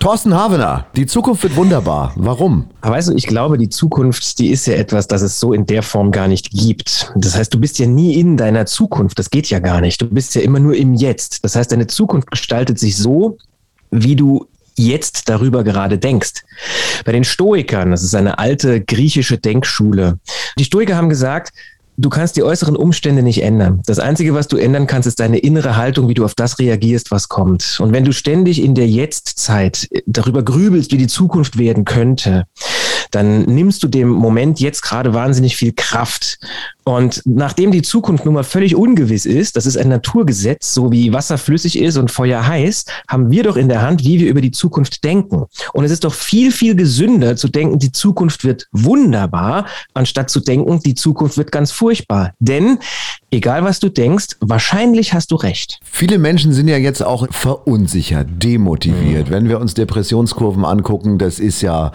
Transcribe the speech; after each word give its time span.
Thorsten 0.00 0.34
Havener, 0.34 0.86
die 0.96 1.04
Zukunft 1.04 1.42
wird 1.42 1.56
wunderbar. 1.56 2.14
Warum? 2.16 2.70
Aber 2.80 2.96
weißt 2.96 3.10
du, 3.10 3.14
ich 3.14 3.26
glaube, 3.26 3.58
die 3.58 3.68
Zukunft, 3.68 4.38
die 4.38 4.48
ist 4.48 4.66
ja 4.66 4.72
etwas, 4.72 5.06
das 5.08 5.20
es 5.20 5.38
so 5.38 5.52
in 5.52 5.66
der 5.66 5.82
Form 5.82 6.10
gar 6.10 6.26
nicht 6.26 6.50
gibt. 6.52 7.12
Das 7.16 7.36
heißt, 7.36 7.52
du 7.52 7.60
bist 7.60 7.78
ja 7.78 7.86
nie 7.86 8.14
in 8.14 8.38
deiner 8.38 8.64
Zukunft. 8.64 9.18
Das 9.18 9.28
geht 9.28 9.50
ja 9.50 9.58
gar 9.58 9.82
nicht. 9.82 10.00
Du 10.00 10.08
bist 10.08 10.34
ja 10.34 10.40
immer 10.40 10.58
nur 10.58 10.74
im 10.74 10.94
Jetzt. 10.94 11.44
Das 11.44 11.54
heißt, 11.54 11.70
deine 11.70 11.86
Zukunft 11.86 12.30
gestaltet 12.30 12.78
sich 12.78 12.96
so, 12.96 13.36
wie 13.90 14.16
du 14.16 14.46
jetzt 14.74 15.28
darüber 15.28 15.64
gerade 15.64 15.98
denkst. 15.98 16.44
Bei 17.04 17.12
den 17.12 17.24
Stoikern, 17.24 17.90
das 17.90 18.02
ist 18.02 18.14
eine 18.14 18.38
alte 18.38 18.80
griechische 18.80 19.36
Denkschule. 19.36 20.18
Die 20.58 20.64
Stoiker 20.64 20.96
haben 20.96 21.10
gesagt, 21.10 21.52
du 22.00 22.08
kannst 22.08 22.36
die 22.36 22.42
äußeren 22.42 22.76
Umstände 22.76 23.22
nicht 23.22 23.42
ändern. 23.42 23.82
Das 23.86 23.98
Einzige, 23.98 24.34
was 24.34 24.48
du 24.48 24.56
ändern 24.56 24.86
kannst, 24.86 25.06
ist 25.06 25.20
deine 25.20 25.38
innere 25.38 25.76
Haltung, 25.76 26.08
wie 26.08 26.14
du 26.14 26.24
auf 26.24 26.34
das 26.34 26.58
reagierst, 26.58 27.10
was 27.10 27.28
kommt. 27.28 27.78
Und 27.80 27.92
wenn 27.92 28.04
du 28.04 28.12
ständig 28.12 28.62
in 28.62 28.74
der 28.74 28.88
Jetztzeit 28.88 29.88
darüber 30.06 30.42
grübelst, 30.42 30.92
wie 30.92 30.98
die 30.98 31.06
Zukunft 31.06 31.58
werden 31.58 31.84
könnte, 31.84 32.46
dann 33.10 33.42
nimmst 33.42 33.82
du 33.82 33.88
dem 33.88 34.08
Moment 34.08 34.60
jetzt 34.60 34.82
gerade 34.82 35.14
wahnsinnig 35.14 35.56
viel 35.56 35.72
Kraft. 35.72 36.38
Und 36.84 37.22
nachdem 37.24 37.70
die 37.70 37.82
Zukunft 37.82 38.24
nun 38.24 38.34
mal 38.34 38.42
völlig 38.42 38.74
ungewiss 38.74 39.26
ist, 39.26 39.56
das 39.56 39.66
ist 39.66 39.76
ein 39.76 39.88
Naturgesetz, 39.88 40.74
so 40.74 40.90
wie 40.90 41.12
Wasser 41.12 41.38
flüssig 41.38 41.78
ist 41.78 41.96
und 41.96 42.10
Feuer 42.10 42.46
heiß, 42.46 42.84
haben 43.08 43.30
wir 43.30 43.42
doch 43.42 43.56
in 43.56 43.68
der 43.68 43.82
Hand, 43.82 44.02
wie 44.04 44.18
wir 44.18 44.28
über 44.28 44.40
die 44.40 44.50
Zukunft 44.50 45.04
denken. 45.04 45.44
Und 45.72 45.84
es 45.84 45.90
ist 45.90 46.04
doch 46.04 46.14
viel, 46.14 46.52
viel 46.52 46.74
gesünder 46.74 47.36
zu 47.36 47.48
denken, 47.48 47.78
die 47.78 47.92
Zukunft 47.92 48.44
wird 48.44 48.66
wunderbar, 48.72 49.66
anstatt 49.94 50.30
zu 50.30 50.40
denken, 50.40 50.80
die 50.80 50.94
Zukunft 50.94 51.36
wird 51.36 51.52
ganz 51.52 51.70
furchtbar. 51.70 52.32
Denn 52.38 52.78
egal 53.30 53.64
was 53.64 53.80
du 53.80 53.88
denkst, 53.88 54.36
wahrscheinlich 54.40 55.12
hast 55.12 55.30
du 55.30 55.36
recht. 55.36 55.78
Viele 55.82 56.18
Menschen 56.18 56.52
sind 56.52 56.68
ja 56.68 56.76
jetzt 56.76 57.02
auch 57.02 57.26
verunsichert, 57.30 58.26
demotiviert. 58.42 59.28
Mhm. 59.28 59.32
Wenn 59.32 59.48
wir 59.48 59.60
uns 59.60 59.74
Depressionskurven 59.74 60.64
angucken, 60.64 61.18
das 61.18 61.38
ist 61.38 61.62
ja, 61.62 61.92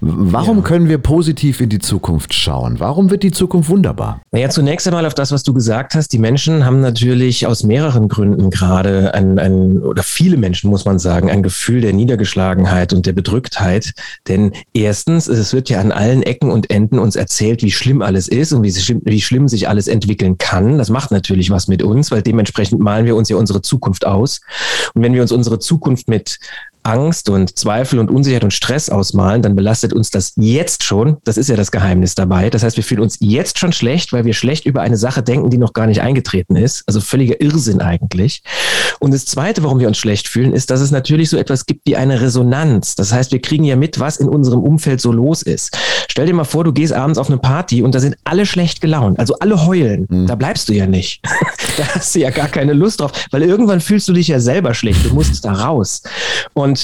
warum 0.00 0.58
ja. 0.58 0.62
können 0.62 0.88
wir 0.88 0.98
positiv 0.98 1.60
in 1.60 1.68
die 1.68 1.78
Zukunft 1.78 2.34
schauen? 2.34 2.80
Warum 2.80 3.10
wird 3.10 3.22
die 3.22 3.32
Zukunft 3.32 3.68
wunderbar? 3.68 4.20
Naja, 4.32 4.48
zunächst 4.48 4.86
einmal 4.86 5.06
auf 5.06 5.14
das, 5.14 5.32
was 5.32 5.42
du 5.42 5.52
gesagt 5.52 5.94
hast. 5.94 6.12
Die 6.12 6.18
Menschen 6.18 6.64
haben 6.64 6.80
natürlich 6.80 7.46
aus 7.46 7.62
mehreren 7.62 8.08
Gründen 8.08 8.50
gerade 8.50 9.14
ein, 9.14 9.38
ein, 9.38 9.78
oder 9.78 10.02
viele 10.02 10.36
Menschen, 10.36 10.70
muss 10.70 10.84
man 10.84 10.98
sagen, 10.98 11.30
ein 11.30 11.42
Gefühl 11.42 11.80
der 11.80 11.92
Niedergeschlagenheit 11.92 12.92
und 12.92 13.06
der 13.06 13.12
Bedrücktheit. 13.12 13.92
Denn 14.28 14.52
erstens, 14.72 15.28
es 15.28 15.52
wird 15.52 15.68
ja 15.68 15.80
an 15.80 15.92
allen 15.92 16.22
Ecken 16.22 16.50
und 16.50 16.70
Enden 16.70 16.98
uns 16.98 17.16
erzählt, 17.16 17.62
wie 17.62 17.70
schlimm 17.70 18.02
alles 18.02 18.28
ist 18.28 18.52
und 18.52 18.62
wie, 18.62 18.72
wie 19.04 19.20
schlimm 19.20 19.48
sich 19.48 19.68
alles 19.68 19.88
entwickeln 19.88 20.38
kann. 20.38 20.69
Das 20.78 20.90
macht 20.90 21.10
natürlich 21.10 21.50
was 21.50 21.68
mit 21.68 21.82
uns, 21.82 22.10
weil 22.10 22.22
dementsprechend 22.22 22.80
malen 22.80 23.06
wir 23.06 23.16
uns 23.16 23.28
ja 23.28 23.36
unsere 23.36 23.62
Zukunft 23.62 24.06
aus. 24.06 24.40
Und 24.94 25.02
wenn 25.02 25.14
wir 25.14 25.22
uns 25.22 25.32
unsere 25.32 25.58
Zukunft 25.58 26.08
mit 26.08 26.38
Angst 26.82 27.28
und 27.28 27.58
Zweifel 27.58 27.98
und 27.98 28.10
Unsicherheit 28.10 28.44
und 28.44 28.52
Stress 28.52 28.88
ausmalen, 28.88 29.42
dann 29.42 29.54
belastet 29.54 29.92
uns 29.92 30.10
das 30.10 30.32
jetzt 30.36 30.84
schon. 30.84 31.18
Das 31.24 31.36
ist 31.36 31.48
ja 31.48 31.56
das 31.56 31.70
Geheimnis 31.70 32.14
dabei. 32.14 32.50
Das 32.50 32.62
heißt, 32.62 32.76
wir 32.76 32.84
fühlen 32.84 33.00
uns 33.00 33.18
jetzt 33.20 33.58
schon 33.58 33.72
schlecht, 33.72 34.12
weil 34.12 34.24
wir 34.24 34.32
schlecht 34.32 34.66
über 34.66 34.80
eine 34.80 34.96
Sache 34.96 35.22
denken, 35.22 35.50
die 35.50 35.58
noch 35.58 35.72
gar 35.72 35.86
nicht 35.86 36.00
eingetreten 36.00 36.56
ist. 36.56 36.84
Also 36.86 37.00
völliger 37.00 37.40
Irrsinn 37.40 37.80
eigentlich. 37.80 38.42
Und 38.98 39.12
das 39.12 39.26
Zweite, 39.26 39.62
warum 39.62 39.78
wir 39.78 39.88
uns 39.88 39.98
schlecht 39.98 40.28
fühlen, 40.28 40.52
ist, 40.52 40.70
dass 40.70 40.80
es 40.80 40.90
natürlich 40.90 41.30
so 41.30 41.36
etwas 41.36 41.66
gibt 41.66 41.86
wie 41.86 41.96
eine 41.96 42.20
Resonanz. 42.20 42.94
Das 42.94 43.12
heißt, 43.12 43.32
wir 43.32 43.40
kriegen 43.40 43.64
ja 43.64 43.76
mit, 43.76 44.00
was 44.00 44.16
in 44.16 44.28
unserem 44.28 44.62
Umfeld 44.62 45.00
so 45.00 45.12
los 45.12 45.42
ist. 45.42 45.76
Stell 46.08 46.26
dir 46.26 46.34
mal 46.34 46.44
vor, 46.44 46.64
du 46.64 46.72
gehst 46.72 46.92
abends 46.92 47.18
auf 47.18 47.28
eine 47.28 47.38
Party 47.38 47.82
und 47.82 47.94
da 47.94 48.00
sind 48.00 48.16
alle 48.24 48.46
schlecht 48.46 48.80
gelaunt, 48.80 49.18
also 49.18 49.34
alle 49.40 49.66
heulen. 49.66 50.06
Mhm. 50.08 50.26
Da 50.26 50.34
bleibst 50.34 50.68
du 50.68 50.72
ja 50.72 50.86
nicht. 50.86 51.22
da 51.76 51.84
hast 51.94 52.14
du 52.14 52.20
ja 52.20 52.30
gar 52.30 52.48
keine 52.48 52.72
Lust 52.72 53.00
drauf, 53.00 53.12
weil 53.30 53.42
irgendwann 53.42 53.80
fühlst 53.80 54.08
du 54.08 54.12
dich 54.12 54.28
ja 54.28 54.40
selber 54.40 54.74
schlecht. 54.74 55.04
Du 55.04 55.14
musst 55.14 55.44
da 55.44 55.52
raus. 55.52 56.02
Und 56.54 56.70
und 56.70 56.79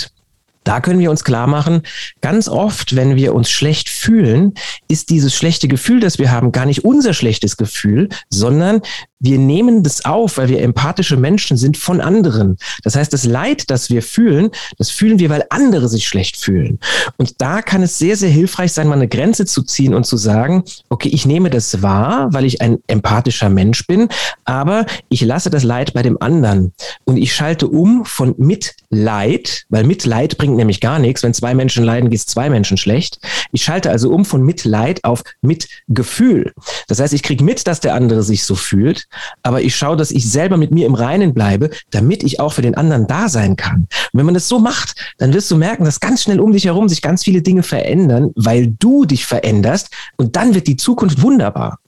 da 0.67 0.81
können 0.81 0.99
wir 0.99 1.11
uns 1.11 1.23
klar 1.23 1.47
machen, 1.47 1.83
ganz 2.21 2.49
oft, 2.49 2.97
wenn 2.97 3.15
wir 3.15 3.35
uns 3.35 3.49
schlecht 3.49 3.89
fühlen, 3.89 4.55
ist 4.89 5.11
dieses 5.11 5.35
schlechte 5.35 5.69
Gefühl, 5.69 6.01
das 6.01 6.19
wir 6.19 6.33
haben, 6.33 6.51
gar 6.51 6.67
nicht 6.67 6.85
unser 6.85 7.15
schlechtes 7.15 7.57
Gefühl, 7.57 8.09
sondern 8.31 8.83
wir 9.19 9.39
nehmen 9.39 9.83
das 9.83 10.05
auf, 10.05 10.37
weil 10.37 10.49
wir 10.49 10.61
empathische 10.61 11.17
Menschen 11.17 11.57
sind 11.57 11.77
von 11.77 12.01
anderen. 12.01 12.59
Das 12.83 12.97
heißt, 12.97 13.13
das 13.13 13.25
Leid, 13.25 13.71
das 13.71 13.89
wir 13.89 14.03
fühlen, 14.03 14.51
das 14.79 14.91
fühlen 14.91 15.19
wir, 15.19 15.31
weil 15.31 15.45
andere 15.49 15.89
sich 15.89 16.07
schlecht 16.07 16.37
fühlen. 16.37 16.79
Und 17.17 17.41
da 17.41 17.63
kann 17.63 17.83
es 17.83 17.99
sehr, 17.99 18.17
sehr 18.17 18.29
hilfreich 18.29 18.73
sein, 18.73 18.89
mal 18.89 18.95
eine 18.95 19.09
Grenze 19.09 19.47
zu 19.47 19.63
ziehen 19.63 19.95
und 19.95 20.05
zu 20.05 20.17
sagen, 20.17 20.65
okay, 20.91 21.09
ich 21.09 21.25
nehme 21.25 21.49
das 21.49 21.83
wahr, 21.83 22.33
weil 22.33 22.45
ich 22.45 22.61
ein 22.61 22.79
empathischer 22.87 23.49
Mensch 23.49 23.87
bin, 23.87 24.09
aber 24.45 24.85
ich 25.09 25.23
lasse 25.23 25.49
das 25.49 25.65
Leid 25.65 25.95
bei 25.95 26.03
dem 26.03 26.21
anderen. 26.21 26.73
Und 27.05 27.17
ich 27.17 27.35
schalte 27.35 27.69
um 27.69 28.05
von 28.05 28.35
Mitleid, 28.37 29.65
weil 29.71 29.85
Mitleid 29.85 30.37
bringt 30.37 30.57
nämlich 30.57 30.81
gar 30.81 30.99
nichts. 30.99 31.23
Wenn 31.23 31.35
zwei 31.35 31.55
Menschen 31.55 31.85
leiden, 31.85 32.11
geht 32.11 32.21
es 32.21 32.27
zwei 32.27 32.51
Menschen 32.51 32.77
schlecht. 32.77 33.19
Ich 33.53 33.65
schalte 33.65 33.91
also 33.91 34.11
um 34.11 34.27
von 34.27 34.43
Mitleid 34.43 35.05
auf 35.05 35.23
Mitgefühl. 35.41 36.53
Das 36.89 37.01
heißt, 37.01 37.15
ich 37.15 37.23
kriege 37.23 37.43
mit, 37.43 37.67
dass 37.67 37.81
der 37.81 37.95
andere 37.95 38.23
sich 38.23 38.45
so 38.45 38.55
fühlt 38.55 39.06
aber 39.43 39.63
ich 39.63 39.77
schaue, 39.77 39.97
dass 39.97 40.11
ich 40.11 40.31
selber 40.31 40.57
mit 40.57 40.71
mir 40.71 40.87
im 40.87 40.95
Reinen 40.95 41.35
bleibe, 41.35 41.71
damit 41.91 42.23
ich 42.23 42.41
auch 42.41 42.53
für 42.53 42.63
den 42.63 42.77
anderen 42.77 43.07
da 43.07 43.29
sein 43.29 43.57
kann. 43.57 43.87
Und 44.13 44.19
wenn 44.19 44.27
man 44.27 44.35
das 44.35 44.49
so 44.49 44.59
macht, 44.59 44.95
dann 45.19 45.33
wirst 45.33 45.51
du 45.51 45.57
merken, 45.57 45.85
dass 45.85 46.01
ganz 46.01 46.23
schnell 46.23 46.41
um 46.41 46.53
dich 46.53 46.67
herum 46.67 46.89
sich 46.89 47.03
ganz 47.03 47.25
viele 47.25 47.43
Dinge 47.43 47.63
verändern, 47.63 48.33
weil 48.37 48.69
du 48.79 49.05
dich 49.05 49.27
veränderst 49.27 49.91
und 50.17 50.37
dann 50.37 50.55
wird 50.55 50.67
die 50.67 50.77
Zukunft 50.77 51.23
wunderbar. 51.23 51.79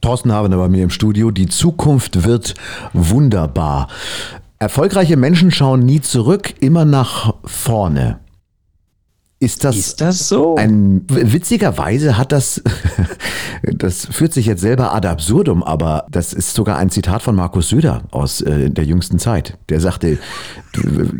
Thorsten 0.00 0.32
Habener 0.32 0.58
bei 0.58 0.68
mir 0.68 0.82
im 0.82 0.90
Studio. 0.90 1.30
Die 1.30 1.46
Zukunft 1.46 2.24
wird 2.24 2.54
wunderbar. 2.92 3.88
Erfolgreiche 4.58 5.16
Menschen 5.16 5.50
schauen 5.50 5.80
nie 5.80 6.00
zurück, 6.00 6.54
immer 6.60 6.84
nach 6.84 7.34
vorne. 7.44 8.18
Ist 9.40 9.64
das, 9.64 9.76
ist 9.76 10.00
das 10.00 10.28
so? 10.28 10.54
Ein, 10.54 11.02
witzigerweise 11.08 12.16
hat 12.16 12.32
das, 12.32 12.62
das 13.62 14.06
führt 14.06 14.32
sich 14.32 14.46
jetzt 14.46 14.60
selber 14.60 14.94
ad 14.94 15.06
absurdum, 15.06 15.62
aber 15.62 16.06
das 16.10 16.32
ist 16.32 16.54
sogar 16.54 16.78
ein 16.78 16.88
Zitat 16.88 17.22
von 17.22 17.34
Markus 17.34 17.68
Söder 17.68 18.02
aus 18.10 18.40
äh, 18.40 18.70
der 18.70 18.84
jüngsten 18.84 19.18
Zeit. 19.18 19.58
Der 19.68 19.80
sagte, 19.80 20.18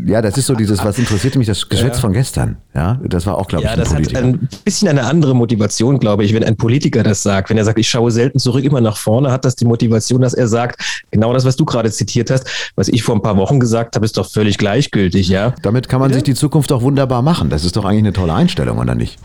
ja, 0.05 0.21
das 0.21 0.37
ist 0.37 0.47
so 0.47 0.55
dieses, 0.55 0.83
was 0.83 0.97
interessierte 0.97 1.37
mich, 1.37 1.47
das 1.47 1.67
Geschwätz 1.69 1.95
ja. 1.97 2.01
von 2.01 2.13
gestern. 2.13 2.57
Ja, 2.73 2.99
das 3.03 3.25
war 3.25 3.37
auch, 3.37 3.47
glaube 3.47 3.65
ja, 3.65 3.71
ich, 3.71 3.73
ein 3.73 3.79
das 3.79 3.93
Politiker. 3.93 4.17
hat 4.17 4.25
ein 4.25 4.49
bisschen 4.63 4.87
eine 4.87 5.03
andere 5.03 5.35
Motivation, 5.35 5.99
glaube 5.99 6.23
ich, 6.23 6.33
wenn 6.33 6.43
ein 6.43 6.55
Politiker 6.55 7.03
das 7.03 7.21
sagt. 7.21 7.49
Wenn 7.49 7.57
er 7.57 7.65
sagt, 7.65 7.79
ich 7.79 7.89
schaue 7.89 8.11
selten 8.11 8.39
zurück, 8.39 8.63
immer 8.63 8.81
nach 8.81 8.97
vorne, 8.97 9.31
hat 9.31 9.45
das 9.45 9.55
die 9.55 9.65
Motivation, 9.65 10.21
dass 10.21 10.33
er 10.33 10.47
sagt, 10.47 11.03
genau 11.11 11.33
das, 11.33 11.45
was 11.45 11.57
du 11.57 11.65
gerade 11.65 11.91
zitiert 11.91 12.31
hast, 12.31 12.47
was 12.75 12.87
ich 12.87 13.03
vor 13.03 13.15
ein 13.15 13.21
paar 13.21 13.37
Wochen 13.37 13.59
gesagt 13.59 13.95
habe, 13.95 14.05
ist 14.05 14.17
doch 14.17 14.29
völlig 14.29 14.57
gleichgültig, 14.57 15.27
ja. 15.27 15.53
Damit 15.61 15.89
kann 15.89 15.99
man 15.99 16.09
ja. 16.09 16.15
sich 16.15 16.23
die 16.23 16.35
Zukunft 16.35 16.71
auch 16.71 16.81
wunderbar 16.81 17.21
machen. 17.21 17.49
Das 17.49 17.65
ist 17.65 17.75
doch 17.75 17.85
eigentlich 17.85 18.04
eine 18.05 18.13
tolle 18.13 18.33
Einstellung, 18.33 18.77
oder 18.77 18.95
nicht? 18.95 19.19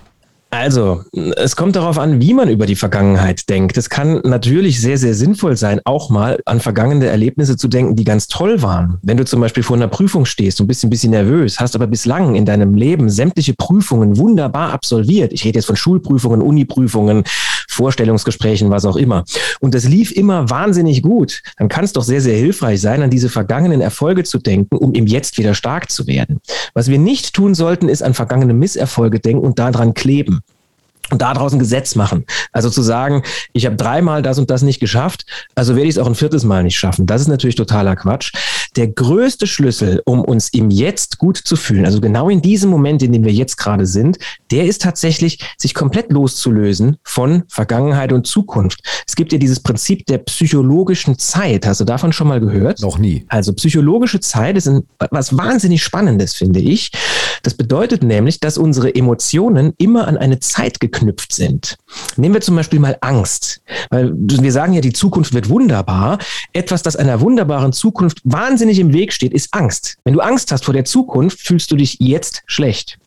Also, 0.53 1.05
es 1.37 1.55
kommt 1.55 1.77
darauf 1.77 1.97
an, 1.97 2.21
wie 2.21 2.35
man 2.35 2.49
über 2.49 2.67
die 2.67 2.75
Vergangenheit 2.75 3.49
denkt. 3.49 3.79
Es 3.79 3.89
kann 3.89 4.21
natürlich 4.25 4.81
sehr, 4.81 4.99
sehr 4.99 5.15
sinnvoll 5.15 5.57
sein, 5.57 5.81
auch 5.85 6.11
mal 6.11 6.41
an 6.45 6.59
vergangene 6.59 7.07
Erlebnisse 7.07 7.57
zu 7.57 7.69
denken, 7.69 7.95
die 7.95 8.03
ganz 8.03 8.27
toll 8.27 8.61
waren. 8.61 8.99
Wenn 9.03 9.17
du 9.17 9.25
zum 9.25 9.41
Beispiel 9.41 9.63
vor 9.63 9.77
einer 9.77 9.87
Prüfung 9.87 10.25
stehst 10.25 10.61
und 10.61 10.67
bist 10.67 10.83
ein 10.83 10.91
bisschen 10.91 11.13
nervös, 11.13 11.61
hast 11.61 11.77
aber 11.77 11.87
bislang 11.87 12.35
in 12.35 12.47
deinem 12.47 12.75
Leben 12.75 13.11
sämtliche 13.11 13.55
Prüfungen 13.55 14.19
wunderbar 14.19 14.73
absolviert. 14.73 15.33
Ich 15.33 15.45
rede 15.45 15.59
jetzt 15.59 15.67
von 15.67 15.77
Schulprüfungen, 15.77 16.43
Uniprüfungen, 16.43 17.23
Vorstellungsgesprächen, 17.69 18.71
was 18.71 18.85
auch 18.85 18.97
immer. 18.97 19.25
Und 19.61 19.75
das 19.75 19.85
lief 19.85 20.11
immer 20.11 20.51
wahnsinnig 20.51 21.03
gut. 21.03 21.43
Dann 21.59 21.69
kann 21.69 21.85
es 21.85 21.93
doch 21.93 22.03
sehr, 22.03 22.21
sehr 22.21 22.37
hilfreich 22.37 22.81
sein, 22.81 23.03
an 23.03 23.11
diese 23.11 23.29
vergangenen 23.29 23.81
Erfolge 23.81 24.25
zu 24.25 24.39
denken, 24.39 24.77
um 24.77 24.95
im 24.95 25.07
Jetzt 25.07 25.39
wieder 25.39 25.55
stark 25.55 25.93
zu 25.93 26.09
werden. 26.09 26.41
Was 26.75 26.89
wir 26.89 26.99
nicht 26.99 27.35
tun 27.35 27.55
sollten, 27.55 27.89
ist 27.89 28.03
an 28.03 28.15
vergangene 28.15 28.53
Misserfolge 28.53 29.21
denken 29.21 29.47
und 29.47 29.61
daran 29.61 29.95
kleben 29.95 30.40
und 31.11 31.23
da 31.23 31.35
draußen 31.35 31.59
Gesetz 31.59 31.95
machen. 31.95 32.25
Also 32.53 32.71
zu 32.71 32.83
sagen, 32.83 33.23
ich 33.53 33.67
habe 33.67 33.77
dreimal 33.77 34.23
das 34.23 34.39
und 34.39 34.51
das 34.51 34.63
nicht 34.63 34.81
geschafft, 34.81 35.27
also 35.55 35.77
werde 35.77 35.89
ich 35.89 35.95
es 35.95 35.99
auch 35.99 36.07
ein 36.07 36.15
viertes 36.15 36.45
Mal 36.45 36.63
nicht 36.63 36.79
schaffen. 36.79 37.07
Das 37.07 37.21
ist 37.21 37.29
natürlich 37.29 37.57
totaler 37.57 37.97
Quatsch. 37.97 38.33
Der 38.77 38.89
größte 38.89 39.47
Schlüssel, 39.47 40.03
um 40.05 40.25
uns 40.25 40.49
im 40.51 40.71
Jetzt 40.71 41.19
gut 41.19 41.37
zu 41.37 41.57
fühlen, 41.57 41.85
also 41.85 42.01
genau 42.01 42.29
in 42.29 42.41
diesem 42.41 42.71
Moment, 42.71 43.03
in 43.03 43.13
dem 43.13 43.25
wir 43.25 43.33
jetzt 43.33 43.57
gerade 43.57 43.87
sind, 43.87 44.19
der 44.51 44.67
ist 44.67 44.83
tatsächlich, 44.83 45.41
sich 45.59 45.75
komplett 45.75 46.13
loszulösen 46.13 46.97
von 47.03 47.45
Vergangenheit 47.49 48.13
und 48.13 48.27
Zukunft. 48.27 48.81
Es 49.07 49.17
gibt 49.17 49.33
ja 49.33 49.39
dieses 49.39 49.61
Prinzip 49.61 50.07
der 50.07 50.19
psychologischen 50.19 51.19
Zeit. 51.19 51.67
Hast 51.67 51.81
du 51.81 51.85
davon 51.85 52.13
schon 52.13 52.29
mal 52.29 52.41
gehört? 52.41 52.81
Noch 52.81 52.99
nie. 52.99 53.25
Also 53.29 53.53
psychologische 53.53 54.21
Zeit 54.21 54.57
ist 54.57 54.69
ein, 54.69 54.83
was 55.11 55.37
wahnsinnig 55.37 55.83
Spannendes, 55.83 56.35
finde 56.35 56.61
ich. 56.61 56.93
Das 57.43 57.55
bedeutet 57.55 58.03
nämlich, 58.03 58.41
dass 58.41 58.59
unsere 58.59 58.95
Emotionen 58.95 59.73
immer 59.79 60.07
an 60.07 60.17
eine 60.17 60.41
Zeit 60.41 60.79
geknüpft 60.81 61.33
sind. 61.33 61.77
Nehmen 62.17 62.35
wir 62.35 62.41
zum 62.41 62.57
Beispiel 62.57 62.79
mal 62.79 62.97
Angst, 63.01 63.63
weil 63.91 64.13
wir 64.15 64.53
sagen 64.53 64.75
ja, 64.75 64.81
die 64.81 64.93
Zukunft 64.93 65.35
wird 65.35 65.49
wunderbar. 65.49 66.19
Etwas, 66.53 66.83
das 66.83 66.97
einer 66.97 67.21
wunderbaren 67.21 67.73
Zukunft 67.73 68.21
wahnsinnig 68.25 68.60
im 68.69 68.93
Weg 68.93 69.13
steht, 69.13 69.33
ist 69.33 69.53
Angst. 69.53 69.97
Wenn 70.05 70.15
du 70.15 70.21
Angst 70.21 70.53
hast 70.53 70.65
vor 70.65 70.75
der 70.75 70.85
Zukunft, 70.85 71.41
fühlst 71.41 71.71
du 71.71 71.77
dich 71.77 71.97
jetzt 72.01 72.43
schlecht. 72.47 72.99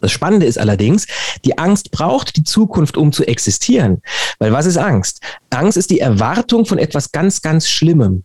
Das 0.00 0.12
Spannende 0.12 0.44
ist 0.44 0.58
allerdings, 0.58 1.06
die 1.44 1.56
Angst 1.56 1.90
braucht 1.90 2.36
die 2.36 2.44
Zukunft, 2.44 2.96
um 2.96 3.12
zu 3.12 3.24
existieren. 3.24 4.02
Weil 4.38 4.52
was 4.52 4.66
ist 4.66 4.76
Angst? 4.76 5.20
Angst 5.50 5.78
ist 5.78 5.90
die 5.90 6.00
Erwartung 6.00 6.66
von 6.66 6.78
etwas 6.78 7.10
ganz, 7.10 7.40
ganz 7.40 7.68
Schlimmem. 7.68 8.22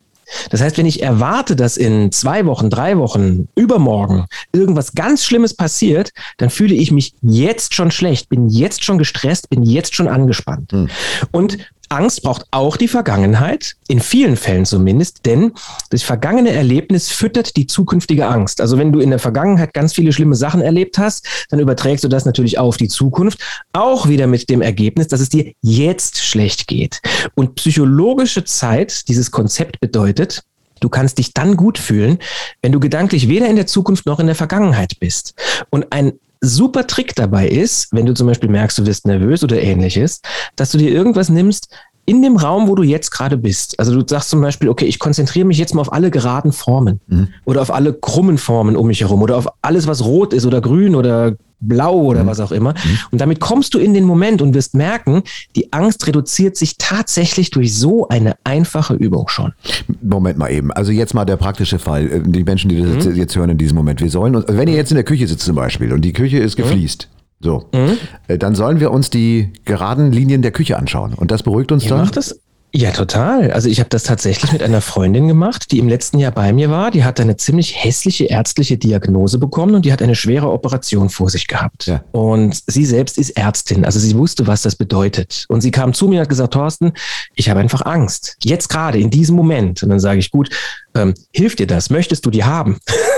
Das 0.50 0.62
heißt, 0.62 0.78
wenn 0.78 0.86
ich 0.86 1.02
erwarte, 1.02 1.56
dass 1.56 1.78
in 1.78 2.12
zwei 2.12 2.46
Wochen, 2.46 2.70
drei 2.70 2.98
Wochen, 2.98 3.48
übermorgen 3.56 4.26
irgendwas 4.52 4.94
ganz 4.94 5.24
Schlimmes 5.24 5.54
passiert, 5.54 6.12
dann 6.38 6.50
fühle 6.50 6.76
ich 6.76 6.92
mich 6.92 7.14
jetzt 7.22 7.74
schon 7.74 7.92
schlecht, 7.92 8.30
bin 8.30 8.50
jetzt 8.50 8.84
schon 8.84 8.98
gestresst, 8.98 9.50
bin 9.50 9.64
jetzt 9.64 9.96
schon 9.96 10.08
angespannt. 10.08 10.72
Hm. 10.72 10.90
Und 11.31 11.58
Angst 11.89 12.21
braucht 12.21 12.45
auch 12.51 12.77
die 12.77 12.88
Vergangenheit, 12.88 13.75
in 13.88 14.00
vielen 14.00 14.38
Fällen 14.38 14.65
zumindest, 14.65 15.25
denn 15.25 15.53
das 15.89 16.03
vergangene 16.03 16.51
Erlebnis 16.51 17.09
füttert 17.09 17.56
die 17.57 17.65
zukünftige 17.68 18.27
Angst. 18.27 18.62
Also 18.62 18.77
wenn 18.77 18.91
du 18.91 19.00
in 19.00 19.09
der 19.09 19.19
Vergangenheit 19.19 19.74
ganz 19.74 19.94
viele 19.94 20.13
schlimme 20.13 20.36
Sachen 20.36 20.62
erlebt 20.62 21.00
hast, 21.00 21.27
dann 21.50 21.59
überträgst 21.59 22.03
du 22.03 22.07
das 22.07 22.25
natürlich 22.25 22.59
auf 22.59 22.77
die 22.77 22.88
Zukunft, 22.88 23.39
auch 23.74 24.07
wieder 24.07 24.27
mit 24.27 24.50
dem 24.50 24.62
Ergebnis, 24.62 25.07
dass 25.07 25.19
es 25.19 25.30
dir 25.30 25.51
jetzt 25.62 26.19
schlecht 26.19 26.68
geht. 26.68 27.01
Und 27.36 27.56
psychologische 27.56 28.44
Zeit, 28.44 29.07
dieses 29.07 29.31
Konzept 29.31 29.80
bedeutet, 29.80 30.44
Du 30.81 30.88
kannst 30.88 31.18
dich 31.18 31.33
dann 31.33 31.57
gut 31.57 31.77
fühlen, 31.77 32.19
wenn 32.62 32.71
du 32.71 32.80
gedanklich 32.80 33.27
weder 33.27 33.47
in 33.47 33.57
der 33.57 33.68
Zukunft 33.68 34.06
noch 34.06 34.21
in 34.21 34.27
der 34.27 34.35
Vergangenheit 34.35 34.97
bist. 35.01 35.33
Und 35.69 35.92
ein 35.92 36.13
super 36.41 36.88
Trick 36.88 37.15
dabei 37.15 37.47
ist, 37.47 37.91
wenn 37.91 38.06
du 38.06 38.13
zum 38.13 38.27
Beispiel 38.27 38.50
merkst, 38.50 38.77
du 38.77 38.86
wirst 38.86 39.06
nervös 39.06 39.44
oder 39.44 39.62
ähnliches, 39.62 40.21
dass 40.56 40.71
du 40.71 40.77
dir 40.77 40.89
irgendwas 40.91 41.30
nimmst, 41.30 41.69
in 42.09 42.23
dem 42.23 42.38
Raum, 42.38 42.67
wo 42.67 42.73
du 42.73 42.81
jetzt 42.81 43.11
gerade 43.11 43.38
bist. 43.38 43.79
Also 43.79 43.94
du 43.94 44.03
sagst 44.07 44.31
zum 44.31 44.41
Beispiel, 44.41 44.67
okay, 44.67 44.85
ich 44.85 44.97
konzentriere 44.97 45.45
mich 45.45 45.59
jetzt 45.59 45.75
mal 45.75 45.81
auf 45.81 45.94
alle 45.94 46.09
geraden 46.09 46.51
Formen 46.51 47.00
mhm. 47.07 47.27
oder 47.45 47.61
auf 47.61 47.71
alle 47.71 47.94
krummen 47.94 48.39
Formen 48.39 48.75
um 48.75 48.88
mich 48.88 49.01
herum 49.01 49.21
oder 49.21 49.38
auf 49.38 49.47
alles, 49.61 49.85
was 49.85 50.03
rot 50.03 50.33
ist 50.33 50.47
oder 50.47 50.59
grün 50.59 50.95
oder 50.95 51.35
blau 51.59 51.97
oder 51.97 52.23
mhm. 52.23 52.27
was 52.27 52.39
auch 52.39 52.51
immer. 52.51 52.71
Mhm. 52.71 52.97
Und 53.11 53.21
damit 53.21 53.39
kommst 53.39 53.75
du 53.75 53.79
in 53.79 53.94
den 53.94 54.06
Moment 54.06 54.41
und 54.41 54.56
wirst 54.56 54.73
merken, 54.73 55.21
die 55.56 55.71
Angst 55.71 56.07
reduziert 56.07 56.57
sich 56.57 56.77
tatsächlich 56.79 57.51
durch 57.51 57.75
so 57.75 58.07
eine 58.07 58.33
einfache 58.44 58.95
Übung 58.95 59.27
schon. 59.27 59.53
Moment 60.01 60.39
mal 60.39 60.50
eben. 60.51 60.71
Also 60.71 60.91
jetzt 60.91 61.13
mal 61.13 61.25
der 61.25 61.38
praktische 61.38 61.77
Fall. 61.77 62.11
Äh, 62.11 62.21
die 62.25 62.44
Menschen, 62.44 62.69
die 62.69 62.81
das 62.81 63.06
mhm. 63.06 63.15
jetzt 63.15 63.35
hören 63.35 63.51
in 63.51 63.59
diesem 63.59 63.77
Moment. 63.77 64.01
Wir 64.01 64.09
sollen 64.09 64.35
uns, 64.35 64.45
wenn 64.47 64.67
ihr 64.67 64.75
jetzt 64.75 64.89
in 64.89 64.95
der 64.95 65.03
Küche 65.03 65.27
sitzt 65.27 65.45
zum 65.45 65.56
Beispiel 65.56 65.94
und 65.94 66.01
die 66.01 66.13
Küche 66.13 66.39
ist 66.39 66.57
mhm. 66.57 66.63
gefliest, 66.63 67.07
so, 67.39 67.69
mhm. 67.74 67.97
Äh, 68.27 68.38
dann 68.38 68.56
sollen 68.56 68.80
wir 68.80 68.91
uns 68.91 69.09
die 69.09 69.53
geraden 69.65 70.12
Linien 70.12 70.41
der 70.41 70.51
Küche 70.51 70.77
anschauen. 70.77 71.13
Und 71.13 71.31
das 71.31 71.44
beruhigt 71.44 71.71
uns 71.71 71.83
Ihr 71.83 71.89
dann? 71.89 72.01
Macht 72.01 72.18
das, 72.18 72.39
ja, 72.71 72.91
total. 72.91 73.51
Also 73.51 73.68
ich 73.68 73.80
habe 73.80 73.89
das 73.89 74.03
tatsächlich 74.03 74.51
mit 74.51 74.62
einer 74.62 74.81
Freundin 74.81 75.27
gemacht, 75.27 75.71
die 75.71 75.80
im 75.80 75.89
letzten 75.89 76.19
Jahr 76.19 76.31
bei 76.31 76.53
mir 76.53 76.69
war. 76.69 76.91
Die 76.91 77.03
hat 77.03 77.19
eine 77.19 77.36
ziemlich 77.36 77.83
hässliche 77.83 78.25
ärztliche 78.25 78.77
Diagnose 78.77 79.39
bekommen 79.39 79.74
und 79.74 79.86
die 79.86 79.91
hat 79.91 80.03
eine 80.03 80.13
schwere 80.13 80.51
Operation 80.51 81.09
vor 81.09 81.31
sich 81.31 81.47
gehabt. 81.47 81.88
Ja. 81.88 82.03
Und 82.12 82.62
sie 82.68 82.86
selbst 82.86 83.18
ist 83.18 83.31
Ärztin, 83.31 83.85
also 83.85 84.00
sie 84.00 84.15
wusste, 84.15 84.45
was 84.45 84.62
das 84.62 84.75
bedeutet. 84.75 85.45
Und 85.50 85.62
sie 85.62 85.71
kam 85.71 85.94
zu 85.94 86.07
mir 86.07 86.18
und 86.18 86.21
hat 86.21 86.30
gesagt, 86.30 86.53
Thorsten, 86.53 86.94
ich 87.33 87.50
habe 87.50 87.59
einfach 87.59 87.85
Angst. 87.85 88.38
Jetzt 88.44 88.69
gerade, 88.69 89.00
in 89.00 89.09
diesem 89.09 89.35
Moment. 89.35 89.81
Und 89.81 89.89
dann 89.89 90.00
sage 90.00 90.19
ich, 90.19 90.30
gut, 90.30 90.50
ähm, 90.95 91.13
hilft 91.31 91.59
dir 91.59 91.68
das? 91.68 91.89
Möchtest 91.89 92.25
du 92.25 92.31
die 92.31 92.44
haben? 92.44 92.77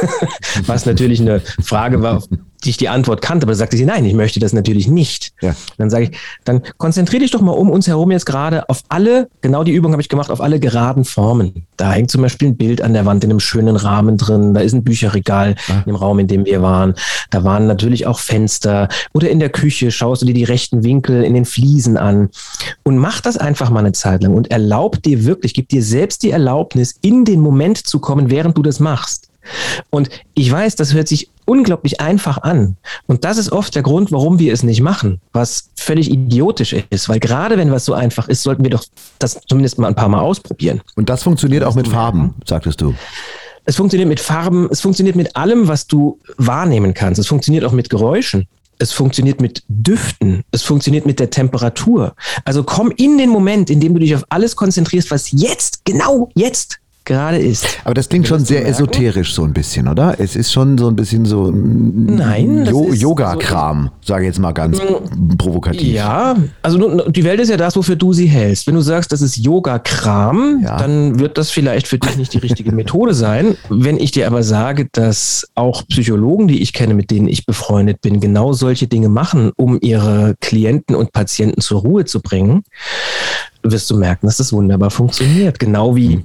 Was 0.66 0.86
natürlich 0.86 1.22
eine 1.22 1.40
Frage 1.40 2.02
war, 2.02 2.24
die 2.64 2.70
ich 2.70 2.78
die 2.78 2.90
Antwort 2.90 3.22
kannte, 3.22 3.46
aber 3.46 3.54
da 3.54 3.58
sagte 3.58 3.78
sie, 3.78 3.86
nein, 3.86 4.06
ich 4.06 4.14
möchte 4.14 4.40
das 4.40 4.54
natürlich 4.54 4.88
nicht. 4.88 5.34
Ja. 5.42 5.56
Dann 5.78 5.90
sage 5.90 6.06
ich, 6.06 6.18
dann 6.44 6.62
konzentriere 6.78 7.22
dich 7.22 7.32
doch 7.32 7.42
mal 7.42 7.52
um 7.52 7.70
uns 7.70 7.88
herum 7.88 8.12
jetzt 8.12 8.26
gerade 8.26 8.70
auf 8.70 8.84
alle, 8.90 9.30
genau 9.42 9.64
die 9.64 9.72
Übung 9.72 9.92
habe 9.94 10.02
ich 10.02 10.10
gemacht, 10.10 10.30
auf 10.30 10.42
alle 10.42 10.60
geraden 10.60 11.06
Formen. 11.06 11.66
Da 11.82 11.92
hängt 11.94 12.12
zum 12.12 12.22
Beispiel 12.22 12.50
ein 12.50 12.58
Bild 12.58 12.84
an 12.84 12.94
der 12.94 13.08
Wand 13.08 13.24
in 13.24 13.32
einem 13.32 13.40
schönen 13.40 13.76
Rahmen 13.76 14.16
drin, 14.16 14.54
da 14.54 14.62
ist 14.62 14.74
ein 14.74 14.84
Bücherregal 14.84 15.56
ja. 15.68 15.78
in 15.78 15.84
dem 15.86 15.96
Raum, 15.96 16.20
in 16.20 16.28
dem 16.28 16.46
wir 16.46 16.62
waren. 16.62 16.94
Da 17.32 17.44
waren 17.44 17.66
natürlich 17.66 18.06
auch 18.06 18.20
Fenster 18.20 18.88
oder 19.14 19.32
in 19.32 19.40
der 19.40 19.50
Küche 19.50 19.90
schaust 19.90 20.22
du 20.22 20.28
dir 20.28 20.36
die 20.36 20.44
rechten 20.44 20.84
Winkel 20.84 21.24
in 21.24 21.34
den 21.34 21.44
Fliesen 21.44 21.98
an 21.98 22.30
und 22.84 22.98
mach 22.98 23.20
das 23.20 23.38
einfach 23.38 23.72
mal 23.72 23.80
eine 23.80 23.94
Zeit 23.94 24.22
lang 24.22 24.36
und 24.36 24.52
erlaub 24.52 25.02
dir 25.02 25.26
wirklich, 25.26 25.56
gib 25.56 25.70
dir 25.70 25.82
selbst 25.82 26.22
die 26.22 26.30
Erlaubnis, 26.30 27.00
in 27.02 27.26
den 27.26 27.40
Moment 27.40 27.80
zu 27.80 27.98
kommen, 27.98 28.30
während 28.30 28.56
du 28.60 28.62
das 28.62 28.80
machst. 28.80 29.31
Und 29.90 30.10
ich 30.34 30.52
weiß, 30.52 30.76
das 30.76 30.94
hört 30.94 31.08
sich 31.08 31.30
unglaublich 31.46 32.00
einfach 32.00 32.38
an. 32.40 32.78
Und 33.08 33.26
das 33.26 33.38
ist 33.38 33.52
oft 33.52 33.76
der 33.76 33.84
Grund, 33.84 34.12
warum 34.12 34.40
wir 34.40 34.54
es 34.54 34.64
nicht 34.64 34.82
machen, 34.82 35.20
was 35.34 35.70
völlig 35.76 36.10
idiotisch 36.10 36.74
ist. 36.90 37.10
Weil 37.10 37.20
gerade 37.20 37.58
wenn 37.58 37.72
was 37.72 37.86
so 37.86 37.94
einfach 37.94 38.28
ist, 38.28 38.44
sollten 38.44 38.64
wir 38.64 38.72
doch 38.72 38.86
das 39.20 39.40
zumindest 39.48 39.78
mal 39.78 39.88
ein 39.88 39.96
paar 39.96 40.10
Mal 40.10 40.22
ausprobieren. 40.22 40.82
Und 40.96 41.10
das 41.10 41.24
funktioniert 41.24 41.64
auch 41.64 41.76
mit 41.76 41.88
Farben, 41.88 42.36
sagtest 42.46 42.82
du. 42.82 42.94
Es 43.66 43.76
funktioniert 43.76 44.10
mit 44.10 44.20
Farben, 44.20 44.68
es 44.72 44.82
funktioniert 44.82 45.16
mit 45.16 45.36
allem, 45.36 45.68
was 45.68 45.86
du 45.88 46.20
wahrnehmen 46.38 46.94
kannst. 46.94 47.20
Es 47.20 47.28
funktioniert 47.28 47.64
auch 47.64 47.74
mit 47.74 47.90
Geräuschen. 47.90 48.48
Es 48.80 48.92
funktioniert 48.92 49.40
mit 49.42 49.64
Düften. 49.68 50.44
Es 50.52 50.64
funktioniert 50.64 51.06
mit 51.06 51.20
der 51.20 51.30
Temperatur. 51.30 52.16
Also 52.46 52.64
komm 52.64 52.92
in 52.98 53.20
den 53.20 53.30
Moment, 53.30 53.70
in 53.70 53.80
dem 53.80 53.94
du 53.94 54.00
dich 54.00 54.16
auf 54.16 54.26
alles 54.30 54.56
konzentrierst, 54.56 55.12
was 55.12 55.32
jetzt, 55.32 55.86
genau 55.86 56.30
jetzt 56.34 56.80
gerade 57.06 57.38
ist. 57.38 57.80
Aber 57.84 57.94
das 57.94 58.10
klingt 58.10 58.28
schon 58.28 58.46
sehr 58.46 58.68
esoterisch 58.68 59.34
so 59.34 59.44
ein 59.44 59.54
bisschen, 59.54 59.88
oder? 59.88 60.16
Es 60.20 60.36
ist 60.36 60.52
schon 60.52 60.78
so 60.78 60.88
ein 60.88 60.96
bisschen 60.96 61.26
so 61.26 61.52
Nein, 61.52 62.66
jo 62.66 62.94
Yoga-Kram, 62.94 63.92
so, 64.02 64.14
sage 64.14 64.24
ich 64.24 64.28
jetzt 64.28 64.40
mal 64.40 64.52
ganz 64.52 64.78
mm, 64.78 65.38
provokativ. 65.38 65.94
Ja, 65.94 66.36
also 66.62 67.10
die 67.10 67.24
Welt 67.24 67.40
ist 67.40 67.50
ja 67.50 67.58
das, 67.58 67.76
wofür 67.76 67.96
du 67.96 68.14
sie 68.14 68.28
hältst. 68.28 68.68
Wenn 68.68 68.76
du 68.76 68.82
sagst, 68.82 69.12
das 69.12 69.22
ist 69.22 69.38
Yoga-Kram, 69.38 70.62
ja. 70.64 70.78
dann 70.78 71.20
wird 71.20 71.38
das 71.38 71.50
vielleicht 71.50 71.88
für 71.88 71.98
dich 71.98 72.18
nicht 72.18 72.34
die 72.34 72.40
richtige 72.40 72.72
Methode 72.72 73.14
sein. 73.14 73.56
Wenn 73.70 73.98
ich 73.98 74.12
dir 74.12 74.28
aber 74.28 74.44
sage, 74.44 74.88
dass 74.92 75.48
auch 75.56 75.88
Psychologen, 75.88 76.48
die 76.48 76.62
ich 76.62 76.74
kenne, 76.74 76.94
mit 76.94 77.10
denen 77.10 77.28
ich 77.28 77.46
befreundet 77.46 78.02
bin, 78.02 78.20
genau 78.20 78.54
solche 78.54 78.88
Dinge 78.88 79.10
machen, 79.10 79.52
um 79.56 79.80
ihre 79.82 80.36
Klienten 80.40 80.96
und 80.96 81.14
Patienten 81.14 81.62
zur 81.62 81.82
Ruhe 81.82 82.06
zu 82.06 82.22
bringen, 82.22 82.64
wirst 83.64 83.90
du 83.90 83.98
merken, 83.98 84.28
dass 84.28 84.38
das 84.38 84.54
wunderbar 84.54 84.92
funktioniert. 84.92 85.60
Genau 85.60 85.96
wie 85.96 86.16
hm 86.16 86.24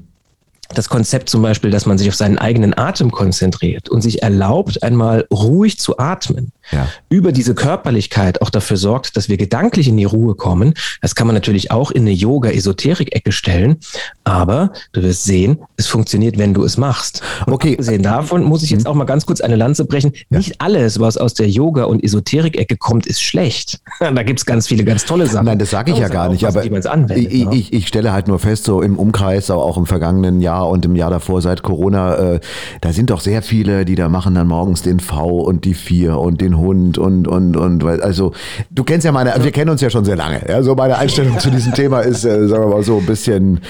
das 0.75 0.89
Konzept 0.89 1.29
zum 1.29 1.43
Beispiel, 1.43 1.71
dass 1.71 1.87
man 1.87 1.99
sich 1.99 2.09
auf 2.09 2.15
seinen 2.15 2.39
eigenen 2.39 2.77
Atem 2.77 3.11
konzentriert 3.11 3.89
und 3.89 4.01
sich 4.01 4.23
erlaubt, 4.23 4.83
einmal 4.83 5.27
ruhig 5.33 5.79
zu 5.79 5.99
atmen, 5.99 6.53
ja. 6.73 6.89
über 7.09 7.33
diese 7.33 7.55
Körperlichkeit 7.55 8.43
auch 8.43 8.51
dafür 8.51 8.77
sorgt, 8.77 9.17
dass 9.17 9.29
wir 9.29 9.37
gedanklich 9.37 9.89
in 9.89 9.97
die 9.97 10.05
Ruhe 10.05 10.35
kommen. 10.35 10.75
Das 11.01 11.15
kann 11.15 11.27
man 11.27 11.35
natürlich 11.35 11.71
auch 11.71 11.91
in 11.91 12.03
eine 12.03 12.13
Yoga-Esoterik-Ecke 12.13 13.33
stellen, 13.33 13.77
aber 14.25 14.73
du 14.93 15.03
wirst 15.03 15.25
sehen, 15.25 15.59
es 15.77 15.87
funktioniert, 15.87 16.39
wenn 16.39 16.55
du 16.55 16.65
es 16.65 16.77
machst. 16.77 17.23
Und 17.47 17.53
okay. 17.53 17.73
Abgesehen 17.73 18.03
davon 18.03 18.45
muss 18.45 18.63
ich 18.63 18.71
jetzt 18.71 18.85
mhm. 18.85 18.91
auch 18.91 18.95
mal 18.95 19.05
ganz 19.05 19.27
kurz 19.27 19.41
eine 19.41 19.57
Lanze 19.57 19.85
brechen. 19.85 20.13
Ja. 20.31 20.39
Nicht 20.39 20.61
alles, 20.61 20.99
was 21.01 21.17
aus 21.17 21.35
der 21.35 21.49
Yoga- 21.49 21.85
und 21.85 22.03
Esoterik-Ecke 22.03 22.77
kommt, 22.77 23.07
ist 23.07 23.23
schlecht. 23.23 23.81
da 24.01 24.23
gibt 24.23 24.41
es 24.41 24.47
ganz 24.47 24.67
viele 24.67 24.85
ganz 24.85 25.05
tolle 25.05 25.27
Sachen. 25.27 25.47
Nein, 25.47 25.59
das 25.59 25.71
sage 25.71 25.93
ich 25.93 25.99
ja 25.99 26.09
gar 26.09 26.29
nicht, 26.29 26.45
aber 26.45 26.61
anwendet, 26.61 27.33
ich, 27.33 27.45
ne? 27.45 27.55
ich, 27.55 27.73
ich 27.73 27.89
stelle 27.89 28.13
halt 28.13 28.29
nur 28.29 28.39
fest, 28.39 28.65
so 28.65 28.83
im 28.83 28.99
Umkreis, 28.99 29.51
auch 29.51 29.77
im 29.77 29.87
vergangenen 29.87 30.41
Jahr 30.41 30.56
und 30.63 30.85
im 30.85 30.97
Jahr 30.97 31.11
davor 31.11 31.43
seit 31.43 31.63
Corona, 31.63 32.17
äh, 32.17 32.41
da 32.81 32.93
sind 32.93 33.11
doch 33.11 33.21
sehr 33.21 33.43
viele, 33.43 33.85
die 33.85 33.95
da 33.95 34.09
machen 34.09 34.35
dann 34.35 34.49
morgens 34.49 34.83
den 34.83 35.01
V 35.01 35.27
und 35.27 35.65
die 35.65 35.75
vier 35.75 36.19
und 36.19 36.41
den 36.41 36.59
Hund 36.59 36.99
und, 36.99 37.29
und, 37.29 37.57
und, 37.57 37.85
also 37.85 38.33
du 38.71 38.85
kennst 38.85 39.05
ja 39.05 39.13
meine, 39.13 39.35
wir 39.43 39.53
kennen 39.53 39.71
uns 39.71 39.81
ja 39.81 39.91
schon 39.91 40.05
sehr 40.05 40.17
lange. 40.17 40.43
Ja, 40.49 40.63
so 40.63 40.75
meine 40.75 40.99
Einstellung 40.99 41.39
zu 41.39 41.51
diesem 41.51 41.75
Thema 41.75 42.01
ist, 42.01 42.25
äh, 42.25 42.49
sagen 42.49 42.65
wir 42.65 42.77
mal 42.77 42.83
so, 42.83 42.99
ein 42.99 43.07
bisschen. 43.07 43.61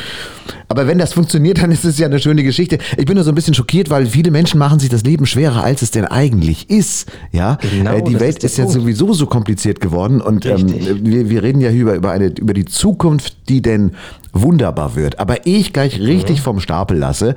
Aber 0.69 0.87
wenn 0.87 0.99
das 0.99 1.13
funktioniert, 1.13 1.63
dann 1.63 1.71
ist 1.71 1.85
es 1.85 1.99
ja 1.99 2.07
eine 2.07 2.19
schöne 2.19 2.43
Geschichte. 2.43 2.79
Ich 2.97 3.07
bin 3.07 3.15
nur 3.15 3.25
so 3.25 3.31
ein 3.31 3.35
bisschen 3.35 3.55
schockiert, 3.55 3.91
weil 3.91 4.07
viele 4.07 4.31
Menschen 4.31 4.59
machen 4.59 4.79
sich 4.79 4.89
das 4.89 5.03
Leben 5.03 5.27
schwerer, 5.27 5.63
als 5.63 5.83
es 5.83 5.91
denn 5.91 6.05
eigentlich 6.05 6.71
ist. 6.71 7.11
Ja, 7.33 7.59
genau, 7.71 7.95
äh, 7.95 8.03
die 8.03 8.19
Welt 8.21 8.39
ist, 8.39 8.45
ist 8.45 8.59
ja 8.59 8.67
sowieso 8.67 9.13
so 9.13 9.27
kompliziert 9.27 9.81
geworden 9.81 10.21
und 10.21 10.47
ähm, 10.47 10.67
wir, 11.03 11.31
wir 11.31 11.43
reden 11.43 11.61
ja 11.61 11.71
über, 11.71 11.95
über, 11.95 12.11
eine, 12.11 12.29
über 12.29 12.55
die 12.55 12.65
Zukunft, 12.65 13.49
die 13.49 13.63
denn 13.63 13.93
wunderbar 14.33 14.97
wird. 14.97 15.19
Aber 15.19 15.47
ich 15.47 15.73
gleich 15.73 16.01
richtig 16.01 16.39
mhm. 16.39 16.43
vom 16.43 16.61
Stapel 16.77 16.99
lasse, 16.99 17.35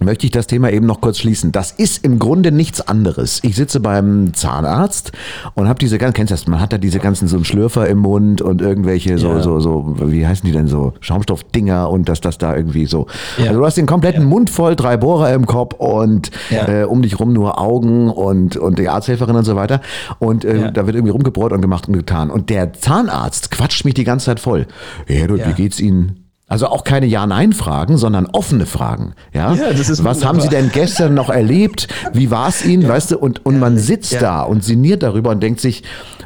möchte 0.00 0.26
ich 0.26 0.32
das 0.32 0.46
Thema 0.46 0.70
eben 0.70 0.84
noch 0.84 1.00
kurz 1.00 1.18
schließen. 1.18 1.50
Das 1.50 1.70
ist 1.70 2.04
im 2.04 2.18
Grunde 2.18 2.52
nichts 2.52 2.86
anderes. 2.86 3.40
Ich 3.42 3.56
sitze 3.56 3.80
beim 3.80 4.34
Zahnarzt 4.34 5.12
und 5.54 5.66
habe 5.66 5.78
diese 5.78 5.96
ganzen, 5.96 6.12
kennst 6.12 6.30
du 6.30 6.34
das, 6.34 6.46
man 6.46 6.60
hat 6.60 6.74
da 6.74 6.78
diese 6.78 6.98
ganzen 6.98 7.26
so 7.26 7.36
einen 7.36 7.46
Schlürfer 7.46 7.88
im 7.88 7.98
Mund 7.98 8.42
und 8.42 8.60
irgendwelche 8.60 9.16
so, 9.16 9.28
ja. 9.28 9.40
so, 9.40 9.60
so, 9.60 9.96
wie 10.02 10.26
heißen 10.26 10.46
die 10.46 10.52
denn 10.52 10.66
so, 10.66 10.92
Schaumstoffdinger 11.00 11.88
und 11.88 12.10
dass 12.10 12.20
das 12.20 12.36
da 12.36 12.54
irgendwie 12.54 12.84
so. 12.84 13.06
Ja. 13.38 13.46
Also 13.46 13.60
du 13.60 13.66
hast 13.66 13.78
den 13.78 13.86
kompletten 13.86 14.24
ja. 14.24 14.28
Mund 14.28 14.50
voll, 14.50 14.76
drei 14.76 14.98
Bohrer 14.98 15.32
im 15.32 15.46
Kopf 15.46 15.74
und 15.78 16.30
äh, 16.50 16.84
um 16.84 17.00
dich 17.00 17.18
rum 17.18 17.32
nur 17.32 17.58
Augen 17.58 18.10
und, 18.10 18.58
und 18.58 18.78
die 18.78 18.90
Arzthelferin 18.90 19.36
und 19.36 19.44
so 19.44 19.56
weiter. 19.56 19.80
Und 20.18 20.44
äh, 20.44 20.70
da 20.70 20.84
wird 20.84 20.96
irgendwie 20.96 21.12
rumgebräut 21.12 21.52
und 21.52 21.62
gemacht 21.62 21.88
und 21.88 21.94
getan. 21.94 22.28
Und 22.28 22.50
der 22.50 22.74
Zahnarzt 22.74 23.50
quatscht 23.50 23.86
mich 23.86 23.94
die 23.94 24.04
ganze 24.04 24.26
Zeit 24.26 24.40
voll. 24.40 24.66
Ja, 25.08 25.26
du, 25.26 25.38
wie 25.38 25.54
geht's 25.54 25.80
Ihnen? 25.80 26.21
Also 26.52 26.66
auch 26.66 26.84
keine 26.84 27.06
Ja-Nein-Fragen, 27.06 27.96
sondern 27.96 28.26
offene 28.26 28.66
Fragen. 28.66 29.14
Ja, 29.32 29.54
ja 29.54 29.70
das 29.70 29.88
ist 29.88 30.04
Was 30.04 30.16
wunderbar. 30.18 30.28
haben 30.28 30.40
Sie 30.42 30.48
denn 30.50 30.70
gestern 30.70 31.14
noch 31.14 31.30
erlebt? 31.30 31.88
Wie 32.12 32.30
war 32.30 32.50
es 32.50 32.62
Ihnen? 32.62 32.82
Ja. 32.82 32.90
Weißt 32.90 33.12
du, 33.12 33.18
und, 33.18 33.46
und 33.46 33.54
ja. 33.54 33.60
man 33.60 33.78
sitzt 33.78 34.20
da 34.20 34.42
und 34.42 34.62
sinniert 34.62 35.02
darüber 35.02 35.30
und 35.30 35.42
denkt 35.42 35.62
sich, 35.62 35.82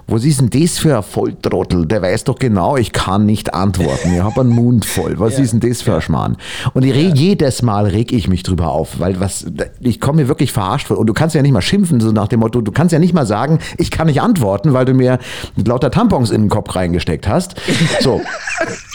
wo 0.09 0.17
ist 0.17 0.41
denn 0.41 0.51
das 0.51 0.79
für 0.79 0.97
ein 0.97 1.03
Volltrottel? 1.03 1.85
Der 1.85 2.01
weiß 2.01 2.25
doch 2.25 2.39
genau, 2.39 2.77
ich 2.77 2.93
kann 2.93 3.27
nicht 3.27 3.55
antworten. 3.55 4.15
Ich 4.15 4.23
habe 4.23 4.43
einen 4.43 4.51
Mund 4.51 4.85
voll. 4.85 5.19
Was 5.19 5.37
ja. 5.37 5.43
ist 5.43 5.53
denn 5.53 5.61
das 5.61 5.83
für 5.83 5.97
ein 5.97 6.01
Schmarrn? 6.01 6.37
Und 6.75 6.85
ich 6.85 6.95
reg, 6.95 7.17
jedes 7.17 7.63
Mal 7.63 7.87
reg 7.87 8.13
ich 8.13 8.29
mich 8.29 8.45
drüber 8.45 8.71
auf, 8.71 9.01
weil 9.01 9.19
was, 9.19 9.47
ich 9.81 10.01
komme 10.01 10.23
mir 10.23 10.29
wirklich 10.29 10.53
verarscht 10.53 10.87
vor. 10.87 10.99
Und 10.99 11.09
du 11.09 11.13
kannst 11.13 11.35
ja 11.35 11.43
nicht 11.43 11.51
mal 11.51 11.61
schimpfen, 11.61 11.99
so 11.99 12.13
nach 12.13 12.29
dem 12.29 12.41
Motto, 12.41 12.61
du 12.61 12.71
kannst 12.71 12.93
ja 12.93 13.01
nicht 13.01 13.15
mal 13.15 13.27
sagen, 13.27 13.59
ich 13.79 13.91
kann 13.91 14.07
nicht 14.07 14.21
antworten, 14.21 14.73
weil 14.73 14.85
du 14.85 14.95
mir 14.95 15.19
lauter 15.57 15.91
Tampons 15.91 16.31
in 16.31 16.43
den 16.43 16.51
Kopf 16.51 16.77
reingesteckt 16.77 17.27
hast. 17.27 17.57
So. 18.01 18.21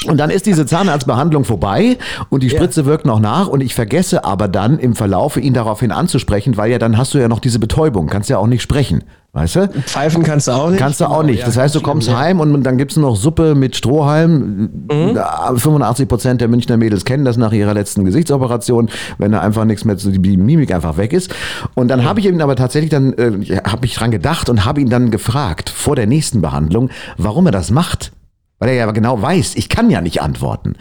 Und 0.07 0.17
dann 0.17 0.29
ist 0.29 0.45
diese 0.45 0.65
Zahnarztbehandlung 0.65 1.43
vorbei 1.43 1.97
und 2.29 2.43
die 2.43 2.49
Spritze 2.49 2.81
ja. 2.81 2.85
wirkt 2.85 3.05
noch 3.05 3.19
nach 3.19 3.47
und 3.47 3.61
ich 3.61 3.75
vergesse 3.75 4.23
aber 4.23 4.47
dann 4.47 4.79
im 4.79 4.95
Verlaufe 4.95 5.41
ihn 5.41 5.53
daraufhin 5.53 5.91
anzusprechen, 5.91 6.55
weil 6.55 6.71
ja 6.71 6.79
dann 6.79 6.97
hast 6.97 7.13
du 7.13 7.17
ja 7.17 7.27
noch 7.27 7.39
diese 7.39 7.59
Betäubung, 7.59 8.07
kannst 8.07 8.29
ja 8.29 8.37
auch 8.37 8.47
nicht 8.47 8.61
sprechen. 8.61 9.03
Weißt 9.33 9.55
du? 9.55 9.69
Pfeifen 9.69 10.23
kannst 10.23 10.49
du 10.49 10.51
auch 10.51 10.69
nicht. 10.69 10.79
Kannst 10.79 10.99
du 10.99 11.05
auch 11.05 11.23
nicht. 11.23 11.47
Das 11.47 11.55
heißt, 11.55 11.73
du 11.73 11.79
kommst 11.79 12.09
ja. 12.09 12.19
heim 12.19 12.41
und 12.41 12.63
dann 12.63 12.77
gibt 12.77 12.91
es 12.91 12.97
noch 12.97 13.15
Suppe 13.15 13.55
mit 13.55 13.77
Strohhalm. 13.77 14.69
Mhm. 14.91 15.17
85 15.55 16.07
Prozent 16.09 16.41
der 16.41 16.49
Münchner 16.49 16.75
Mädels 16.75 17.05
kennen 17.05 17.23
das 17.23 17.37
nach 17.37 17.53
ihrer 17.53 17.73
letzten 17.73 18.03
Gesichtsoperation, 18.03 18.89
wenn 19.19 19.31
da 19.31 19.39
einfach 19.39 19.63
nichts 19.63 19.85
mehr, 19.85 19.95
die 19.95 20.37
Mimik 20.37 20.73
einfach 20.73 20.97
weg 20.97 21.13
ist. 21.13 21.33
Und 21.75 21.87
dann 21.87 22.03
habe 22.03 22.19
ich 22.19 22.25
ihn 22.25 22.41
aber 22.41 22.57
tatsächlich 22.57 22.91
dann, 22.91 23.13
äh, 23.13 23.61
habe 23.65 23.85
ich 23.85 23.95
dran 23.95 24.11
gedacht 24.11 24.49
und 24.49 24.65
habe 24.65 24.81
ihn 24.81 24.89
dann 24.89 25.11
gefragt, 25.11 25.69
vor 25.69 25.95
der 25.95 26.07
nächsten 26.07 26.41
Behandlung, 26.41 26.89
warum 27.17 27.45
er 27.45 27.53
das 27.53 27.71
macht. 27.71 28.11
Weil 28.59 28.69
er 28.69 28.75
ja 28.75 28.91
genau 28.91 29.21
weiß, 29.21 29.55
ich 29.55 29.69
kann 29.69 29.89
ja 29.89 30.01
nicht 30.01 30.21
antworten. 30.21 30.75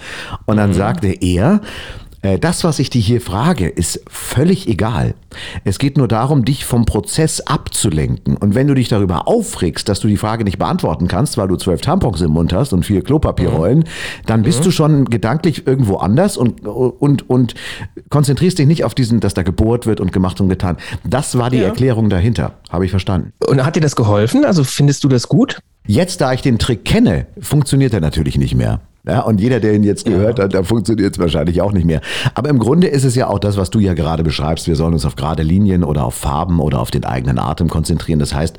Und 0.45 0.57
dann 0.57 0.71
mhm. 0.71 0.75
sagte 0.75 1.07
er, 1.09 1.61
das, 2.23 2.65
was 2.65 2.79
ich 2.79 2.91
dich 2.91 3.07
hier 3.07 3.21
frage, 3.21 3.67
ist 3.67 4.03
völlig 4.09 4.69
egal. 4.69 5.15
Es 5.65 5.79
geht 5.79 5.97
nur 5.97 6.07
darum, 6.07 6.45
dich 6.45 6.67
vom 6.67 6.85
Prozess 6.85 7.41
abzulenken. 7.41 8.37
Und 8.37 8.55
wenn 8.55 8.67
du 8.67 8.75
dich 8.75 8.89
darüber 8.89 9.27
aufregst, 9.27 9.89
dass 9.89 10.01
du 10.01 10.09
die 10.09 10.19
Frage 10.19 10.45
nicht 10.45 10.59
beantworten 10.59 11.09
kannst, 11.09 11.39
weil 11.39 11.49
du 11.49 11.57
zwölf 11.57 11.81
Tampons 11.81 12.21
im 12.21 12.33
Mund 12.33 12.53
hast 12.53 12.75
und 12.75 12.85
vier 12.85 13.03
Klopapierrollen, 13.03 13.81
mhm. 13.81 13.85
dann 14.27 14.43
bist 14.43 14.61
mhm. 14.61 14.65
du 14.65 14.71
schon 14.71 15.05
gedanklich 15.07 15.67
irgendwo 15.67 15.97
anders 15.97 16.37
und, 16.37 16.67
und, 16.67 17.31
und 17.31 17.55
konzentrierst 18.11 18.59
dich 18.59 18.67
nicht 18.67 18.85
auf 18.85 18.95
diesen, 18.95 19.21
dass 19.21 19.33
da 19.33 19.43
gebohrt 19.43 19.87
wird 19.87 20.01
und 20.01 20.13
gemacht 20.13 20.41
und 20.43 20.51
getan. 20.51 20.77
Das 21.05 21.39
war 21.39 21.49
die 21.49 21.59
ja. 21.59 21.65
Erklärung 21.65 22.11
dahinter. 22.11 22.55
Habe 22.69 22.85
ich 22.85 22.91
verstanden. 22.91 23.33
Und 23.47 23.65
hat 23.65 23.77
dir 23.77 23.81
das 23.81 23.97
geholfen? 23.97 24.45
Also 24.45 24.65
findest 24.65 25.05
du 25.05 25.09
das 25.09 25.29
gut? 25.29 25.61
Jetzt, 25.87 26.21
da 26.21 26.33
ich 26.35 26.43
den 26.43 26.59
Trick 26.59 26.85
kenne, 26.85 27.27
funktioniert 27.41 27.95
er 27.95 28.01
natürlich 28.01 28.37
nicht 28.37 28.55
mehr. 28.55 28.81
Ja, 29.07 29.21
und 29.21 29.41
jeder, 29.41 29.61
der 29.61 29.73
ihn 29.75 29.83
jetzt 29.83 30.05
gehört 30.05 30.39
ja. 30.39 30.45
hat, 30.45 30.55
da 30.55 30.63
funktioniert 30.63 31.15
es 31.15 31.19
wahrscheinlich 31.19 31.63
auch 31.63 31.73
nicht 31.73 31.87
mehr. 31.87 32.03
Aber 32.35 32.51
im 32.51 32.59
Grunde 32.59 32.87
ist 32.87 33.05
es 33.05 33.15
ja 33.15 33.29
auch 33.29 33.39
das, 33.39 33.57
was 33.57 33.71
du 33.71 33.79
ja 33.79 33.95
gerade 33.95 34.23
beschreibst. 34.23 34.67
Wir 34.67 34.77
sollen 34.77 34.93
uns 34.93 35.07
auf 35.07 35.17
gerade 35.17 35.43
Linien 35.43 35.85
oder 35.85 36.05
auf 36.05 36.15
Farben 36.15 36.61
oder 36.61 36.81
auf 36.81 36.91
den 36.91 37.05
eigenen 37.05 37.39
Atem 37.39 37.69
konzentrieren. 37.69 38.19
Das 38.19 38.35
heißt, 38.35 38.59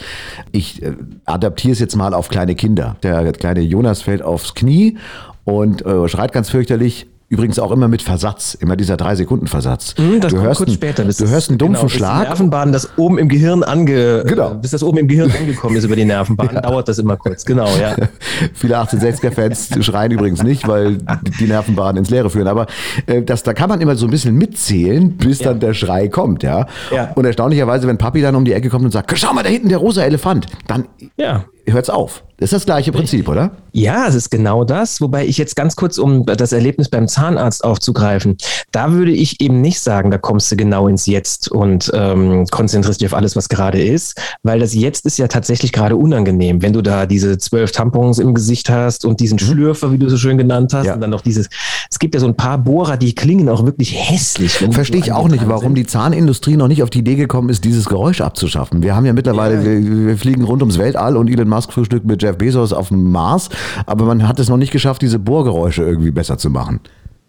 ich 0.51 0.81
äh, 0.81 0.93
adaptiere 1.25 1.73
es 1.73 1.79
jetzt 1.79 1.95
mal 1.95 2.15
auf 2.15 2.29
kleine 2.29 2.55
Kinder. 2.55 2.95
Der 3.03 3.31
kleine 3.33 3.61
Jonas 3.61 4.01
fällt 4.01 4.23
aufs 4.23 4.55
Knie 4.55 4.97
und 5.43 5.85
äh, 5.85 6.07
schreit 6.07 6.33
ganz 6.33 6.49
fürchterlich. 6.49 7.07
Übrigens 7.31 7.59
auch 7.59 7.71
immer 7.71 7.87
mit 7.87 8.01
Versatz, 8.01 8.55
immer 8.55 8.75
dieser 8.75 8.97
drei 8.97 9.15
Sekunden 9.15 9.47
Versatz. 9.47 9.95
Mhm, 9.97 10.19
das 10.19 10.33
du 10.33 10.41
hörst 10.41 10.57
kurz 10.57 10.73
später. 10.73 11.05
du 11.05 11.29
hörst 11.29 11.47
einen 11.47 11.57
dumpfen 11.57 11.87
genau, 11.87 11.97
Schlag. 11.97 12.27
Nervenbahn, 12.27 12.73
das 12.73 12.89
oben 12.97 13.17
im 13.17 13.29
Gehirn 13.29 13.63
ange, 13.63 14.25
genau. 14.27 14.55
bis 14.55 14.71
das 14.71 14.83
oben 14.83 14.97
im 14.97 15.07
Gehirn 15.07 15.31
angekommen 15.31 15.77
ist 15.77 15.85
über 15.85 15.95
die 15.95 16.03
Nervenbahn, 16.03 16.55
ja. 16.55 16.59
dauert 16.59 16.89
das 16.89 16.99
immer 16.99 17.15
kurz. 17.15 17.45
Genau, 17.45 17.69
ja. 17.79 17.95
Viele 18.53 18.77
1860er-Fans 18.81 19.69
schreien 19.79 20.11
übrigens 20.11 20.43
nicht, 20.43 20.67
weil 20.67 20.97
die 21.39 21.47
Nervenbahnen 21.47 21.99
ins 21.99 22.09
Leere 22.09 22.29
führen. 22.29 22.49
Aber 22.49 22.65
äh, 23.05 23.21
das, 23.21 23.43
da 23.43 23.53
kann 23.53 23.69
man 23.69 23.79
immer 23.79 23.95
so 23.95 24.07
ein 24.07 24.11
bisschen 24.11 24.35
mitzählen, 24.35 25.15
bis 25.15 25.39
ja. 25.39 25.45
dann 25.45 25.61
der 25.61 25.73
Schrei 25.73 26.09
kommt, 26.09 26.43
ja? 26.43 26.67
ja. 26.93 27.13
Und 27.15 27.23
erstaunlicherweise, 27.23 27.87
wenn 27.87 27.97
Papi 27.97 28.21
dann 28.21 28.35
um 28.35 28.43
die 28.43 28.51
Ecke 28.51 28.67
kommt 28.67 28.83
und 28.83 28.91
sagt, 28.91 29.17
schau 29.17 29.31
mal 29.31 29.43
da 29.43 29.49
hinten 29.49 29.69
der 29.69 29.77
rosa 29.77 30.03
Elefant, 30.03 30.47
dann 30.67 30.89
ja. 31.15 31.45
hört's 31.65 31.89
auf. 31.89 32.25
Das 32.41 32.47
ist 32.47 32.53
das 32.53 32.65
gleiche 32.65 32.91
Prinzip, 32.91 33.29
oder? 33.29 33.51
Ja, 33.71 34.07
es 34.07 34.15
ist 34.15 34.31
genau 34.31 34.63
das. 34.63 34.99
Wobei 34.99 35.27
ich 35.27 35.37
jetzt 35.37 35.55
ganz 35.55 35.75
kurz, 35.75 35.99
um 35.99 36.25
das 36.25 36.51
Erlebnis 36.51 36.89
beim 36.89 37.07
Zahnarzt 37.07 37.63
aufzugreifen, 37.63 38.35
da 38.71 38.93
würde 38.93 39.11
ich 39.11 39.41
eben 39.41 39.61
nicht 39.61 39.79
sagen, 39.79 40.09
da 40.09 40.17
kommst 40.17 40.51
du 40.51 40.55
genau 40.55 40.87
ins 40.87 41.05
Jetzt 41.05 41.51
und 41.51 41.91
ähm, 41.93 42.47
konzentrierst 42.49 42.99
dich 42.99 43.09
auf 43.09 43.13
alles, 43.13 43.35
was 43.35 43.47
gerade 43.47 43.79
ist, 43.79 44.19
weil 44.41 44.59
das 44.59 44.73
Jetzt 44.73 45.05
ist 45.05 45.19
ja 45.19 45.27
tatsächlich 45.27 45.71
gerade 45.71 45.95
unangenehm. 45.95 46.63
Wenn 46.63 46.73
du 46.73 46.81
da 46.81 47.05
diese 47.05 47.37
zwölf 47.37 47.73
Tampons 47.73 48.17
im 48.17 48.33
Gesicht 48.33 48.71
hast 48.71 49.05
und 49.05 49.19
diesen 49.19 49.35
mhm. 49.35 49.45
Schlürfer, 49.45 49.91
wie 49.91 49.99
du 49.99 50.09
so 50.09 50.17
schön 50.17 50.39
genannt 50.39 50.73
hast, 50.73 50.87
ja. 50.87 50.95
und 50.95 51.01
dann 51.01 51.11
noch 51.11 51.21
dieses, 51.21 51.47
es 51.91 51.99
gibt 51.99 52.15
ja 52.15 52.19
so 52.19 52.27
ein 52.27 52.35
paar 52.35 52.57
Bohrer, 52.57 52.97
die 52.97 53.13
klingen 53.13 53.49
auch 53.49 53.67
wirklich 53.67 53.93
hässlich. 53.95 54.53
Verstehe 54.53 54.99
ich 54.99 55.11
auch 55.11 55.29
nicht, 55.29 55.47
warum 55.47 55.63
sind. 55.63 55.75
die 55.75 55.85
Zahnindustrie 55.85 56.57
noch 56.57 56.69
nicht 56.69 56.81
auf 56.81 56.89
die 56.89 56.99
Idee 56.99 57.17
gekommen 57.17 57.49
ist, 57.49 57.65
dieses 57.65 57.85
Geräusch 57.85 58.19
abzuschaffen. 58.19 58.81
Wir 58.81 58.95
haben 58.95 59.05
ja 59.05 59.13
mittlerweile, 59.13 59.57
ja. 59.57 59.63
Wir, 59.63 60.07
wir, 60.07 60.17
fliegen 60.17 60.43
rund 60.43 60.63
ums 60.63 60.79
Weltall 60.79 61.17
und 61.17 61.29
Elon 61.29 61.47
Musk 61.47 61.71
frühstückt 61.71 62.07
mit 62.07 62.23
Jeff 62.23 62.30
Jeff 62.31 62.37
Bezos 62.37 62.73
auf 62.73 62.89
dem 62.89 63.11
Mars, 63.11 63.49
aber 63.85 64.05
man 64.05 64.27
hat 64.27 64.39
es 64.39 64.49
noch 64.49 64.57
nicht 64.57 64.71
geschafft, 64.71 65.01
diese 65.01 65.19
Bohrgeräusche 65.19 65.83
irgendwie 65.83 66.11
besser 66.11 66.37
zu 66.37 66.49
machen. 66.49 66.79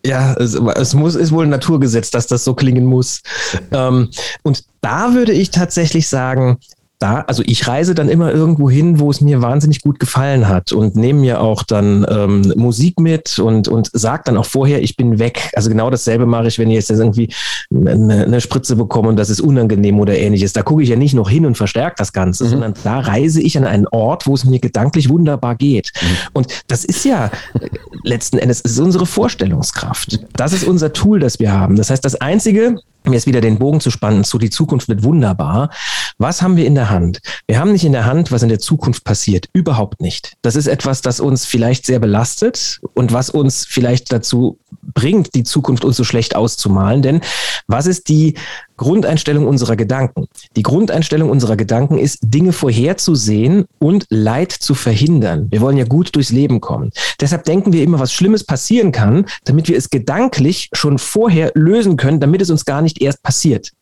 Ja, 0.04 0.34
es, 0.34 0.54
es 0.54 0.94
muss, 0.94 1.14
ist 1.14 1.30
wohl 1.30 1.44
ein 1.44 1.50
Naturgesetz, 1.50 2.10
dass 2.10 2.26
das 2.26 2.44
so 2.44 2.54
klingen 2.54 2.84
muss. 2.84 3.22
ähm, 3.70 4.10
und 4.42 4.64
da 4.80 5.14
würde 5.14 5.32
ich 5.32 5.50
tatsächlich 5.50 6.08
sagen, 6.08 6.58
da, 7.02 7.24
also 7.26 7.42
ich 7.44 7.66
reise 7.66 7.94
dann 7.94 8.08
immer 8.08 8.32
irgendwo 8.32 8.70
hin, 8.70 9.00
wo 9.00 9.10
es 9.10 9.20
mir 9.20 9.42
wahnsinnig 9.42 9.82
gut 9.82 9.98
gefallen 9.98 10.48
hat 10.48 10.72
und 10.72 10.94
nehme 10.94 11.20
mir 11.20 11.40
auch 11.40 11.64
dann 11.64 12.06
ähm, 12.08 12.52
Musik 12.56 13.00
mit 13.00 13.38
und, 13.38 13.66
und 13.66 13.90
sage 13.92 14.22
dann 14.26 14.36
auch 14.36 14.46
vorher, 14.46 14.82
ich 14.82 14.96
bin 14.96 15.18
weg. 15.18 15.50
Also 15.54 15.68
genau 15.68 15.90
dasselbe 15.90 16.26
mache 16.26 16.46
ich, 16.46 16.58
wenn 16.58 16.68
ich 16.70 16.76
jetzt 16.76 16.90
irgendwie 16.90 17.32
eine, 17.74 18.24
eine 18.24 18.40
Spritze 18.40 18.76
bekomme 18.76 19.08
und 19.08 19.16
das 19.16 19.30
ist 19.30 19.40
unangenehm 19.40 19.98
oder 19.98 20.16
ähnliches. 20.16 20.52
Da 20.52 20.62
gucke 20.62 20.82
ich 20.82 20.88
ja 20.90 20.96
nicht 20.96 21.14
noch 21.14 21.28
hin 21.28 21.44
und 21.44 21.56
verstärke 21.56 21.96
das 21.98 22.12
Ganze, 22.12 22.44
mhm. 22.44 22.48
sondern 22.48 22.74
da 22.84 23.00
reise 23.00 23.42
ich 23.42 23.58
an 23.58 23.64
einen 23.64 23.88
Ort, 23.88 24.26
wo 24.26 24.34
es 24.34 24.44
mir 24.44 24.60
gedanklich 24.60 25.08
wunderbar 25.08 25.56
geht. 25.56 25.92
Mhm. 26.00 26.06
Und 26.34 26.64
das 26.68 26.84
ist 26.84 27.04
ja 27.04 27.30
letzten 28.04 28.38
Endes 28.38 28.60
ist 28.60 28.78
unsere 28.78 29.06
Vorstellungskraft. 29.06 30.20
Das 30.34 30.52
ist 30.52 30.64
unser 30.64 30.92
Tool, 30.92 31.18
das 31.18 31.40
wir 31.40 31.52
haben. 31.52 31.76
Das 31.76 31.90
heißt, 31.90 32.04
das 32.04 32.20
Einzige, 32.20 32.76
um 33.06 33.12
jetzt 33.12 33.26
wieder 33.26 33.40
den 33.40 33.58
Bogen 33.58 33.80
zu 33.80 33.90
spannen 33.90 34.24
zu 34.24 34.38
die 34.38 34.50
Zukunft 34.50 34.88
wird 34.88 35.02
wunderbar. 35.02 35.70
Was 36.18 36.42
haben 36.42 36.56
wir 36.56 36.66
in 36.66 36.74
der 36.74 36.90
Hand? 36.90 37.20
Wir 37.46 37.58
haben 37.58 37.72
nicht 37.72 37.84
in 37.84 37.92
der 37.92 38.04
Hand, 38.04 38.32
was 38.32 38.42
in 38.42 38.48
der 38.48 38.58
Zukunft 38.58 39.04
passiert. 39.04 39.48
Überhaupt 39.52 40.00
nicht. 40.00 40.34
Das 40.42 40.56
ist 40.56 40.66
etwas, 40.66 41.00
das 41.00 41.20
uns 41.20 41.46
vielleicht 41.46 41.86
sehr 41.86 41.98
belastet 41.98 42.80
und 42.94 43.12
was 43.12 43.30
uns 43.30 43.64
vielleicht 43.64 44.12
dazu 44.12 44.58
bringt, 44.94 45.34
die 45.34 45.44
Zukunft 45.44 45.84
uns 45.84 45.96
so 45.96 46.04
schlecht 46.04 46.36
auszumalen. 46.36 47.02
Denn 47.02 47.20
was 47.66 47.86
ist 47.86 48.08
die 48.08 48.34
Grundeinstellung 48.76 49.46
unserer 49.46 49.76
Gedanken? 49.76 50.26
Die 50.56 50.62
Grundeinstellung 50.62 51.30
unserer 51.30 51.56
Gedanken 51.56 51.98
ist, 51.98 52.18
Dinge 52.22 52.52
vorherzusehen 52.52 53.66
und 53.78 54.06
Leid 54.08 54.52
zu 54.52 54.74
verhindern. 54.74 55.48
Wir 55.50 55.60
wollen 55.60 55.76
ja 55.76 55.84
gut 55.84 56.14
durchs 56.14 56.30
Leben 56.30 56.60
kommen. 56.60 56.90
Deshalb 57.20 57.44
denken 57.44 57.72
wir 57.72 57.82
immer, 57.82 57.98
was 57.98 58.12
Schlimmes 58.12 58.44
passieren 58.44 58.92
kann, 58.92 59.26
damit 59.44 59.68
wir 59.68 59.76
es 59.76 59.90
gedanklich 59.90 60.70
schon 60.72 60.98
vorher 60.98 61.52
lösen 61.54 61.96
können, 61.96 62.20
damit 62.20 62.42
es 62.42 62.50
uns 62.50 62.64
gar 62.64 62.82
nicht 62.82 63.00
erst 63.00 63.22
passiert. 63.22 63.72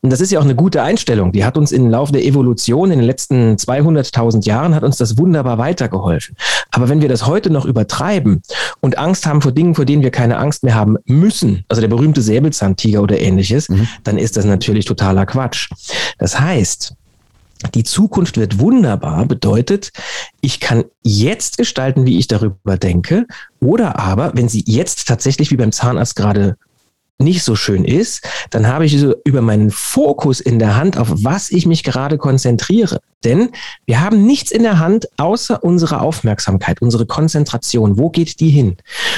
Und 0.00 0.10
das 0.10 0.20
ist 0.20 0.32
ja 0.32 0.40
auch 0.40 0.44
eine 0.44 0.54
gute 0.54 0.82
Einstellung. 0.82 1.32
Die 1.32 1.44
hat 1.44 1.56
uns 1.56 1.72
im 1.72 1.90
Laufe 1.90 2.12
der 2.12 2.24
Evolution 2.24 2.90
in 2.90 2.98
den 2.98 3.06
letzten 3.06 3.56
200.000 3.56 4.44
Jahren 4.44 4.74
hat 4.74 4.82
uns 4.82 4.96
das 4.96 5.18
wunderbar 5.18 5.58
weitergeholfen. 5.58 6.36
Aber 6.70 6.88
wenn 6.88 7.00
wir 7.00 7.08
das 7.08 7.26
heute 7.26 7.50
noch 7.50 7.64
übertreiben 7.64 8.42
und 8.80 8.98
Angst 8.98 9.26
haben 9.26 9.42
vor 9.42 9.52
Dingen, 9.52 9.74
vor 9.74 9.84
denen 9.84 10.02
wir 10.02 10.10
keine 10.10 10.38
Angst 10.38 10.64
mehr 10.64 10.74
haben 10.74 10.96
müssen, 11.04 11.64
also 11.68 11.80
der 11.80 11.88
berühmte 11.88 12.22
Säbelzahntiger 12.22 13.02
oder 13.02 13.20
ähnliches, 13.20 13.68
mhm. 13.68 13.88
dann 14.04 14.18
ist 14.18 14.36
das 14.36 14.44
natürlich 14.44 14.86
totaler 14.86 15.26
Quatsch. 15.26 15.70
Das 16.18 16.40
heißt, 16.40 16.94
die 17.74 17.84
Zukunft 17.84 18.38
wird 18.38 18.58
wunderbar 18.58 19.24
bedeutet, 19.26 19.92
ich 20.40 20.60
kann 20.60 20.84
jetzt 21.02 21.58
gestalten, 21.58 22.06
wie 22.06 22.18
ich 22.18 22.26
darüber 22.26 22.76
denke, 22.76 23.26
oder 23.60 23.98
aber, 23.98 24.32
wenn 24.34 24.48
sie 24.48 24.64
jetzt 24.66 25.06
tatsächlich 25.06 25.50
wie 25.50 25.56
beim 25.56 25.72
Zahnarzt 25.72 26.16
gerade 26.16 26.56
nicht 27.22 27.42
so 27.42 27.56
schön 27.56 27.84
ist, 27.84 28.22
dann 28.50 28.66
habe 28.66 28.86
ich 28.86 28.98
so 28.98 29.14
über 29.24 29.42
meinen 29.42 29.70
Fokus 29.70 30.40
in 30.40 30.58
der 30.58 30.76
Hand, 30.76 30.96
auf 30.96 31.08
was 31.12 31.50
ich 31.50 31.66
mich 31.66 31.82
gerade 31.84 32.18
konzentriere. 32.18 33.00
Denn 33.24 33.50
wir 33.86 34.00
haben 34.00 34.26
nichts 34.26 34.50
in 34.50 34.62
der 34.62 34.78
Hand 34.78 35.08
außer 35.16 35.62
unsere 35.62 36.00
Aufmerksamkeit, 36.00 36.82
unsere 36.82 37.06
Konzentration. 37.06 37.98
Wo 37.98 38.10
geht 38.10 38.40
die 38.40 38.50
hin? 38.50 38.76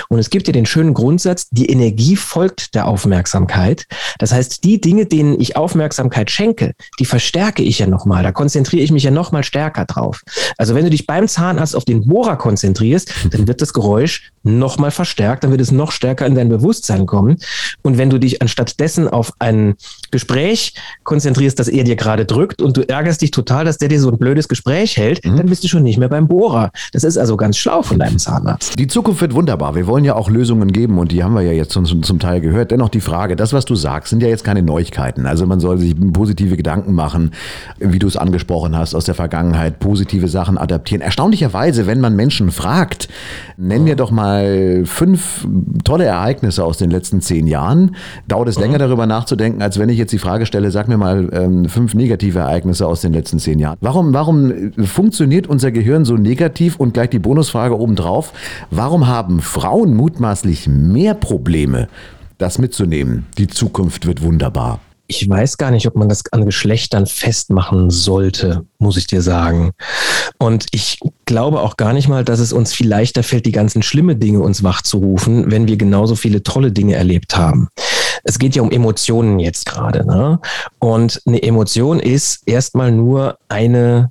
Und 0.09 0.19
es 0.19 0.31
gibt 0.31 0.47
ja 0.47 0.53
den 0.53 0.67
schönen 0.67 0.95
Grundsatz, 0.95 1.49
die 1.51 1.67
Energie 1.67 2.17
folgt 2.17 2.75
der 2.75 2.87
Aufmerksamkeit. 2.87 3.87
Das 4.19 4.33
heißt, 4.33 4.65
die 4.65 4.81
Dinge, 4.81 5.07
denen 5.07 5.41
ich 5.41 5.57
Aufmerksamkeit 5.57 6.31
schenke, 6.31 6.75
die 6.99 7.07
verstärke 7.07 7.63
ich 7.63 7.79
ja 7.79 7.87
nochmal. 7.87 8.23
Da 8.23 8.33
konzentriere 8.33 8.83
ich 8.83 8.93
mich 8.93 9.05
ja 9.05 9.11
nochmal 9.11 9.45
stärker 9.45 9.87
drauf. 9.87 10.23
Also 10.59 10.75
wenn 10.75 10.85
du 10.85 10.91
dich 10.91 11.07
beim 11.07 11.27
Zahnarzt 11.27 11.75
auf 11.75 11.85
den 11.85 12.07
Bohrer 12.07 12.37
konzentrierst, 12.37 13.13
dann 13.31 13.49
wird 13.49 13.63
das 13.63 13.73
Geräusch 13.73 14.31
nochmal 14.43 14.91
verstärkt, 14.91 15.45
dann 15.45 15.51
wird 15.51 15.61
es 15.61 15.73
noch 15.73 15.93
stärker 15.93 16.27
in 16.27 16.35
dein 16.35 16.49
Bewusstsein 16.49 17.07
kommen. 17.07 17.39
Und 17.83 17.94
wenn 17.99 18.11
du 18.11 18.19
dich 18.19 18.43
anstatt 18.43 18.81
dessen 18.81 19.09
auf 19.09 19.33
ein 19.39 19.75
Gespräch 20.11 20.75
konzentrierst, 21.03 21.59
das 21.59 21.69
er 21.69 21.85
dir 21.85 21.97
gerade 21.97 22.25
drückt 22.25 22.63
und 22.63 22.77
du 22.77 22.89
ärgerst 22.89 23.23
dich 23.23 23.31
total, 23.31 23.65
dass 23.65 23.79
der 23.79 23.89
dir 23.89 24.01
so 24.01 24.11
ein 24.11 24.19
blödes 24.19 24.49
Gespräch 24.49 24.97
hält, 24.97 25.25
mhm. 25.25 25.37
dann 25.37 25.47
bist 25.47 25.65
du 25.65 25.69
schon 25.69 25.83
nicht 25.83 25.99
mehr 25.99 26.09
beim 26.09 26.29
Bohrer. 26.29 26.71
Das 26.93 27.05
ist 27.05 27.19
also 27.19 27.37
ganz 27.37 27.57
schlau 27.57 27.83
von 27.83 27.99
deinem 27.99 28.19
Zahnarzt. 28.19 28.79
Die 28.79 28.87
Zukunft 28.87 29.21
wird 29.21 29.35
wunderbar. 29.35 29.75
Wir 29.75 29.87
wollen 29.87 30.05
ja 30.05 30.15
auch 30.15 30.31
Lösungen 30.31 30.73
geben 30.73 30.99
und 30.99 31.13
die 31.13 31.23
haben 31.23 31.35
wir 31.35 31.43
ja 31.43 31.53
jetzt 31.53 31.73
zum, 31.73 32.03
zum 32.03 32.19
Teil 32.19 32.41
gehört. 32.41 32.71
Dennoch 32.71 32.89
die 32.89 33.01
Frage, 33.01 33.37
das, 33.37 33.53
was 33.53 33.65
du 33.65 33.75
sagst, 33.75 34.11
sind 34.11 34.23
ja 34.23 34.29
jetzt 34.29 34.45
keine 34.45 34.63
Neuigkeiten. 34.63 35.27
Also 35.27 35.47
man 35.47 35.61
soll 35.61 35.79
sich 35.79 35.95
positive 36.13 36.57
Gedanken 36.57 36.93
machen, 36.93 37.33
wie 37.79 37.99
du 37.99 38.07
es 38.07 38.17
angesprochen 38.17 38.77
hast, 38.77 38.95
aus 38.95 39.05
der 39.05 39.15
Vergangenheit, 39.15 39.79
positive 39.81 40.29
Sachen 40.29 40.59
adaptieren. 40.59 41.03
Erstaunlicherweise, 41.03 41.87
wenn 41.87 42.01
man 42.01 42.17
Menschen 42.17 42.51
fragt, 42.51 43.09
nenn 43.57 43.85
mir 43.85 43.97
doch 43.97 44.11
mal 44.11 44.83
fünf 44.85 45.47
tolle 45.85 46.05
Ereignisse 46.05 46.65
aus 46.65 46.79
den 46.79 46.91
letzten 46.91 47.21
zehn 47.21 47.47
Jahren, 47.47 47.74
dauert 48.29 48.49
es 48.49 48.59
länger 48.59 48.79
darüber 48.79 49.07
nachzudenken, 49.07 49.63
als 49.63 49.79
wenn 49.79 49.89
ich 49.89 49.99
jetzt 49.99 50.13
die 50.13 50.19
Frage 50.19 50.47
stelle, 50.47 50.71
sag 50.71 50.89
mir 50.89 50.97
mal 50.97 51.29
ähm, 51.33 51.69
fünf 51.69 51.95
negative 51.95 52.41
Ereignisse 52.41 52.87
aus 52.87 53.01
den 53.01 53.13
letzten 53.13 53.39
zehn 53.39 53.59
Jahren. 53.59 53.79
Warum, 53.81 54.15
warum 54.15 54.73
funktioniert 54.85 55.47
unser 55.47 55.71
Gehirn 55.73 56.05
so 56.05 56.17
negativ 56.17 56.77
und 56.77 56.95
gleich 56.95 57.11
die 57.11 57.19
Bonusfrage 57.19 57.79
obendrauf, 57.79 58.33
warum 58.71 59.07
haben 59.07 59.41
Frauen 59.41 59.95
mutmaßlich 59.95 60.69
mehr 60.69 61.15
Probleme, 61.15 61.89
das 62.39 62.59
mitzunehmen? 62.59 63.27
Die 63.39 63.47
Zukunft 63.47 64.07
wird 64.07 64.23
wunderbar 64.23 64.81
ich 65.07 65.29
weiß 65.29 65.59
gar 65.59 65.71
nicht, 65.71 65.87
ob 65.87 65.97
man 65.97 66.09
das 66.09 66.23
an 66.33 66.47
Geschlechtern 66.47 67.07
festmachen 67.07 67.91
sollte, 67.91 68.65
muss 68.79 68.97
ich 68.97 69.07
dir 69.07 69.21
sagen. 69.21 69.73
Und 70.45 70.67
ich 70.73 71.01
glaube 71.25 71.61
auch 71.61 71.79
gar 71.79 71.95
nicht 71.95 72.07
mal, 72.07 72.23
dass 72.23 72.39
es 72.39 72.53
uns 72.53 72.75
viel 72.75 72.87
leichter 72.87 73.23
fällt, 73.23 73.47
die 73.47 73.53
ganzen 73.53 73.83
schlimme 73.83 74.15
Dinge 74.15 74.41
uns 74.41 74.63
wachzurufen, 74.63 75.51
wenn 75.51 75.69
wir 75.69 75.79
genauso 75.79 76.17
viele 76.17 76.43
tolle 76.43 76.71
Dinge 76.71 76.97
erlebt 76.97 77.35
haben. 77.35 77.69
Es 78.25 78.39
geht 78.39 78.55
ja 78.55 78.61
um 78.61 78.71
Emotionen 78.71 79.39
jetzt 79.39 79.65
gerade. 79.65 80.07
Ne? 80.07 80.39
Und 80.81 81.23
eine 81.25 81.43
Emotion 81.43 81.99
ist 81.99 82.47
erstmal 82.47 82.93
nur 82.93 83.39
eine, 83.49 84.11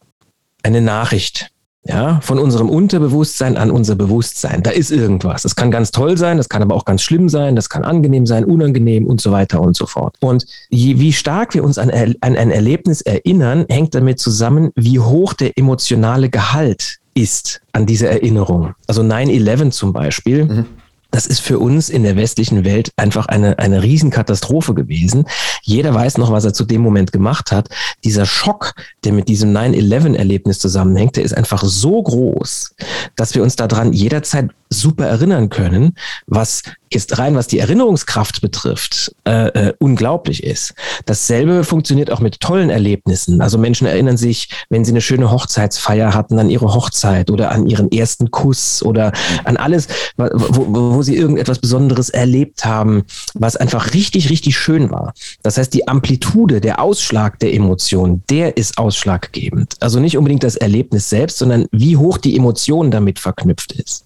eine 0.63 0.82
Nachricht 0.82 1.52
ja, 1.86 2.20
von 2.22 2.40
unserem 2.40 2.70
Unterbewusstsein 2.70 3.58
an 3.58 3.70
unser 3.70 3.96
Bewusstsein. 3.96 4.63
Da 4.63 4.72
ist 4.72 4.92
irgendwas. 4.92 5.44
Das 5.44 5.56
kann 5.56 5.70
ganz 5.70 5.92
toll 5.92 6.18
sein, 6.18 6.38
das 6.38 6.48
kann 6.48 6.62
aber 6.62 6.75
auch 6.75 6.86
ganz 6.86 7.02
schlimm 7.02 7.28
sein, 7.28 7.56
das 7.56 7.70
kann 7.70 7.84
angenehm 7.84 8.25
sein, 8.25 8.46
unangenehm 8.46 9.06
und 9.06 9.20
so 9.20 9.32
weiter 9.32 9.62
und 9.62 9.75
so 9.75 9.86
fort. 9.86 10.16
Und 10.22 10.46
je, 10.70 11.00
wie 11.00 11.12
stark 11.12 11.54
wir 11.54 11.63
uns 11.63 11.78
an, 11.78 11.90
an 11.92 12.16
ein 12.38 12.52
Erlebnis 12.52 13.02
erinnern, 13.02 13.66
hängt 13.70 13.96
damit 13.96 14.20
zusammen, 14.20 14.72
wie 14.75 15.00
hoch 15.00 15.34
der 15.34 15.58
emotionale 15.58 16.30
Gehalt 16.30 17.00
ist 17.16 17.62
an 17.74 17.86
diese 17.86 18.08
Erinnerung. 18.08 18.74
Also 18.88 19.02
9-11 19.02 19.72
zum 19.72 19.94
Beispiel. 19.94 20.46
Mhm 20.46 20.66
das 21.13 21.27
ist 21.27 21.41
für 21.41 21.60
uns 21.60 21.89
in 21.89 22.01
der 22.01 22.15
westlichen 22.15 22.65
Welt 22.65 22.91
einfach 22.98 23.27
eine, 23.27 23.60
eine 23.60 23.84
Riesenkatastrophe 23.84 24.74
gewesen. 24.74 25.25
Jeder 25.62 25.93
weiß 25.93 26.17
noch, 26.17 26.32
was 26.32 26.43
er 26.43 26.53
zu 26.53 26.65
dem 26.65 26.82
Moment 26.82 27.12
gemacht 27.12 27.51
hat. 27.51 27.70
Dieser 28.03 28.25
Schock, 28.25 28.74
der 29.03 29.13
mit 29.13 29.27
diesem 29.27 29.55
9-11-Erlebnis 29.55 30.58
zusammenhängt, 30.58 31.15
der 31.15 31.24
ist 31.24 31.38
einfach 31.38 31.63
so 31.63 32.01
groß, 32.01 32.75
dass 33.15 33.36
wir 33.36 33.43
uns 33.43 33.55
daran 33.55 33.93
jederzeit 33.93 34.50
super 34.74 35.06
erinnern 35.06 35.50
können, 35.50 35.96
was 36.27 36.63
jetzt 36.94 37.18
rein, 37.18 37.36
was 37.36 37.48
die 37.48 37.60
Erinnerungskraft 37.60 38.42
betrifft, 38.42 39.15
äh, 39.25 39.48
äh, 39.48 39.74
unglaublich 39.80 40.44
ist. 40.44 40.74
Dasselbe 41.06 41.63
funktioniert 41.63 42.12
auch 42.12 42.20
mit 42.20 42.39
tollen 42.39 42.70
Erlebnissen. 42.70 43.42
Also 43.42 43.58
Menschen 43.58 43.88
erinnern 43.88 44.18
sich, 44.18 44.50
wenn 44.70 44.86
sie 44.86 44.92
eine 44.92 45.01
schöne 45.01 45.32
Hochzeitsfeier 45.32 46.13
hatten, 46.13 46.39
an 46.39 46.50
ihre 46.50 46.74
Hochzeit 46.74 47.32
oder 47.32 47.51
an 47.51 47.68
ihren 47.68 47.92
ersten 47.92 48.32
Kuss 48.32 48.84
oder 48.84 49.12
an 49.44 49.58
alles, 49.58 49.88
wo, 50.18 50.27
wo, 50.34 50.96
wo 50.96 51.01
sie 51.01 51.15
irgendetwas 51.15 51.60
Besonderes 51.60 52.10
erlebt 52.10 52.63
haben, 52.65 53.03
was 53.34 53.56
einfach 53.56 53.94
richtig, 53.94 54.30
richtig 54.30 54.58
schön 54.58 54.92
war. 54.92 55.13
Das 55.42 55.58
heißt, 55.58 55.74
die 55.74 55.88
Amplitude, 55.88 56.62
der 56.62 56.80
Ausschlag 56.80 57.39
der 57.39 57.53
Emotion, 57.53 58.24
der 58.30 58.58
ist 58.58 58.77
ausschlaggebend. 58.77 59.75
Also 59.80 60.00
nicht 60.00 60.18
unbedingt 60.18 60.44
das 60.44 60.56
Erlebnis 60.56 61.10
selbst, 61.10 61.39
sondern 61.39 61.65
wie 61.72 61.98
hoch 61.98 62.18
die 62.18 62.38
Emotion 62.38 62.92
damit 62.92 63.20
verknüpft 63.20 63.72
ist. 63.74 64.06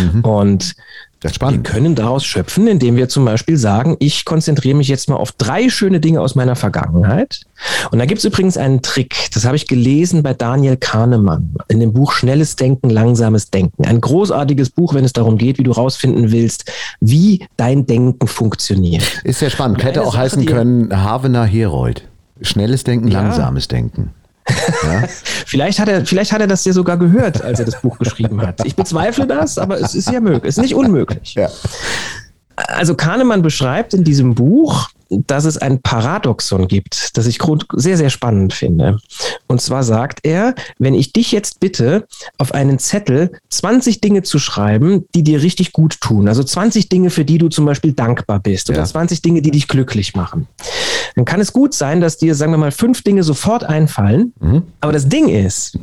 Mhm. 0.00 0.20
Und. 0.22 0.74
Wir 1.22 1.58
können 1.58 1.94
daraus 1.94 2.24
schöpfen, 2.24 2.66
indem 2.66 2.96
wir 2.96 3.10
zum 3.10 3.26
Beispiel 3.26 3.58
sagen, 3.58 3.94
ich 3.98 4.24
konzentriere 4.24 4.74
mich 4.74 4.88
jetzt 4.88 5.10
mal 5.10 5.16
auf 5.16 5.32
drei 5.32 5.68
schöne 5.68 6.00
Dinge 6.00 6.22
aus 6.22 6.34
meiner 6.34 6.56
Vergangenheit. 6.56 7.42
Und 7.90 7.98
da 7.98 8.06
gibt 8.06 8.20
es 8.20 8.24
übrigens 8.24 8.56
einen 8.56 8.80
Trick, 8.80 9.28
das 9.34 9.44
habe 9.44 9.54
ich 9.54 9.66
gelesen 9.66 10.22
bei 10.22 10.32
Daniel 10.32 10.78
Kahnemann 10.78 11.56
in 11.68 11.78
dem 11.78 11.92
Buch 11.92 12.12
Schnelles 12.12 12.56
Denken, 12.56 12.88
Langsames 12.88 13.50
Denken. 13.50 13.84
Ein 13.84 14.00
großartiges 14.00 14.70
Buch, 14.70 14.94
wenn 14.94 15.04
es 15.04 15.12
darum 15.12 15.36
geht, 15.36 15.58
wie 15.58 15.62
du 15.62 15.72
rausfinden 15.72 16.32
willst, 16.32 16.72
wie 17.00 17.46
dein 17.58 17.84
Denken 17.84 18.26
funktioniert. 18.26 19.20
Ist 19.22 19.40
sehr 19.40 19.50
spannend. 19.50 19.84
Hätte 19.84 20.00
auch 20.04 20.12
Sache, 20.12 20.22
heißen 20.22 20.46
können 20.46 21.04
Havener 21.04 21.44
Herold. 21.44 22.08
Schnelles 22.40 22.84
Denken, 22.84 23.08
ja. 23.08 23.20
langsames 23.20 23.68
Denken. 23.68 24.14
Ja? 24.82 25.04
vielleicht, 25.46 25.78
hat 25.78 25.88
er, 25.88 26.04
vielleicht 26.06 26.32
hat 26.32 26.40
er 26.40 26.46
das 26.46 26.64
ja 26.64 26.72
sogar 26.72 26.96
gehört, 26.96 27.42
als 27.42 27.58
er 27.58 27.66
das 27.66 27.80
Buch 27.80 27.98
geschrieben 27.98 28.40
hat. 28.42 28.64
Ich 28.64 28.76
bezweifle 28.76 29.26
das, 29.26 29.58
aber 29.58 29.80
es 29.80 29.94
ist 29.94 30.10
ja 30.10 30.20
möglich. 30.20 30.50
Es 30.50 30.56
ist 30.56 30.62
nicht 30.62 30.74
unmöglich. 30.74 31.34
Ja. 31.34 31.48
Also 32.56 32.94
Kahnemann 32.94 33.42
beschreibt 33.42 33.94
in 33.94 34.04
diesem 34.04 34.34
Buch, 34.34 34.90
dass 35.10 35.44
es 35.44 35.58
ein 35.58 35.82
Paradoxon 35.82 36.68
gibt, 36.68 37.16
das 37.16 37.26
ich 37.26 37.38
sehr, 37.74 37.96
sehr 37.96 38.10
spannend 38.10 38.52
finde. 38.52 38.98
Und 39.48 39.60
zwar 39.60 39.82
sagt 39.82 40.20
er, 40.22 40.54
wenn 40.78 40.94
ich 40.94 41.12
dich 41.12 41.32
jetzt 41.32 41.60
bitte, 41.60 42.06
auf 42.38 42.54
einen 42.54 42.78
Zettel 42.78 43.32
20 43.48 44.00
Dinge 44.00 44.22
zu 44.22 44.38
schreiben, 44.38 45.04
die 45.14 45.24
dir 45.24 45.42
richtig 45.42 45.72
gut 45.72 46.00
tun, 46.00 46.28
also 46.28 46.42
20 46.42 46.88
Dinge, 46.88 47.10
für 47.10 47.24
die 47.24 47.38
du 47.38 47.48
zum 47.48 47.64
Beispiel 47.64 47.92
dankbar 47.92 48.38
bist 48.40 48.70
oder 48.70 48.80
ja. 48.80 48.84
20 48.84 49.22
Dinge, 49.22 49.42
die 49.42 49.50
dich 49.50 49.68
glücklich 49.68 50.14
machen, 50.14 50.46
dann 51.16 51.24
kann 51.24 51.40
es 51.40 51.52
gut 51.52 51.74
sein, 51.74 52.00
dass 52.00 52.18
dir, 52.18 52.34
sagen 52.34 52.52
wir 52.52 52.58
mal, 52.58 52.70
fünf 52.70 53.02
Dinge 53.02 53.22
sofort 53.22 53.64
einfallen. 53.64 54.32
Mhm. 54.40 54.62
Aber 54.80 54.92
das 54.92 55.08
Ding 55.08 55.28
ist, 55.28 55.78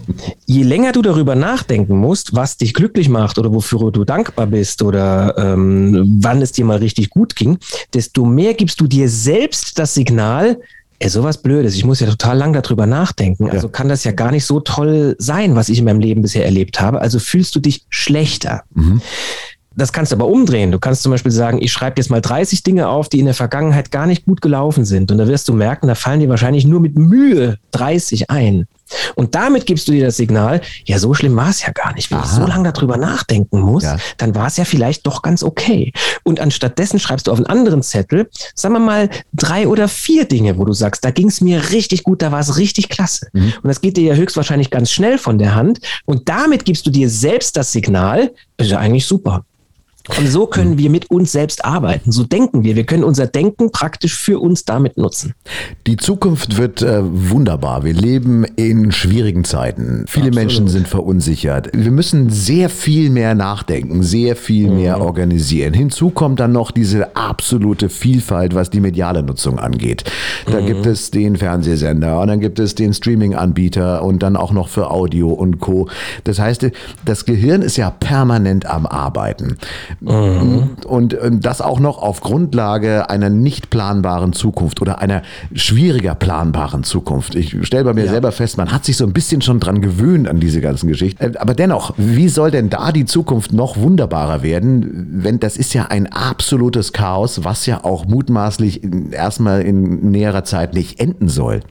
je 0.46 0.64
länger 0.64 0.94
du 0.94 1.02
darüber 1.02 1.36
nachdenken 1.36 1.98
musst, 1.98 2.34
was 2.36 2.58
dich 2.58 2.74
glücklich 2.74 3.10
macht 3.10 3.38
oder 3.38 3.54
wofür 3.54 3.92
du 3.92 4.06
dankbar 4.06 4.48
bist 4.48 4.82
oder 4.82 5.36
ähm, 5.38 6.20
wann 6.22 6.42
es 6.42 6.54
dir 6.54 6.66
mal 6.66 6.78
richtig 6.78 7.10
gut 7.10 7.36
ging, 7.36 7.58
desto 7.94 8.26
mehr 8.26 8.54
gibst 8.54 8.80
du 8.80 8.88
dir 8.88 9.10
selbst 9.24 9.80
das 9.80 9.94
Signal, 9.94 10.60
ey, 11.00 11.10
sowas 11.10 11.42
Blödes, 11.42 11.76
ich 11.76 11.86
muss 11.86 12.00
ja 12.00 12.08
total 12.08 12.38
lang 12.38 12.54
darüber 12.54 12.86
nachdenken. 12.86 13.50
Also 13.50 13.70
kann 13.70 13.90
das 13.90 14.04
ja 14.04 14.12
gar 14.12 14.32
nicht 14.32 14.46
so 14.46 14.60
toll 14.60 15.16
sein, 15.20 15.56
was 15.56 15.70
ich 15.70 15.80
in 15.80 15.86
meinem 15.86 16.00
Leben 16.00 16.22
bisher 16.22 16.46
erlebt 16.46 16.80
habe. 16.80 17.02
Also 17.02 17.20
fühlst 17.20 17.56
du 17.56 17.60
dich 17.60 17.86
schlechter. 17.90 18.64
Mhm. 18.74 19.02
Das 19.76 19.94
kannst 19.94 20.12
du 20.12 20.16
aber 20.16 20.26
umdrehen. 20.26 20.72
Du 20.72 20.80
kannst 20.80 21.04
zum 21.04 21.12
Beispiel 21.12 21.32
sagen, 21.32 21.62
ich 21.62 21.72
schreibe 21.72 22.02
jetzt 22.02 22.10
mal 22.10 22.20
30 22.20 22.64
Dinge 22.64 22.90
auf, 22.90 23.10
die 23.10 23.20
in 23.20 23.26
der 23.26 23.36
Vergangenheit 23.36 23.92
gar 23.92 24.08
nicht 24.08 24.26
gut 24.26 24.42
gelaufen 24.42 24.86
sind. 24.86 25.12
Und 25.12 25.20
da 25.20 25.28
wirst 25.28 25.48
du 25.48 25.54
merken, 25.54 25.88
da 25.88 25.94
fallen 25.94 26.20
dir 26.20 26.30
wahrscheinlich 26.30 26.66
nur 26.66 26.80
mit 26.80 26.98
Mühe 26.98 27.60
30 27.72 28.32
ein. 28.32 28.66
Und 29.16 29.36
damit 29.36 29.66
gibst 29.66 29.88
du 29.88 29.92
dir 29.92 30.06
das 30.06 30.18
Signal, 30.18 30.62
ja, 30.86 31.00
so 31.00 31.14
schlimm 31.14 31.36
war 31.36 31.50
es 31.50 31.62
ja 31.62 31.72
gar 31.72 31.94
nicht. 31.94 32.12
Wenn 32.12 32.20
Aha. 32.20 32.26
ich 32.26 32.32
so 32.32 32.46
lange 32.46 32.72
darüber 32.72 32.98
nachdenken 32.98 33.60
muss, 33.60 33.84
ja. 33.84 33.98
dann 34.18 34.36
war 34.36 34.48
es 34.48 34.58
ja 34.58 34.66
vielleicht 34.66 35.06
doch 35.06 35.22
ganz 35.22 35.44
okay. 35.44 35.92
Und 36.24 36.40
anstattdessen 36.40 37.00
schreibst 37.00 37.28
du 37.28 37.32
auf 37.32 37.38
einen 37.38 37.48
anderen 37.48 37.82
Zettel, 37.84 38.30
sagen 38.56 38.76
wir 38.76 38.80
mal, 38.80 39.10
drei 39.34 39.68
oder 39.68 39.88
vier 39.88 40.26
Dinge, 40.26 40.58
wo 40.58 40.66
du 40.66 40.74
sagst, 40.74 41.04
da 41.04 41.12
ging 41.12 41.28
es 41.28 41.42
mir 41.42 41.72
richtig 41.72 42.04
gut, 42.04 42.22
da 42.22 42.32
war 42.32 42.40
es 42.40 42.58
richtig 42.58 42.90
klasse. 42.90 43.28
Mhm. 43.34 43.54
Und 43.62 43.68
das 43.68 43.82
geht 43.82 43.98
dir 43.98 44.04
ja 44.04 44.16
höchstwahrscheinlich 44.16 44.70
ganz 44.70 44.92
schnell 44.92 45.18
von 45.18 45.38
der 45.38 45.56
Hand. 45.56 45.80
Und 46.06 46.30
damit 46.30 46.66
gibst 46.66 46.86
du 46.86 46.90
dir 46.90 47.10
selbst 47.10 47.58
das 47.58 47.72
Signal, 47.72 48.32
ist 48.58 48.72
ja 48.72 48.80
eigentlich 48.80 49.06
super. 49.06 49.46
Und 50.18 50.28
so 50.28 50.48
können 50.48 50.78
wir 50.78 50.90
mit 50.90 51.12
uns 51.12 51.32
selbst 51.32 51.66
arbeiten. 51.66 52.12
So 52.12 52.24
denken 52.24 52.64
wir. 52.64 52.76
Wir 52.76 52.86
können 52.86 53.04
unser 53.04 53.28
Denken 53.28 53.72
praktisch 53.72 54.16
für 54.16 54.40
uns 54.40 54.66
damit 54.66 54.98
nutzen. 54.98 55.34
Die 55.86 55.98
Zukunft 55.98 56.58
wird 56.58 56.82
äh, 56.82 57.02
wunderbar. 57.04 57.84
Wir 57.84 57.94
leben 57.94 58.46
in 58.56 58.92
schwierigen 58.92 59.44
Zeiten. 59.44 60.06
Viele 60.08 60.28
Absolut. 60.28 60.36
Menschen 60.36 60.68
sind 60.68 60.88
verunsichert. 60.88 61.70
Wir 61.74 61.92
müssen 61.92 62.30
sehr 62.30 62.70
viel 62.70 63.10
mehr 63.10 63.36
nachdenken, 63.36 64.04
sehr 64.04 64.36
viel 64.36 64.70
mehr 64.70 64.98
mhm. 64.98 65.04
organisieren. 65.04 65.74
Hinzu 65.74 66.10
kommt 66.10 66.40
dann 66.40 66.52
noch 66.52 66.72
diese 66.72 67.16
absolute 67.16 67.90
Vielfalt, 67.90 68.56
was 68.56 68.70
die 68.70 68.80
mediale 68.80 69.24
Nutzung 69.24 69.60
angeht. 69.60 70.04
Da 70.46 70.62
mhm. 70.62 70.66
gibt 70.68 70.86
es 70.86 71.12
den 71.12 71.36
Fernsehsender 71.36 72.22
und 72.22 72.28
dann 72.28 72.40
gibt 72.40 72.60
es 72.60 72.76
den 72.76 72.94
Streaming-Anbieter 72.94 74.04
und 74.04 74.24
dann 74.24 74.36
auch 74.36 74.52
noch 74.52 74.70
für 74.70 74.92
Audio 74.92 75.30
und 75.30 75.60
Co. 75.60 75.90
Das 76.24 76.40
heißt, 76.40 76.68
das 77.06 77.26
Gehirn 77.26 77.62
ist 77.62 77.78
ja 77.78 77.90
permanent 77.92 78.66
am 78.66 78.86
Arbeiten. 78.86 79.58
Mhm. 80.00 80.70
Und 80.86 81.18
das 81.32 81.62
auch 81.62 81.80
noch 81.80 81.98
auf 82.02 82.22
Grundlage 82.22 83.10
einer 83.10 83.30
nicht 83.30 83.70
planbaren 83.70 84.34
Zukunft 84.34 84.82
oder 84.82 85.00
einer 85.00 85.22
schwieriger 85.54 86.16
planbaren 86.16 86.84
Zukunft. 86.84 87.36
Ich 87.36 87.56
stelle 87.66 87.84
bei 87.84 87.94
mir 87.94 88.06
ja. 88.06 88.12
selber 88.12 88.32
fest, 88.32 88.58
man 88.58 88.72
hat 88.72 88.86
sich 88.86 88.98
so 88.98 89.06
ein 89.06 89.14
bisschen 89.14 89.42
schon 89.42 89.60
dran 89.60 89.82
gewöhnt 89.82 90.28
an 90.28 90.40
diese 90.40 90.62
ganzen 90.62 90.88
Geschichten. 90.88 91.24
Äh, 91.24 91.38
aber 91.38 91.54
dennoch, 91.54 91.94
wie 91.98 92.30
soll 92.30 92.52
denn 92.52 92.70
da 92.70 92.92
die 92.92 93.06
Zukunft 93.06 93.54
noch 93.54 93.78
wunderbarer 93.78 94.44
werden, 94.44 95.08
wenn 95.24 95.40
das 95.40 95.58
ist 95.58 95.74
ja 95.74 95.86
ein 95.86 96.12
absolutes 96.12 96.94
Chaos, 96.94 97.44
was 97.44 97.66
ja 97.66 97.84
auch 97.84 98.06
mutmaßlich 98.06 98.82
erstmal 99.12 99.62
in 99.62 100.12
näherer 100.12 100.44
Zeit 100.44 100.74
nicht 100.74 101.00
enden 101.00 101.30
soll 101.30 101.62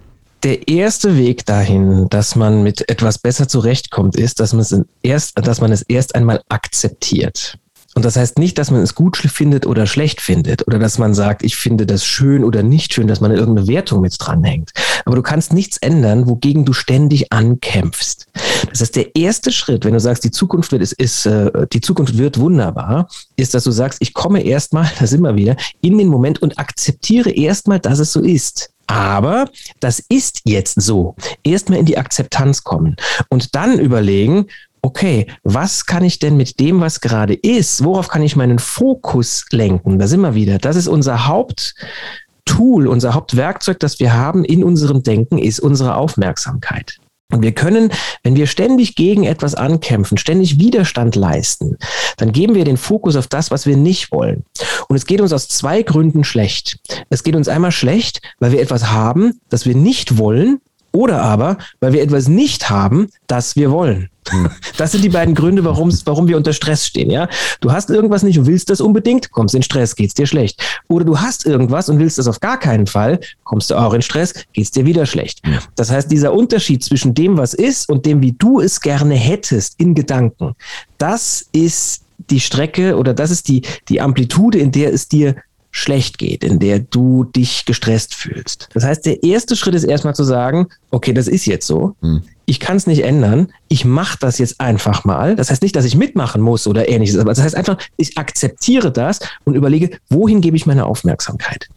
der 0.42 0.68
erste 0.68 1.16
Weg 1.16 1.44
dahin, 1.46 2.08
dass 2.08 2.36
man 2.36 2.62
mit 2.62 2.88
etwas 2.88 3.18
besser 3.18 3.48
zurechtkommt, 3.48 4.14
ist, 4.14 4.38
dass 4.38 4.52
man 4.52 4.60
es 4.60 4.80
erst, 5.02 5.32
dass 5.36 5.60
man 5.60 5.72
es 5.72 5.82
erst 5.82 6.14
einmal 6.14 6.40
akzeptiert. 6.48 7.58
Und 7.96 8.04
das 8.04 8.16
heißt 8.16 8.38
nicht, 8.38 8.58
dass 8.58 8.70
man 8.70 8.82
es 8.82 8.94
gut 8.94 9.16
findet 9.16 9.64
oder 9.64 9.86
schlecht 9.86 10.20
findet 10.20 10.66
oder 10.66 10.78
dass 10.78 10.98
man 10.98 11.14
sagt, 11.14 11.42
ich 11.42 11.56
finde 11.56 11.86
das 11.86 12.04
schön 12.04 12.44
oder 12.44 12.62
nicht 12.62 12.92
schön, 12.92 13.06
dass 13.06 13.22
man 13.22 13.30
irgendeine 13.30 13.68
Wertung 13.68 14.02
mit 14.02 14.14
dranhängt. 14.18 14.72
Aber 15.06 15.16
du 15.16 15.22
kannst 15.22 15.54
nichts 15.54 15.78
ändern, 15.78 16.28
wogegen 16.28 16.66
du 16.66 16.74
ständig 16.74 17.32
ankämpfst. 17.32 18.26
Das 18.68 18.82
heißt, 18.82 18.96
der 18.96 19.16
erste 19.16 19.50
Schritt, 19.50 19.86
wenn 19.86 19.94
du 19.94 20.00
sagst, 20.00 20.24
die 20.24 20.30
Zukunft 20.30 20.72
wird, 20.72 20.82
ist, 20.82 20.92
ist 20.92 21.24
äh, 21.24 21.66
die 21.72 21.80
Zukunft 21.80 22.18
wird 22.18 22.38
wunderbar, 22.38 23.08
ist, 23.36 23.54
dass 23.54 23.64
du 23.64 23.70
sagst, 23.70 24.02
ich 24.02 24.12
komme 24.12 24.42
erstmal, 24.42 24.90
da 24.98 25.06
sind 25.06 25.22
wir 25.22 25.34
wieder, 25.34 25.56
in 25.80 25.96
den 25.96 26.08
Moment 26.08 26.42
und 26.42 26.58
akzeptiere 26.58 27.30
erstmal, 27.30 27.80
dass 27.80 27.98
es 27.98 28.12
so 28.12 28.20
ist. 28.20 28.74
Aber 28.88 29.48
das 29.80 30.02
ist 30.08 30.42
jetzt 30.44 30.80
so. 30.80 31.16
Erstmal 31.42 31.78
in 31.78 31.86
die 31.86 31.98
Akzeptanz 31.98 32.62
kommen 32.62 32.96
und 33.30 33.54
dann 33.54 33.80
überlegen, 33.80 34.46
okay, 34.86 35.26
was 35.42 35.84
kann 35.84 36.04
ich 36.04 36.20
denn 36.20 36.36
mit 36.36 36.60
dem, 36.60 36.80
was 36.80 37.00
gerade 37.00 37.34
ist, 37.34 37.82
worauf 37.82 38.06
kann 38.06 38.22
ich 38.22 38.36
meinen 38.36 38.60
Fokus 38.60 39.44
lenken? 39.50 39.98
Da 39.98 40.06
sind 40.06 40.20
wir 40.20 40.36
wieder. 40.36 40.58
Das 40.58 40.76
ist 40.76 40.86
unser 40.86 41.26
Haupttool, 41.26 42.86
unser 42.86 43.14
Hauptwerkzeug, 43.14 43.80
das 43.80 43.98
wir 43.98 44.14
haben 44.14 44.44
in 44.44 44.62
unserem 44.62 45.02
Denken, 45.02 45.38
ist 45.38 45.58
unsere 45.58 45.96
Aufmerksamkeit. 45.96 46.98
Und 47.32 47.42
wir 47.42 47.50
können, 47.50 47.90
wenn 48.22 48.36
wir 48.36 48.46
ständig 48.46 48.94
gegen 48.94 49.24
etwas 49.24 49.56
ankämpfen, 49.56 50.16
ständig 50.16 50.60
Widerstand 50.60 51.16
leisten, 51.16 51.76
dann 52.16 52.30
geben 52.30 52.54
wir 52.54 52.64
den 52.64 52.76
Fokus 52.76 53.16
auf 53.16 53.26
das, 53.26 53.50
was 53.50 53.66
wir 53.66 53.76
nicht 53.76 54.12
wollen. 54.12 54.44
Und 54.88 54.94
es 54.94 55.06
geht 55.06 55.20
uns 55.20 55.32
aus 55.32 55.48
zwei 55.48 55.82
Gründen 55.82 56.22
schlecht. 56.22 56.78
Es 57.10 57.24
geht 57.24 57.34
uns 57.34 57.48
einmal 57.48 57.72
schlecht, 57.72 58.20
weil 58.38 58.52
wir 58.52 58.62
etwas 58.62 58.92
haben, 58.92 59.40
das 59.48 59.66
wir 59.66 59.74
nicht 59.74 60.16
wollen, 60.18 60.60
oder 60.96 61.22
aber, 61.22 61.58
weil 61.80 61.92
wir 61.92 62.02
etwas 62.02 62.26
nicht 62.26 62.70
haben, 62.70 63.08
das 63.26 63.54
wir 63.54 63.70
wollen. 63.70 64.08
Hm. 64.28 64.50
Das 64.76 64.92
sind 64.92 65.04
die 65.04 65.08
beiden 65.08 65.34
Gründe, 65.34 65.64
warum 65.64 66.28
wir 66.28 66.36
unter 66.36 66.52
Stress 66.52 66.86
stehen. 66.86 67.10
Ja, 67.10 67.28
du 67.60 67.72
hast 67.72 67.88
irgendwas 67.88 68.22
nicht 68.22 68.38
und 68.38 68.46
willst 68.46 68.68
das 68.68 68.80
unbedingt, 68.80 69.30
kommst 69.30 69.54
in 69.54 69.62
Stress, 69.62 69.96
geht's 69.96 70.14
dir 70.14 70.26
schlecht. 70.26 70.60
Oder 70.88 71.04
du 71.04 71.18
hast 71.18 71.46
irgendwas 71.46 71.88
und 71.88 71.98
willst 71.98 72.18
das 72.18 72.28
auf 72.28 72.40
gar 72.40 72.58
keinen 72.58 72.86
Fall, 72.86 73.20
kommst 73.44 73.70
du 73.70 73.76
auch 73.76 73.94
in 73.94 74.02
Stress, 74.02 74.34
geht's 74.52 74.70
dir 74.70 74.84
wieder 74.84 75.06
schlecht. 75.06 75.40
Das 75.76 75.90
heißt, 75.90 76.10
dieser 76.10 76.34
Unterschied 76.34 76.84
zwischen 76.84 77.14
dem, 77.14 77.38
was 77.38 77.54
ist 77.54 77.88
und 77.88 78.04
dem, 78.04 78.20
wie 78.20 78.32
du 78.32 78.60
es 78.60 78.80
gerne 78.80 79.14
hättest 79.14 79.80
in 79.80 79.94
Gedanken, 79.94 80.54
das 80.98 81.46
ist 81.52 82.02
die 82.30 82.40
Strecke 82.40 82.96
oder 82.96 83.14
das 83.14 83.30
ist 83.30 83.48
die, 83.48 83.62
die 83.88 84.00
Amplitude, 84.00 84.58
in 84.58 84.72
der 84.72 84.92
es 84.92 85.08
dir 85.08 85.36
schlecht 85.76 86.16
geht, 86.16 86.42
in 86.42 86.58
der 86.58 86.78
du 86.78 87.24
dich 87.24 87.66
gestresst 87.66 88.14
fühlst. 88.14 88.70
Das 88.72 88.82
heißt, 88.82 89.04
der 89.04 89.22
erste 89.22 89.56
Schritt 89.56 89.74
ist 89.74 89.84
erstmal 89.84 90.14
zu 90.14 90.24
sagen, 90.24 90.68
okay, 90.90 91.12
das 91.12 91.28
ist 91.28 91.44
jetzt 91.44 91.66
so. 91.66 91.94
Hm. 92.00 92.22
Ich 92.46 92.60
kann 92.60 92.78
es 92.78 92.86
nicht 92.86 93.04
ändern. 93.04 93.52
Ich 93.68 93.84
mache 93.84 94.16
das 94.18 94.38
jetzt 94.38 94.58
einfach 94.58 95.04
mal. 95.04 95.36
Das 95.36 95.50
heißt 95.50 95.62
nicht, 95.62 95.76
dass 95.76 95.84
ich 95.84 95.94
mitmachen 95.94 96.40
muss 96.40 96.66
oder 96.66 96.88
ähnliches, 96.88 97.18
aber 97.18 97.30
das 97.30 97.42
heißt 97.42 97.54
einfach, 97.54 97.76
ich 97.98 98.16
akzeptiere 98.16 98.90
das 98.90 99.20
und 99.44 99.54
überlege, 99.54 99.98
wohin 100.08 100.40
gebe 100.40 100.56
ich 100.56 100.64
meine 100.64 100.86
Aufmerksamkeit? 100.86 101.68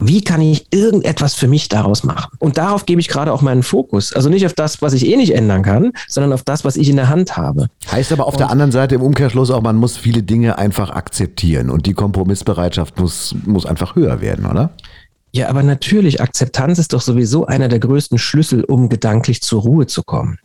Wie 0.00 0.22
kann 0.22 0.40
ich 0.40 0.66
irgendetwas 0.70 1.34
für 1.34 1.48
mich 1.48 1.68
daraus 1.68 2.04
machen? 2.04 2.30
Und 2.38 2.56
darauf 2.58 2.86
gebe 2.86 3.00
ich 3.00 3.08
gerade 3.08 3.32
auch 3.32 3.42
meinen 3.42 3.62
Fokus. 3.62 4.12
Also 4.12 4.28
nicht 4.28 4.46
auf 4.46 4.52
das, 4.52 4.80
was 4.80 4.92
ich 4.92 5.06
eh 5.06 5.16
nicht 5.16 5.34
ändern 5.34 5.62
kann, 5.62 5.92
sondern 6.06 6.32
auf 6.32 6.42
das, 6.42 6.64
was 6.64 6.76
ich 6.76 6.88
in 6.88 6.96
der 6.96 7.08
Hand 7.08 7.36
habe. 7.36 7.68
Heißt 7.90 8.12
aber 8.12 8.26
auf 8.26 8.34
und 8.34 8.40
der 8.40 8.50
anderen 8.50 8.72
Seite 8.72 8.94
im 8.94 9.02
Umkehrschluss 9.02 9.50
auch, 9.50 9.62
man 9.62 9.76
muss 9.76 9.96
viele 9.96 10.22
Dinge 10.22 10.58
einfach 10.58 10.90
akzeptieren 10.90 11.70
und 11.70 11.86
die 11.86 11.94
Kompromissbereitschaft 11.94 12.98
muss, 12.98 13.34
muss 13.44 13.66
einfach 13.66 13.96
höher 13.96 14.20
werden, 14.20 14.46
oder? 14.46 14.70
Ja, 15.32 15.48
aber 15.48 15.62
natürlich, 15.62 16.20
Akzeptanz 16.20 16.78
ist 16.78 16.92
doch 16.92 17.02
sowieso 17.02 17.46
einer 17.46 17.68
der 17.68 17.78
größten 17.80 18.18
Schlüssel, 18.18 18.64
um 18.64 18.88
gedanklich 18.88 19.42
zur 19.42 19.62
Ruhe 19.62 19.86
zu 19.86 20.02
kommen. 20.02 20.38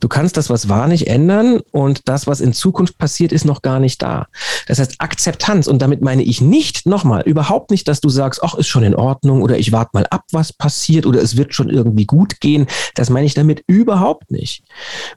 Du 0.00 0.08
kannst 0.08 0.36
das, 0.36 0.50
was 0.50 0.68
war, 0.68 0.86
nicht 0.86 1.06
ändern 1.06 1.60
und 1.70 2.08
das, 2.08 2.26
was 2.26 2.40
in 2.40 2.52
Zukunft 2.52 2.98
passiert, 2.98 3.32
ist 3.32 3.44
noch 3.44 3.62
gar 3.62 3.80
nicht 3.80 4.02
da. 4.02 4.26
Das 4.66 4.78
heißt, 4.78 4.96
Akzeptanz 4.98 5.66
und 5.66 5.80
damit 5.80 6.02
meine 6.02 6.22
ich 6.22 6.40
nicht 6.40 6.86
nochmal, 6.86 7.22
überhaupt 7.22 7.70
nicht, 7.70 7.88
dass 7.88 8.00
du 8.00 8.08
sagst, 8.08 8.42
ach, 8.42 8.54
ist 8.54 8.68
schon 8.68 8.82
in 8.82 8.94
Ordnung 8.94 9.42
oder 9.42 9.58
ich 9.58 9.72
warte 9.72 9.90
mal 9.94 10.06
ab, 10.06 10.24
was 10.32 10.52
passiert 10.52 11.06
oder 11.06 11.22
es 11.22 11.36
wird 11.36 11.54
schon 11.54 11.68
irgendwie 11.68 12.06
gut 12.06 12.40
gehen. 12.40 12.66
Das 12.94 13.10
meine 13.10 13.26
ich 13.26 13.34
damit 13.34 13.64
überhaupt 13.66 14.30
nicht. 14.30 14.62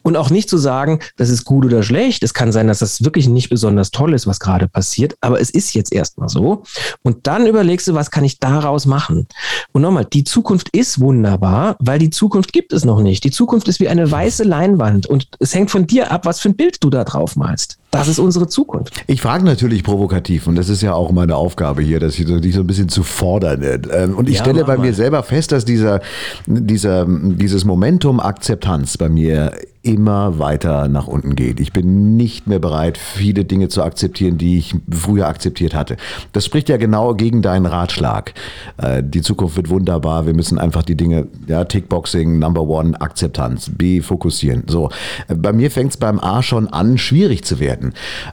Und 0.03 0.17
auch 0.17 0.29
nicht 0.29 0.49
zu 0.49 0.57
sagen, 0.57 0.99
das 1.17 1.29
ist 1.29 1.45
gut 1.45 1.65
oder 1.65 1.83
schlecht. 1.83 2.23
Es 2.23 2.33
kann 2.33 2.51
sein, 2.51 2.67
dass 2.67 2.79
das 2.79 3.03
wirklich 3.03 3.27
nicht 3.27 3.49
besonders 3.49 3.91
toll 3.91 4.13
ist, 4.13 4.27
was 4.27 4.39
gerade 4.39 4.67
passiert, 4.67 5.15
aber 5.21 5.39
es 5.39 5.49
ist 5.49 5.73
jetzt 5.73 5.93
erstmal 5.93 6.29
so. 6.29 6.63
Und 7.03 7.27
dann 7.27 7.45
überlegst 7.45 7.87
du, 7.87 7.93
was 7.93 8.11
kann 8.11 8.23
ich 8.23 8.39
daraus 8.39 8.85
machen? 8.85 9.27
Und 9.71 9.81
nochmal, 9.81 10.05
die 10.05 10.23
Zukunft 10.23 10.69
ist 10.69 10.99
wunderbar, 10.99 11.75
weil 11.79 11.99
die 11.99 12.09
Zukunft 12.09 12.53
gibt 12.53 12.73
es 12.73 12.85
noch 12.85 13.01
nicht. 13.01 13.23
Die 13.23 13.31
Zukunft 13.31 13.67
ist 13.67 13.79
wie 13.79 13.89
eine 13.89 14.09
weiße 14.09 14.44
Leinwand 14.47 15.07
und 15.07 15.27
es 15.39 15.53
hängt 15.53 15.71
von 15.71 15.87
dir 15.87 16.11
ab, 16.11 16.25
was 16.25 16.39
für 16.39 16.49
ein 16.49 16.55
Bild 16.55 16.83
du 16.83 16.89
da 16.89 17.03
drauf 17.03 17.35
malst. 17.35 17.77
Das 17.99 18.07
ist 18.07 18.19
unsere 18.19 18.47
Zukunft. 18.47 19.03
Ich 19.07 19.21
frage 19.21 19.45
natürlich 19.45 19.83
provokativ 19.83 20.47
und 20.47 20.55
das 20.55 20.69
ist 20.69 20.81
ja 20.81 20.93
auch 20.93 21.11
meine 21.11 21.35
Aufgabe 21.35 21.81
hier, 21.81 21.99
dass 21.99 22.17
ich 22.19 22.27
so, 22.27 22.39
dich 22.39 22.55
so 22.55 22.61
ein 22.61 22.67
bisschen 22.67 22.89
zu 22.89 23.03
fordern. 23.03 23.63
Ähm, 23.91 24.15
und 24.15 24.29
ich 24.29 24.37
ja, 24.37 24.41
stelle 24.41 24.65
bei 24.65 24.77
mir 24.77 24.93
selber 24.93 25.23
fest, 25.23 25.51
dass 25.51 25.65
dieser, 25.65 26.01
dieser, 26.45 27.05
dieses 27.07 27.65
Momentum 27.65 28.19
Akzeptanz 28.19 28.97
bei 28.97 29.09
mir 29.09 29.51
immer 29.85 30.39
weiter 30.39 30.87
nach 30.87 31.05
unten 31.05 31.35
geht. 31.35 31.59
Ich 31.59 31.71
bin 31.71 32.17
nicht 32.17 32.47
mehr 32.47 32.57
bereit, 32.57 32.97
viele 32.97 33.45
Dinge 33.45 33.67
zu 33.67 33.83
akzeptieren, 33.83 34.39
die 34.39 34.57
ich 34.57 34.75
früher 34.89 35.27
akzeptiert 35.27 35.75
hatte. 35.75 35.97
Das 36.31 36.43
spricht 36.43 36.69
ja 36.69 36.77
genau 36.77 37.13
gegen 37.13 37.43
deinen 37.43 37.67
Ratschlag. 37.67 38.33
Äh, 38.77 39.03
die 39.03 39.21
Zukunft 39.21 39.57
wird 39.57 39.69
wunderbar. 39.69 40.25
Wir 40.25 40.33
müssen 40.33 40.57
einfach 40.57 40.81
die 40.81 40.95
Dinge, 40.95 41.27
ja, 41.45 41.65
Tickboxing, 41.65 42.39
Number 42.39 42.63
One, 42.63 42.99
Akzeptanz, 42.99 43.69
B, 43.69 44.01
fokussieren. 44.01 44.63
So. 44.67 44.89
Äh, 45.27 45.35
bei 45.35 45.53
mir 45.53 45.69
fängt 45.69 45.91
es 45.91 45.97
beim 45.97 46.19
A 46.19 46.41
schon 46.41 46.67
an, 46.67 46.97
schwierig 46.97 47.45
zu 47.45 47.59
werden. 47.59 47.84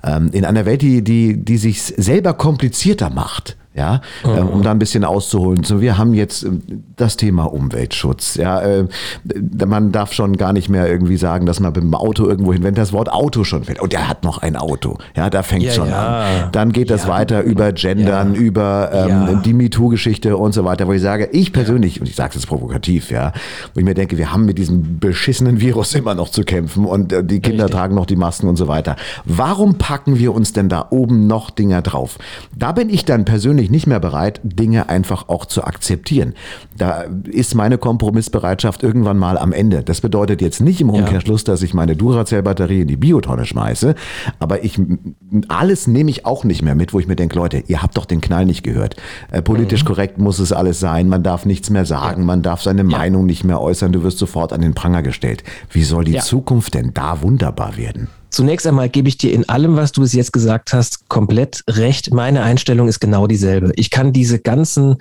Ähm, 0.05 0.31
in 0.33 0.45
einer 0.45 0.67
Welt, 0.67 0.83
die, 0.83 1.03
die, 1.03 1.45
die 1.45 1.57
sich 1.57 1.83
selber 1.83 2.35
komplizierter 2.35 3.11
macht 3.11 3.57
ja, 3.75 4.03
mhm. 4.25 4.49
um 4.49 4.63
da 4.63 4.71
ein 4.71 4.79
bisschen 4.79 5.05
auszuholen. 5.05 5.65
So, 5.65 5.81
wir 5.81 5.97
haben 5.97 6.13
jetzt 6.13 6.43
ähm, 6.43 6.63
das 6.97 7.17
Thema 7.17 7.45
Umweltschutz. 7.45 8.35
Ja, 8.35 8.61
äh, 8.61 8.87
man 9.67 9.93
darf 9.93 10.13
schon 10.13 10.37
gar 10.37 10.53
nicht 10.53 10.69
mehr 10.69 10.89
irgendwie 10.89 11.17
sagen, 11.17 11.47
dass 11.47 11.59
man 11.59 11.73
mit 11.73 11.83
dem 11.83 11.95
Auto 11.95 12.27
irgendwo 12.27 12.53
hin, 12.53 12.63
wenn 12.63 12.75
das 12.75 12.93
Wort 12.93 13.11
Auto 13.11 13.45
schon 13.45 13.65
fällt. 13.65 13.81
Und 13.81 13.93
der 13.93 14.09
hat 14.09 14.25
noch 14.25 14.39
ein 14.39 14.57
Auto. 14.57 14.99
Ja, 15.17 15.31
da 15.31 15.43
fängt 15.43 15.63
ja, 15.63 15.73
schon 15.73 15.89
ja. 15.89 16.21
an. 16.21 16.49
Dann 16.53 16.73
geht 16.73 16.91
das 16.91 17.05
ja, 17.05 17.09
weiter 17.09 17.43
über 17.43 17.73
Gendern, 17.73 18.35
über 18.35 18.91
ähm, 18.93 19.43
die 19.43 19.55
MeToo-Geschichte 19.55 20.37
und 20.37 20.53
so 20.53 20.65
weiter, 20.65 20.87
wo 20.87 20.93
ich 20.93 21.01
sage, 21.01 21.31
ich 21.33 21.53
persönlich, 21.53 22.01
und 22.01 22.09
ich 22.09 22.15
sage 22.15 22.37
es 22.37 22.45
provokativ, 22.45 23.11
ja, 23.11 23.33
wo 23.73 23.81
ich 23.81 23.85
mir 23.85 23.95
denke, 23.95 24.19
wir 24.19 24.33
haben 24.33 24.45
mit 24.45 24.59
diesem 24.59 24.99
beschissenen 24.99 25.61
Virus 25.61 25.95
immer 26.03 26.15
noch 26.15 26.29
zu 26.29 26.43
kämpfen 26.43 26.85
und 26.85 27.13
äh, 27.13 27.25
die 27.25 27.41
Kinder 27.41 27.65
Richtig. 27.65 27.79
tragen 27.79 27.95
noch 27.95 28.07
die 28.07 28.17
Masken 28.17 28.49
und 28.49 28.57
so 28.57 28.69
weiter. 28.69 28.97
Warum 29.25 29.79
packen 29.79 30.19
wir 30.19 30.35
uns 30.35 30.53
denn 30.53 30.69
da 30.69 30.89
oben 30.91 31.27
noch 31.27 31.49
Dinger 31.51 31.81
drauf? 31.81 32.19
Da 32.55 32.73
bin 32.73 32.91
ich 32.91 33.07
dann 33.07 33.25
persönlich 33.25 33.62
persönlich 33.63 33.71
nicht 33.71 33.87
mehr 33.87 34.01
bereit, 34.01 34.41
Dinge 34.43 34.89
einfach 34.89 35.29
auch 35.29 35.47
zu 35.47 35.65
akzeptieren. 35.65 36.35
Da 36.77 37.05
ist 37.31 37.55
meine 37.55 37.79
Kompromissbereitschaft 37.79 38.83
irgendwann 38.83 39.19
mal 39.19 39.39
am 39.39 39.53
Ende. 39.53 39.83
Das 39.83 40.01
bedeutet 40.01 40.43
jetzt 40.43 40.61
nicht 40.61 40.81
im 40.81 40.91
Umkehrschluss, 40.91 41.45
dass 41.45 41.63
ich 41.63 41.75
meine 41.75 41.97
Duracell-Batterie 41.97 42.83
in 42.83 42.89
die 42.89 42.97
Biotonne 42.97 43.45
schmeiße, 43.45 43.95
aber 44.39 44.65
ich, 44.65 44.81
alles 45.49 45.87
nehme 45.87 46.11
ich 46.11 46.27
auch 46.27 46.45
nicht 46.45 46.63
mehr 46.63 46.75
mit, 46.75 46.93
wo 46.93 46.99
ich 46.99 47.07
mir 47.07 47.17
denke, 47.17 47.37
Leute, 47.37 47.63
ihr 47.67 47.83
habt 47.83 47.97
doch 47.97 48.07
den 48.07 48.21
Knall 48.21 48.47
nicht 48.47 48.63
gehört. 48.63 48.97
Äh, 49.31 49.43
politisch 49.43 49.85
mhm. 49.85 49.89
korrekt 49.89 50.19
muss 50.19 50.39
es 50.39 50.53
alles 50.53 50.81
sein, 50.81 51.09
man 51.09 51.23
darf 51.23 51.47
nichts 51.47 51.71
mehr 51.71 51.85
sagen, 51.85 52.23
ja. 52.23 52.27
man 52.27 52.43
darf 52.43 52.63
seine 52.63 52.83
ja. 52.83 52.99
Meinung 52.99 53.27
nicht 53.27 53.45
mehr 53.45 53.61
äußern, 53.61 53.93
du 53.93 54.03
wirst 54.03 54.19
sofort 54.19 54.53
an 54.53 54.61
den 54.61 54.75
Pranger 54.75 55.03
gestellt. 55.03 55.45
Wie 55.71 55.85
soll 55.85 56.05
die 56.05 56.13
ja. 56.13 56.23
Zukunft 56.23 56.75
denn 56.75 56.93
da 56.95 57.23
wunderbar 57.23 57.77
werden? 57.77 58.09
Zunächst 58.33 58.67
einmal 58.67 58.89
gebe 58.89 59.09
ich 59.09 59.19
dir 59.19 59.33
in 59.33 59.47
allem, 59.51 59.77
was 59.77 59.93
du 59.93 60.01
bis 60.01 60.15
jetzt 60.15 60.33
gesagt 60.33 60.73
hast, 60.73 61.07
komplett 61.11 61.63
recht. 61.69 62.15
Meine 62.15 62.43
Einstellung 62.43 62.89
ist 62.89 62.99
genau 62.99 63.27
dieselbe. 63.27 63.73
Ich 63.77 63.91
kann 63.91 64.15
diese 64.15 64.39
ganzen 64.39 64.97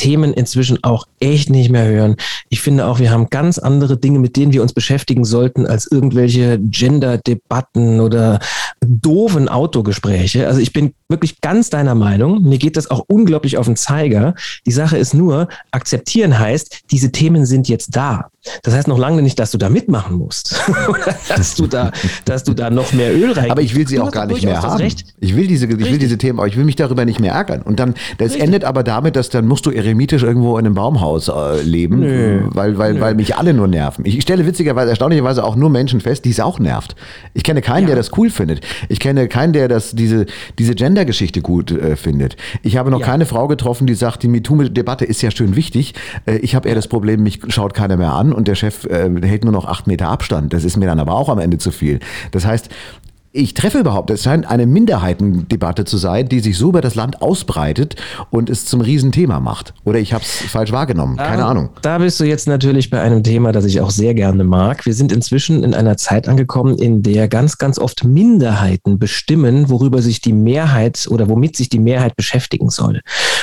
Themen 0.00 0.32
inzwischen 0.32 0.82
auch 0.82 1.06
echt 1.20 1.50
nicht 1.50 1.68
mehr 1.68 1.84
hören. 1.84 2.16
Ich 2.48 2.62
finde 2.62 2.86
auch, 2.86 3.00
wir 3.00 3.10
haben 3.10 3.28
ganz 3.28 3.58
andere 3.58 3.98
Dinge, 3.98 4.18
mit 4.18 4.34
denen 4.34 4.54
wir 4.54 4.62
uns 4.62 4.72
beschäftigen 4.72 5.26
sollten, 5.26 5.66
als 5.66 5.86
irgendwelche 5.92 6.58
Gender-Debatten 6.58 8.00
oder 8.00 8.38
doofen 8.80 9.50
Autogespräche. 9.50 10.46
Also 10.46 10.60
ich 10.60 10.72
bin 10.72 10.94
wirklich 11.10 11.42
ganz 11.42 11.68
deiner 11.68 11.94
Meinung. 11.94 12.42
Mir 12.42 12.56
geht 12.56 12.78
das 12.78 12.90
auch 12.90 13.04
unglaublich 13.08 13.58
auf 13.58 13.66
den 13.66 13.76
Zeiger. 13.76 14.34
Die 14.64 14.72
Sache 14.72 14.96
ist 14.96 15.12
nur, 15.12 15.48
akzeptieren 15.70 16.38
heißt, 16.38 16.84
diese 16.90 17.12
Themen 17.12 17.44
sind 17.44 17.68
jetzt 17.68 17.94
da. 17.94 18.30
Das 18.62 18.72
heißt 18.72 18.88
noch 18.88 18.98
lange 18.98 19.20
nicht, 19.20 19.38
dass 19.38 19.50
du 19.50 19.58
da 19.58 19.68
mitmachen 19.68 20.16
musst. 20.16 20.58
dass 21.28 21.54
du 21.56 21.66
da, 21.66 21.92
dass 22.24 22.42
du 22.42 22.54
da 22.54 22.70
noch 22.70 22.94
mehr 22.94 23.14
Öl 23.14 23.32
rein. 23.32 23.50
Aber 23.50 23.60
ich 23.60 23.74
will 23.74 23.86
sie 23.86 24.00
auch 24.00 24.10
gar 24.10 24.24
nicht 24.24 24.42
mehr 24.42 24.62
haben. 24.62 24.82
Ich 25.20 25.36
will 25.36 25.46
diese, 25.46 25.66
ich 25.66 25.78
will 25.78 25.98
diese 25.98 26.16
Themen, 26.16 26.38
aber 26.38 26.48
ich 26.48 26.56
will 26.56 26.64
mich 26.64 26.76
darüber 26.76 27.04
nicht 27.04 27.20
mehr 27.20 27.34
ärgern. 27.34 27.60
Und 27.60 27.78
dann, 27.78 27.94
das 28.16 28.30
Richtig. 28.30 28.42
endet 28.42 28.64
aber 28.64 28.82
damit, 28.82 29.16
dass 29.16 29.28
dann 29.28 29.46
musst 29.46 29.66
du 29.66 29.70
eremitisch 29.90 30.22
irgendwo 30.22 30.56
in 30.56 30.66
einem 30.66 30.74
Baumhaus 30.74 31.28
äh, 31.28 31.62
leben, 31.62 32.00
Nö. 32.00 32.42
weil, 32.50 32.78
weil, 32.78 32.94
Nö. 32.94 33.00
weil 33.00 33.14
mich 33.14 33.36
alle 33.36 33.52
nur 33.52 33.66
nerven. 33.66 34.04
Ich 34.06 34.22
stelle 34.22 34.46
witzigerweise, 34.46 34.90
erstaunlicherweise 34.90 35.44
auch 35.44 35.56
nur 35.56 35.68
Menschen 35.68 36.00
fest, 36.00 36.24
die 36.24 36.30
es 36.30 36.40
auch 36.40 36.58
nervt. 36.58 36.94
Ich 37.34 37.42
kenne 37.42 37.60
keinen, 37.60 37.82
ja. 37.82 37.88
der 37.88 37.96
das 37.96 38.16
cool 38.16 38.30
findet. 38.30 38.60
Ich 38.88 39.00
kenne 39.00 39.28
keinen, 39.28 39.52
der 39.52 39.68
das, 39.68 39.92
diese, 39.92 40.26
diese 40.58 40.74
Gender-Geschichte 40.74 41.42
gut 41.42 41.72
äh, 41.72 41.96
findet. 41.96 42.36
Ich 42.62 42.76
habe 42.76 42.90
noch 42.90 43.00
ja. 43.00 43.06
keine 43.06 43.26
Frau 43.26 43.48
getroffen, 43.48 43.86
die 43.86 43.94
sagt, 43.94 44.22
die 44.22 44.28
MeToo-Debatte 44.28 45.04
ist 45.04 45.22
ja 45.22 45.30
schön 45.30 45.56
wichtig. 45.56 45.94
Äh, 46.26 46.36
ich 46.36 46.54
habe 46.54 46.68
eher 46.68 46.76
das 46.76 46.88
Problem, 46.88 47.22
mich 47.22 47.40
schaut 47.48 47.74
keiner 47.74 47.96
mehr 47.96 48.12
an 48.12 48.32
und 48.32 48.46
der 48.46 48.54
Chef 48.54 48.84
äh, 48.84 49.10
hält 49.22 49.44
nur 49.44 49.52
noch 49.52 49.66
acht 49.66 49.86
Meter 49.86 50.08
Abstand. 50.08 50.52
Das 50.52 50.64
ist 50.64 50.76
mir 50.76 50.86
dann 50.86 51.00
aber 51.00 51.14
auch 51.14 51.28
am 51.28 51.38
Ende 51.38 51.58
zu 51.58 51.72
viel. 51.72 51.98
Das 52.30 52.46
heißt, 52.46 52.68
ich 53.32 53.54
treffe 53.54 53.78
überhaupt. 53.78 54.10
Es 54.10 54.24
scheint 54.24 54.50
eine 54.50 54.66
Minderheitendebatte 54.66 55.84
zu 55.84 55.98
sein, 55.98 56.28
die 56.28 56.40
sich 56.40 56.56
so 56.56 56.70
über 56.70 56.80
das 56.80 56.96
Land 56.96 57.22
ausbreitet 57.22 57.94
und 58.30 58.50
es 58.50 58.64
zum 58.64 58.80
Riesenthema 58.80 59.38
macht. 59.38 59.72
Oder 59.84 60.00
ich 60.00 60.12
habe 60.12 60.24
es 60.24 60.50
falsch 60.50 60.72
wahrgenommen. 60.72 61.16
Keine 61.16 61.42
da, 61.42 61.48
Ahnung. 61.48 61.70
Da 61.82 61.98
bist 61.98 62.18
du 62.18 62.24
jetzt 62.24 62.48
natürlich 62.48 62.90
bei 62.90 63.00
einem 63.00 63.22
Thema, 63.22 63.52
das 63.52 63.64
ich 63.66 63.80
auch 63.80 63.90
sehr 63.90 64.14
gerne 64.14 64.42
mag. 64.42 64.84
Wir 64.84 64.94
sind 64.94 65.12
inzwischen 65.12 65.62
in 65.62 65.74
einer 65.74 65.96
Zeit 65.96 66.28
angekommen, 66.28 66.76
in 66.76 67.02
der 67.02 67.28
ganz, 67.28 67.58
ganz 67.58 67.78
oft 67.78 68.02
Minderheiten 68.02 68.98
bestimmen, 68.98 69.68
worüber 69.68 70.02
sich 70.02 70.20
die 70.20 70.32
Mehrheit 70.32 71.06
oder 71.08 71.28
womit 71.28 71.56
sich 71.56 71.68
die 71.68 71.78
Mehrheit 71.78 72.16
beschäftigen 72.16 72.68
soll. 72.68 73.00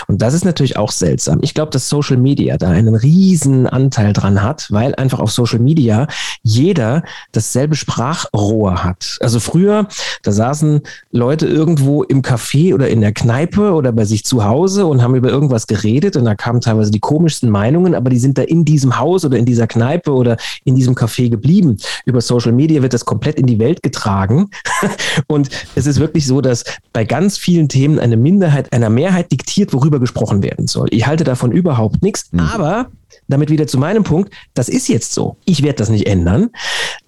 Und 0.07 0.21
das 0.21 0.33
ist 0.33 0.43
natürlich 0.43 0.75
auch 0.75 0.91
seltsam. 0.91 1.39
Ich 1.41 1.53
glaube, 1.53 1.71
dass 1.71 1.87
Social 1.87 2.17
Media 2.17 2.57
da 2.57 2.71
einen 2.71 2.95
riesen 2.95 3.67
Anteil 3.67 4.11
dran 4.11 4.43
hat, 4.43 4.67
weil 4.69 4.95
einfach 4.95 5.19
auf 5.19 5.31
Social 5.31 5.59
Media 5.59 6.07
jeder 6.43 7.03
dasselbe 7.31 7.75
Sprachrohr 7.75 8.83
hat. 8.83 9.17
Also 9.21 9.39
früher 9.39 9.76
da 10.23 10.31
saßen 10.31 10.81
Leute 11.11 11.45
irgendwo 11.47 12.03
im 12.03 12.21
Café 12.21 12.73
oder 12.73 12.89
in 12.89 13.01
der 13.01 13.11
Kneipe 13.11 13.73
oder 13.73 13.91
bei 13.91 14.05
sich 14.05 14.23
zu 14.25 14.43
Hause 14.43 14.85
und 14.85 15.01
haben 15.01 15.15
über 15.15 15.29
irgendwas 15.29 15.67
geredet 15.67 16.15
und 16.15 16.25
da 16.25 16.35
kamen 16.35 16.61
teilweise 16.61 16.91
die 16.91 16.99
komischsten 16.99 17.49
Meinungen, 17.49 17.93
aber 17.93 18.09
die 18.09 18.19
sind 18.19 18.37
da 18.37 18.43
in 18.43 18.65
diesem 18.65 18.97
Haus 18.97 19.25
oder 19.25 19.37
in 19.37 19.45
dieser 19.45 19.67
Kneipe 19.67 20.11
oder 20.11 20.37
in 20.63 20.75
diesem 20.75 20.95
Café 20.95 21.29
geblieben. 21.29 21.77
Über 22.05 22.21
Social 22.21 22.51
Media 22.51 22.81
wird 22.81 22.93
das 22.93 23.05
komplett 23.05 23.37
in 23.37 23.45
die 23.45 23.59
Welt 23.59 23.83
getragen 23.83 24.49
und 25.27 25.49
es 25.75 25.85
ist 25.85 25.99
wirklich 25.99 26.25
so, 26.25 26.41
dass 26.41 26.63
bei 26.93 27.05
ganz 27.05 27.37
vielen 27.37 27.69
Themen 27.69 27.99
eine 27.99 28.17
Minderheit 28.17 28.71
einer 28.73 28.89
Mehrheit 28.89 29.31
diktiert, 29.31 29.73
worüber 29.73 29.99
gesprochen 29.99 30.43
werden 30.43 30.67
soll. 30.67 30.87
Ich 30.91 31.07
halte 31.07 31.23
davon 31.23 31.51
überhaupt 31.51 32.01
nichts, 32.01 32.31
mhm. 32.31 32.39
aber 32.39 32.87
damit 33.27 33.49
wieder 33.49 33.67
zu 33.67 33.77
meinem 33.77 34.03
Punkt, 34.03 34.33
das 34.53 34.69
ist 34.69 34.87
jetzt 34.87 35.13
so. 35.13 35.37
Ich 35.45 35.63
werde 35.63 35.77
das 35.77 35.89
nicht 35.89 36.07
ändern. 36.07 36.49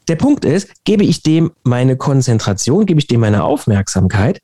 Der 0.09 0.15
Punkt 0.15 0.43
ist, 0.43 0.69
gebe 0.83 1.03
ich 1.03 1.21
dem 1.21 1.51
meine 1.63 1.95
Konzentration, 1.95 2.85
gebe 2.87 2.99
ich 2.99 3.07
dem 3.07 3.21
meine 3.21 3.43
Aufmerksamkeit? 3.43 4.39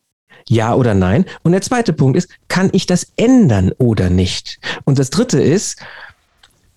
Ja 0.47 0.75
oder 0.75 0.93
nein? 0.93 1.25
Und 1.41 1.54
der 1.54 1.62
zweite 1.62 1.91
Punkt 1.91 2.15
ist, 2.15 2.30
kann 2.47 2.69
ich 2.71 2.86
das 2.86 3.08
ändern 3.15 3.71
oder 3.80 4.12
nicht? 4.12 4.60
Und 4.86 4.99
das 4.99 5.10
dritte 5.10 5.41
ist, 5.41 5.82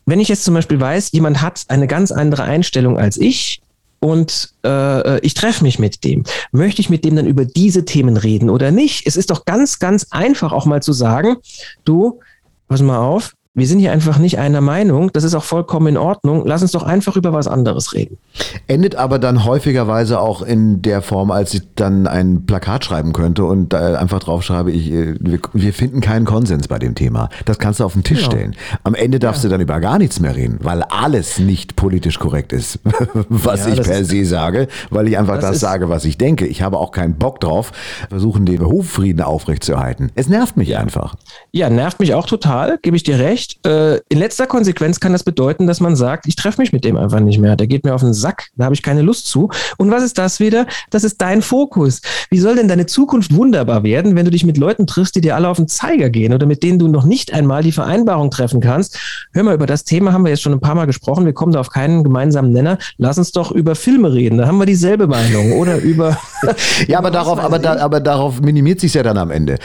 wenn 0.06 0.20
ich 0.20 0.28
jetzt 0.28 0.44
zum 0.44 0.54
Beispiel 0.54 0.80
weiß, 0.80 1.12
jemand 1.12 1.42
hat 1.42 1.66
eine 1.68 1.86
ganz 1.86 2.10
andere 2.12 2.44
Einstellung 2.44 2.98
als 2.98 3.18
ich 3.18 3.60
und 4.00 4.54
äh, 4.64 5.20
ich 5.20 5.34
treffe 5.34 5.64
mich 5.64 5.78
mit 5.78 6.02
dem, 6.02 6.24
möchte 6.50 6.80
ich 6.80 6.88
mit 6.88 7.04
dem 7.04 7.16
dann 7.16 7.26
über 7.26 7.44
diese 7.44 7.84
Themen 7.84 8.16
reden 8.16 8.48
oder 8.48 8.70
nicht? 8.70 9.06
Es 9.06 9.18
ist 9.18 9.30
doch 9.30 9.44
ganz, 9.44 9.80
ganz 9.80 10.06
einfach 10.10 10.52
auch 10.52 10.64
mal 10.64 10.82
zu 10.82 10.94
sagen, 10.94 11.36
du, 11.84 12.20
pass 12.68 12.80
mal 12.80 12.96
auf, 12.98 13.34
wir 13.54 13.66
sind 13.66 13.80
hier 13.80 13.90
einfach 13.90 14.18
nicht 14.18 14.38
einer 14.38 14.60
Meinung. 14.60 15.10
Das 15.12 15.24
ist 15.24 15.34
auch 15.34 15.42
vollkommen 15.42 15.88
in 15.88 15.96
Ordnung. 15.96 16.44
Lass 16.46 16.62
uns 16.62 16.72
doch 16.72 16.84
einfach 16.84 17.16
über 17.16 17.32
was 17.32 17.48
anderes 17.48 17.92
reden. 17.92 18.18
Endet 18.68 18.94
aber 18.94 19.18
dann 19.18 19.44
häufigerweise 19.44 20.20
auch 20.20 20.42
in 20.42 20.80
der 20.80 21.02
Form, 21.02 21.30
als 21.32 21.54
ich 21.54 21.62
dann 21.74 22.06
ein 22.06 22.46
Plakat 22.46 22.84
schreiben 22.84 23.12
könnte 23.12 23.44
und 23.44 23.72
da 23.72 23.96
einfach 23.96 24.20
drauf 24.20 24.44
schreibe, 24.44 24.70
ich, 24.70 24.92
äh, 24.92 25.14
wir, 25.18 25.40
wir, 25.52 25.72
finden 25.72 26.00
keinen 26.00 26.24
Konsens 26.24 26.68
bei 26.68 26.78
dem 26.78 26.94
Thema. 26.94 27.30
Das 27.46 27.58
kannst 27.58 27.80
du 27.80 27.84
auf 27.84 27.94
den 27.94 28.04
Tisch 28.04 28.20
genau. 28.20 28.30
stellen. 28.30 28.56
Am 28.84 28.94
Ende 28.94 29.18
darfst 29.18 29.42
ja. 29.42 29.48
du 29.48 29.54
dann 29.54 29.60
über 29.60 29.80
gar 29.80 29.98
nichts 29.98 30.20
mehr 30.20 30.36
reden, 30.36 30.58
weil 30.62 30.82
alles 30.82 31.40
nicht 31.40 31.74
politisch 31.74 32.18
korrekt 32.18 32.52
ist, 32.52 32.78
was 33.28 33.66
ja, 33.66 33.72
ich 33.72 33.82
per 33.82 34.04
se 34.04 34.24
sage, 34.24 34.68
weil 34.90 35.08
ich 35.08 35.18
einfach 35.18 35.36
das, 35.36 35.50
das 35.50 35.60
sage, 35.60 35.88
was 35.88 36.04
ich 36.04 36.16
denke. 36.16 36.46
Ich 36.46 36.62
habe 36.62 36.78
auch 36.78 36.92
keinen 36.92 37.16
Bock 37.16 37.40
drauf, 37.40 37.72
versuchen 38.08 38.46
den 38.46 38.64
Hoffrieden 38.64 39.22
aufrechtzuerhalten. 39.22 40.12
Es 40.14 40.28
nervt 40.28 40.56
mich 40.56 40.76
einfach. 40.76 41.16
Ja, 41.50 41.70
nervt 41.70 41.98
mich 41.98 42.14
auch 42.14 42.26
total, 42.26 42.78
gebe 42.82 42.96
ich 42.96 43.02
dir 43.02 43.18
recht 43.18 43.37
recht. 43.38 43.66
Äh, 43.66 44.00
in 44.08 44.18
letzter 44.18 44.46
Konsequenz 44.46 45.00
kann 45.00 45.12
das 45.12 45.22
bedeuten, 45.22 45.66
dass 45.66 45.80
man 45.80 45.96
sagt, 45.96 46.26
ich 46.26 46.36
treffe 46.36 46.60
mich 46.60 46.72
mit 46.72 46.84
dem 46.84 46.96
einfach 46.96 47.20
nicht 47.20 47.38
mehr. 47.38 47.56
Der 47.56 47.66
geht 47.66 47.84
mir 47.84 47.94
auf 47.94 48.02
den 48.02 48.14
Sack, 48.14 48.48
da 48.56 48.64
habe 48.64 48.74
ich 48.74 48.82
keine 48.82 49.02
Lust 49.02 49.26
zu. 49.26 49.50
Und 49.76 49.90
was 49.90 50.02
ist 50.02 50.18
das 50.18 50.40
wieder? 50.40 50.66
Das 50.90 51.04
ist 51.04 51.20
dein 51.20 51.42
Fokus. 51.42 52.00
Wie 52.30 52.38
soll 52.38 52.56
denn 52.56 52.68
deine 52.68 52.86
Zukunft 52.86 53.34
wunderbar 53.34 53.82
werden, 53.82 54.16
wenn 54.16 54.24
du 54.24 54.30
dich 54.30 54.44
mit 54.44 54.58
Leuten 54.58 54.86
triffst, 54.86 55.14
die 55.16 55.20
dir 55.20 55.36
alle 55.36 55.48
auf 55.48 55.56
den 55.56 55.68
Zeiger 55.68 56.10
gehen 56.10 56.32
oder 56.32 56.46
mit 56.46 56.62
denen 56.62 56.78
du 56.78 56.88
noch 56.88 57.04
nicht 57.04 57.32
einmal 57.32 57.62
die 57.62 57.72
Vereinbarung 57.72 58.30
treffen 58.30 58.60
kannst? 58.60 58.98
Hör 59.32 59.44
mal, 59.44 59.54
über 59.54 59.66
das 59.66 59.84
Thema 59.84 60.12
haben 60.12 60.24
wir 60.24 60.30
jetzt 60.30 60.42
schon 60.42 60.52
ein 60.52 60.60
paar 60.60 60.74
Mal 60.74 60.86
gesprochen. 60.86 61.24
Wir 61.24 61.32
kommen 61.32 61.52
da 61.52 61.60
auf 61.60 61.70
keinen 61.70 62.02
gemeinsamen 62.02 62.52
Nenner. 62.52 62.78
Lass 62.96 63.18
uns 63.18 63.32
doch 63.32 63.52
über 63.52 63.74
Filme 63.74 64.12
reden. 64.12 64.38
Da 64.38 64.46
haben 64.46 64.58
wir 64.58 64.66
dieselbe 64.66 65.06
Meinung 65.06 65.52
oder 65.52 65.76
über. 65.80 66.18
ja, 66.86 66.98
aber 66.98 67.10
darauf, 67.18 67.38
aber, 67.38 67.58
da, 67.58 67.78
aber 67.78 68.00
darauf 68.00 68.40
minimiert 68.40 68.80
sich 68.80 68.94
ja 68.94 69.02
dann 69.02 69.18
am 69.18 69.30
Ende. 69.30 69.58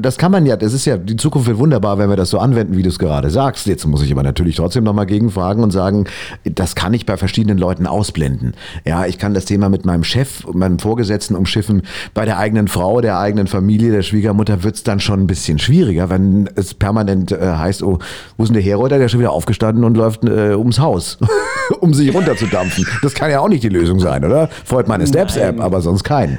Das 0.00 0.16
kann 0.16 0.32
man 0.32 0.46
ja, 0.46 0.56
das 0.56 0.72
ist 0.72 0.84
ja, 0.84 0.96
die 0.96 1.16
Zukunft 1.16 1.48
wird 1.48 1.58
wunderbar, 1.58 1.98
wenn 1.98 2.08
wir 2.08 2.16
das 2.16 2.30
so 2.30 2.38
anwenden, 2.38 2.76
wie 2.76 2.82
du 2.82 2.88
es 2.88 2.98
gerade 2.98 3.17
gerade 3.18 3.30
sagst. 3.30 3.66
Jetzt 3.66 3.84
muss 3.84 4.02
ich 4.02 4.12
aber 4.12 4.22
natürlich 4.22 4.56
trotzdem 4.56 4.84
nochmal 4.84 5.06
gegenfragen 5.06 5.64
und 5.64 5.72
sagen, 5.72 6.04
das 6.44 6.76
kann 6.76 6.94
ich 6.94 7.04
bei 7.04 7.16
verschiedenen 7.16 7.58
Leuten 7.58 7.86
ausblenden. 7.86 8.54
Ja, 8.84 9.06
ich 9.06 9.18
kann 9.18 9.34
das 9.34 9.44
Thema 9.44 9.68
mit 9.68 9.84
meinem 9.84 10.04
Chef 10.04 10.44
und 10.44 10.56
meinem 10.56 10.78
Vorgesetzten 10.78 11.34
umschiffen. 11.34 11.82
Bei 12.14 12.24
der 12.24 12.38
eigenen 12.38 12.68
Frau, 12.68 13.00
der 13.00 13.18
eigenen 13.18 13.48
Familie, 13.48 13.90
der 13.90 14.02
Schwiegermutter 14.02 14.62
wird 14.62 14.76
es 14.76 14.84
dann 14.84 15.00
schon 15.00 15.20
ein 15.20 15.26
bisschen 15.26 15.58
schwieriger, 15.58 16.10
wenn 16.10 16.48
es 16.54 16.74
permanent 16.74 17.32
äh, 17.32 17.54
heißt, 17.56 17.82
oh, 17.82 17.98
wo 18.36 18.44
ist 18.44 18.50
denn 18.50 18.54
der 18.54 18.62
Herolder? 18.62 18.98
Der 18.98 19.06
ist 19.06 19.12
schon 19.12 19.20
wieder 19.20 19.32
aufgestanden 19.32 19.82
und 19.82 19.96
läuft 19.96 20.24
äh, 20.24 20.54
ums 20.54 20.78
Haus, 20.78 21.18
um 21.80 21.92
sich 21.92 22.14
runterzudampfen. 22.14 22.86
Das 23.02 23.14
kann 23.14 23.32
ja 23.32 23.40
auch 23.40 23.48
nicht 23.48 23.64
die 23.64 23.68
Lösung 23.68 23.98
sein, 23.98 24.24
oder? 24.24 24.48
Freut 24.64 24.86
meine 24.86 25.06
Steps-App, 25.06 25.60
aber 25.60 25.80
sonst 25.80 26.04
keinen. 26.04 26.38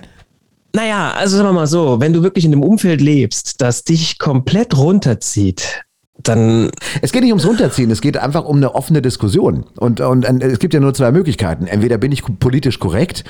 Naja, 0.74 1.12
also 1.12 1.36
sagen 1.36 1.50
wir 1.50 1.54
mal 1.54 1.68
so, 1.68 2.00
wenn 2.00 2.14
du 2.14 2.22
wirklich 2.24 2.46
in 2.46 2.54
einem 2.54 2.62
Umfeld 2.62 3.02
lebst, 3.02 3.60
das 3.60 3.84
dich 3.84 4.20
komplett 4.20 4.78
runterzieht, 4.78 5.84
dann. 6.24 6.70
Es 7.02 7.12
geht 7.12 7.24
nicht 7.24 7.32
ums 7.32 7.46
Runterziehen, 7.46 7.92
es 7.92 8.02
geht 8.02 8.18
einfach 8.18 8.46
um 8.46 8.58
eine 8.58 8.76
offene 8.76 9.02
Diskussion. 9.02 9.66
Und, 9.78 10.02
und, 10.02 10.28
und, 10.28 10.44
es 10.44 10.60
gibt 10.60 10.74
ja 10.74 10.80
nur 10.80 10.94
zwei 10.94 11.12
Möglichkeiten. 11.12 11.68
Entweder 11.68 11.98
bin 11.98 12.12
ich 12.12 12.24
politisch 12.40 12.80
korrekt 12.80 13.24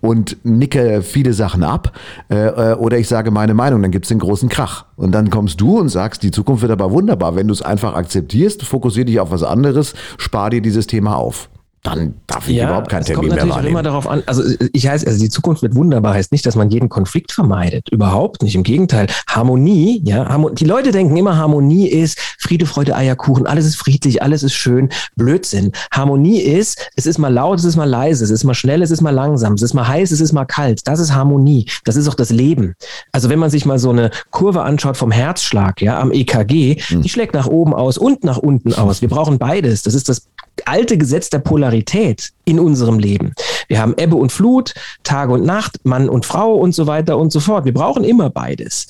und 0.00 0.36
nicke 0.44 1.02
viele 1.02 1.32
Sachen 1.32 1.62
ab, 1.62 1.92
äh, 2.30 2.72
äh 2.72 2.74
oder 2.74 2.98
ich 2.98 3.08
sage 3.08 3.30
meine 3.30 3.54
Meinung, 3.54 3.82
dann 3.82 3.90
gibt 3.90 4.04
es 4.04 4.08
den 4.08 4.18
großen 4.18 4.48
Krach. 4.48 4.84
Und 4.96 5.12
dann 5.12 5.30
kommst 5.30 5.60
du 5.60 5.78
und 5.78 5.88
sagst, 5.88 6.22
die 6.22 6.30
Zukunft 6.30 6.62
wird 6.62 6.72
aber 6.72 6.90
wunderbar. 6.90 7.36
Wenn 7.36 7.48
du 7.48 7.52
es 7.52 7.62
einfach 7.62 7.94
akzeptierst, 7.94 8.62
fokussier 8.62 9.04
dich 9.04 9.20
auf 9.20 9.30
was 9.30 9.42
anderes, 9.42 9.94
spar 10.18 10.50
dir 10.50 10.60
dieses 10.60 10.86
Thema 10.86 11.16
auf 11.16 11.48
dann 11.84 12.14
darf 12.26 12.48
ich 12.48 12.56
ja, 12.56 12.64
überhaupt 12.64 12.88
keinen 12.88 13.04
Termin 13.04 13.28
mehr 13.28 13.48
wahrnehmen. 13.48 13.68
Immer 13.68 13.82
darauf 13.82 14.08
an, 14.08 14.22
also 14.24 14.42
ich 14.72 14.88
heißt, 14.88 15.06
also 15.06 15.18
die 15.20 15.28
Zukunft 15.28 15.62
wird 15.62 15.74
wunderbar, 15.74 16.14
heißt 16.14 16.32
nicht, 16.32 16.46
dass 16.46 16.56
man 16.56 16.70
jeden 16.70 16.88
Konflikt 16.88 17.30
vermeidet. 17.30 17.90
Überhaupt 17.90 18.42
nicht. 18.42 18.54
Im 18.54 18.62
Gegenteil. 18.62 19.06
Harmonie, 19.28 20.00
ja, 20.04 20.26
Harmonie, 20.26 20.54
die 20.54 20.64
Leute 20.64 20.92
denken 20.92 21.14
immer, 21.14 21.36
Harmonie 21.36 21.86
ist 21.86 22.18
Friede, 22.38 22.64
Freude, 22.64 22.96
Eierkuchen, 22.96 23.46
alles 23.46 23.66
ist 23.66 23.76
friedlich, 23.76 24.22
alles 24.22 24.42
ist 24.42 24.54
schön. 24.54 24.88
Blödsinn. 25.16 25.72
Harmonie 25.92 26.40
ist, 26.40 26.90
es 26.96 27.04
ist 27.04 27.18
mal 27.18 27.32
laut, 27.32 27.58
es 27.58 27.64
ist 27.64 27.76
mal 27.76 27.88
leise, 27.88 28.24
es 28.24 28.30
ist 28.30 28.44
mal 28.44 28.54
schnell, 28.54 28.80
es 28.80 28.90
ist 28.90 29.02
mal 29.02 29.10
langsam, 29.10 29.52
es 29.52 29.62
ist 29.62 29.74
mal 29.74 29.86
heiß, 29.86 30.10
es 30.10 30.22
ist 30.22 30.32
mal 30.32 30.46
kalt. 30.46 30.88
Das 30.88 30.98
ist 30.98 31.14
Harmonie. 31.14 31.66
Das 31.84 31.96
ist 31.96 32.08
auch 32.08 32.14
das 32.14 32.30
Leben. 32.30 32.74
Also 33.12 33.28
wenn 33.28 33.38
man 33.38 33.50
sich 33.50 33.66
mal 33.66 33.78
so 33.78 33.90
eine 33.90 34.10
Kurve 34.30 34.62
anschaut 34.62 34.96
vom 34.96 35.10
Herzschlag, 35.10 35.82
ja, 35.82 36.00
am 36.00 36.12
EKG, 36.12 36.80
hm. 36.80 37.02
die 37.02 37.08
schlägt 37.10 37.34
nach 37.34 37.46
oben 37.46 37.74
aus 37.74 37.98
und 37.98 38.24
nach 38.24 38.38
unten 38.38 38.72
aus. 38.72 39.02
Wir 39.02 39.10
brauchen 39.10 39.36
beides. 39.36 39.82
Das 39.82 39.92
ist 39.92 40.08
das 40.08 40.28
alte 40.66 40.98
Gesetz 40.98 41.30
der 41.30 41.38
Polarität 41.38 42.30
in 42.44 42.58
unserem 42.58 42.98
Leben. 42.98 43.34
Wir 43.68 43.80
haben 43.80 43.94
Ebbe 43.96 44.16
und 44.16 44.32
Flut, 44.32 44.74
Tage 45.02 45.32
und 45.32 45.44
Nacht, 45.44 45.84
Mann 45.84 46.08
und 46.08 46.26
Frau 46.26 46.54
und 46.54 46.74
so 46.74 46.86
weiter 46.86 47.18
und 47.18 47.32
so 47.32 47.40
fort. 47.40 47.64
Wir 47.64 47.74
brauchen 47.74 48.04
immer 48.04 48.30
beides. 48.30 48.86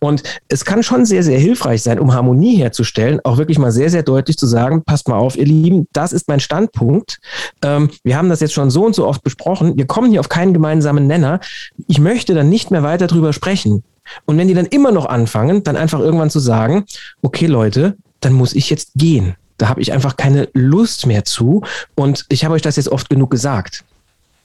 Und 0.00 0.22
es 0.48 0.64
kann 0.64 0.82
schon 0.82 1.06
sehr, 1.06 1.22
sehr 1.22 1.38
hilfreich 1.38 1.82
sein, 1.82 1.98
um 1.98 2.12
Harmonie 2.12 2.56
herzustellen, 2.56 3.20
auch 3.24 3.38
wirklich 3.38 3.58
mal 3.58 3.72
sehr, 3.72 3.90
sehr 3.90 4.02
deutlich 4.02 4.36
zu 4.36 4.46
sagen, 4.46 4.84
passt 4.84 5.08
mal 5.08 5.16
auf, 5.16 5.36
ihr 5.36 5.46
Lieben, 5.46 5.86
das 5.92 6.12
ist 6.12 6.28
mein 6.28 6.40
Standpunkt. 6.40 7.20
Ähm, 7.62 7.90
wir 8.04 8.16
haben 8.16 8.28
das 8.28 8.40
jetzt 8.40 8.54
schon 8.54 8.70
so 8.70 8.84
und 8.84 8.94
so 8.94 9.06
oft 9.06 9.22
besprochen. 9.22 9.76
Wir 9.76 9.86
kommen 9.86 10.10
hier 10.10 10.20
auf 10.20 10.28
keinen 10.28 10.52
gemeinsamen 10.52 11.06
Nenner. 11.06 11.40
Ich 11.86 11.98
möchte 11.98 12.34
dann 12.34 12.48
nicht 12.48 12.70
mehr 12.70 12.82
weiter 12.82 13.06
drüber 13.06 13.32
sprechen. 13.32 13.82
Und 14.24 14.38
wenn 14.38 14.48
die 14.48 14.54
dann 14.54 14.66
immer 14.66 14.90
noch 14.90 15.06
anfangen, 15.06 15.62
dann 15.64 15.76
einfach 15.76 16.00
irgendwann 16.00 16.30
zu 16.30 16.40
sagen, 16.40 16.84
okay 17.22 17.46
Leute, 17.46 17.96
dann 18.20 18.32
muss 18.32 18.54
ich 18.54 18.70
jetzt 18.70 18.92
gehen. 18.94 19.36
Da 19.58 19.68
habe 19.68 19.80
ich 19.80 19.92
einfach 19.92 20.16
keine 20.16 20.48
Lust 20.54 21.06
mehr 21.06 21.24
zu. 21.24 21.62
Und 21.94 22.24
ich 22.28 22.44
habe 22.44 22.54
euch 22.54 22.62
das 22.62 22.76
jetzt 22.76 22.88
oft 22.88 23.10
genug 23.10 23.30
gesagt. 23.30 23.84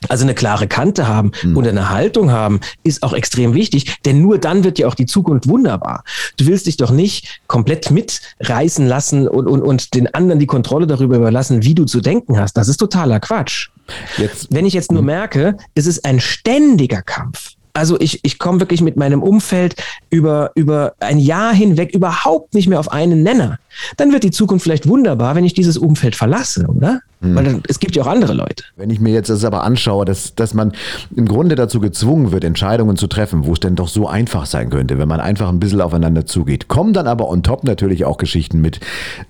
Also 0.08 0.24
eine 0.24 0.34
klare 0.34 0.66
Kante 0.66 1.08
haben 1.08 1.32
mhm. 1.42 1.56
und 1.56 1.66
eine 1.66 1.88
Haltung 1.90 2.30
haben, 2.30 2.60
ist 2.82 3.02
auch 3.02 3.12
extrem 3.12 3.54
wichtig, 3.54 3.96
denn 4.04 4.20
nur 4.20 4.38
dann 4.38 4.64
wird 4.64 4.78
ja 4.78 4.86
auch 4.86 4.94
die 4.94 5.06
Zukunft 5.06 5.48
wunderbar. 5.48 6.04
Du 6.36 6.46
willst 6.46 6.66
dich 6.66 6.76
doch 6.76 6.90
nicht 6.90 7.40
komplett 7.46 7.90
mitreißen 7.90 8.86
lassen 8.86 9.26
und, 9.28 9.46
und, 9.46 9.62
und 9.62 9.94
den 9.94 10.12
anderen 10.14 10.40
die 10.40 10.46
Kontrolle 10.46 10.86
darüber 10.86 11.16
überlassen, 11.16 11.62
wie 11.62 11.74
du 11.74 11.84
zu 11.84 12.00
denken 12.00 12.38
hast. 12.38 12.54
Das 12.54 12.68
ist 12.68 12.78
totaler 12.78 13.20
Quatsch. 13.20 13.70
Jetzt, 14.16 14.48
Wenn 14.50 14.66
ich 14.66 14.74
jetzt 14.74 14.90
nur 14.90 15.00
hm. 15.00 15.06
merke, 15.06 15.56
es 15.74 15.86
ist 15.86 16.04
ein 16.04 16.20
ständiger 16.20 17.02
Kampf 17.02 17.53
also 17.74 18.00
ich, 18.00 18.20
ich 18.22 18.38
komme 18.38 18.60
wirklich 18.60 18.80
mit 18.80 18.96
meinem 18.96 19.22
Umfeld 19.22 19.74
über, 20.08 20.52
über 20.54 20.94
ein 21.00 21.18
Jahr 21.18 21.52
hinweg 21.52 21.92
überhaupt 21.92 22.54
nicht 22.54 22.68
mehr 22.68 22.80
auf 22.80 22.90
einen 22.90 23.22
Nenner. 23.22 23.58
Dann 23.96 24.12
wird 24.12 24.22
die 24.22 24.30
Zukunft 24.30 24.62
vielleicht 24.62 24.88
wunderbar, 24.88 25.34
wenn 25.34 25.44
ich 25.44 25.54
dieses 25.54 25.76
Umfeld 25.76 26.14
verlasse, 26.14 26.66
oder? 26.68 27.00
Mhm. 27.24 27.36
Weil 27.36 27.60
es 27.68 27.78
gibt 27.78 27.96
ja 27.96 28.02
auch 28.02 28.06
andere 28.06 28.34
Leute. 28.34 28.64
Wenn 28.76 28.90
ich 28.90 29.00
mir 29.00 29.12
jetzt 29.12 29.30
das 29.30 29.44
aber 29.44 29.64
anschaue, 29.64 30.04
dass, 30.04 30.34
dass 30.34 30.54
man 30.54 30.72
im 31.14 31.26
Grunde 31.26 31.54
dazu 31.54 31.80
gezwungen 31.80 32.32
wird, 32.32 32.44
Entscheidungen 32.44 32.96
zu 32.96 33.06
treffen, 33.06 33.46
wo 33.46 33.52
es 33.52 33.60
denn 33.60 33.76
doch 33.76 33.88
so 33.88 34.08
einfach 34.08 34.46
sein 34.46 34.70
könnte, 34.70 34.98
wenn 34.98 35.08
man 35.08 35.20
einfach 35.20 35.48
ein 35.48 35.60
bisschen 35.60 35.80
aufeinander 35.80 36.26
zugeht. 36.26 36.68
Kommen 36.68 36.92
dann 36.92 37.06
aber 37.06 37.28
on 37.28 37.42
top 37.42 37.64
natürlich 37.64 38.04
auch 38.04 38.16
Geschichten 38.16 38.60
mit, 38.60 38.80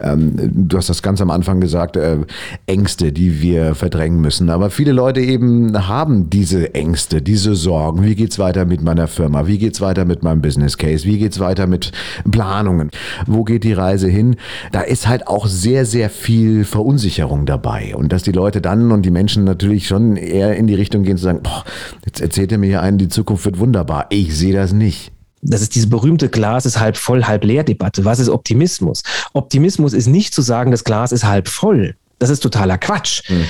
ähm, 0.01 0.35
du 0.69 0.77
hast 0.77 0.89
das 0.89 1.03
ganz 1.03 1.21
am 1.21 1.31
Anfang 1.31 1.61
gesagt, 1.61 1.97
äh, 1.97 2.19
Ängste, 2.67 3.13
die 3.13 3.41
wir 3.41 3.75
verdrängen 3.75 4.21
müssen. 4.21 4.51
Aber 4.51 4.71
viele 4.71 4.93
Leute 4.93 5.21
eben 5.21 5.87
haben 5.89 6.31
diese 6.31 6.75
Ängste, 6.75 7.23
diese 7.23 7.55
Sorgen. 7.55 8.03
Wie 8.03 8.15
geht's 8.15 8.39
weiter 8.39 8.65
mit 8.65 8.83
meiner 8.83 9.09
Firma? 9.09 9.47
Wie 9.47 9.59
geht's 9.59 9.81
weiter 9.81 10.05
mit 10.05 10.23
meinem 10.23 10.41
Business 10.41 10.79
Case? 10.79 11.05
Wie 11.05 11.19
geht's 11.19 11.41
weiter 11.41 11.67
mit 11.67 11.93
Planungen? 12.31 12.91
Wo 13.27 13.45
geht 13.45 13.65
die 13.65 13.73
Reise 13.73 14.09
hin? 14.09 14.37
Da 14.73 14.81
ist 14.81 15.07
halt 15.07 15.29
auch 15.29 15.47
sehr, 15.47 15.85
sehr 15.87 16.11
viel 16.11 16.65
Verunsicherung 16.65 17.47
dabei. 17.47 17.84
Und 17.93 18.13
dass 18.13 18.23
die 18.23 18.33
Leute 18.33 18.61
dann 18.61 18.93
und 18.93 19.03
die 19.03 19.11
Menschen 19.11 19.45
natürlich 19.45 19.87
schon 19.87 20.17
eher 20.17 20.57
in 20.57 20.67
die 20.67 20.75
Richtung 20.75 21.03
gehen 21.03 21.17
zu 21.17 21.25
sagen, 21.25 21.43
boah, 21.43 21.65
jetzt 22.05 22.21
erzählt 22.21 22.53
er 22.53 22.59
mir 22.59 22.67
hier 22.69 22.83
einen, 22.83 22.99
die 22.99 23.09
Zukunft 23.09 23.45
wird 23.45 23.59
wunderbar. 23.59 24.07
Ich 24.11 24.37
sehe 24.37 24.55
das 24.55 24.73
nicht. 24.73 25.13
Das 25.43 25.61
ist 25.61 25.75
diese 25.75 25.89
berühmte 25.89 26.31
Glas 26.31 26.65
ist 26.65 26.81
halb 26.81 26.97
voll, 26.97 27.25
halb 27.25 27.45
leer 27.45 27.65
Debatte. 27.65 28.05
Was 28.07 28.19
ist 28.19 28.31
Optimismus? 28.31 29.03
Optimismus 29.35 29.93
ist 29.93 30.07
nicht 30.07 30.33
zu 30.33 30.41
sagen, 30.41 30.71
das 30.71 30.85
Glas 30.85 31.13
ist 31.13 31.25
halb 31.25 31.49
voll. 31.49 31.97
Das 32.19 32.31
ist 32.31 32.41
totaler 32.41 32.79
Quatsch. 32.79 33.29
Hm. 33.29 33.45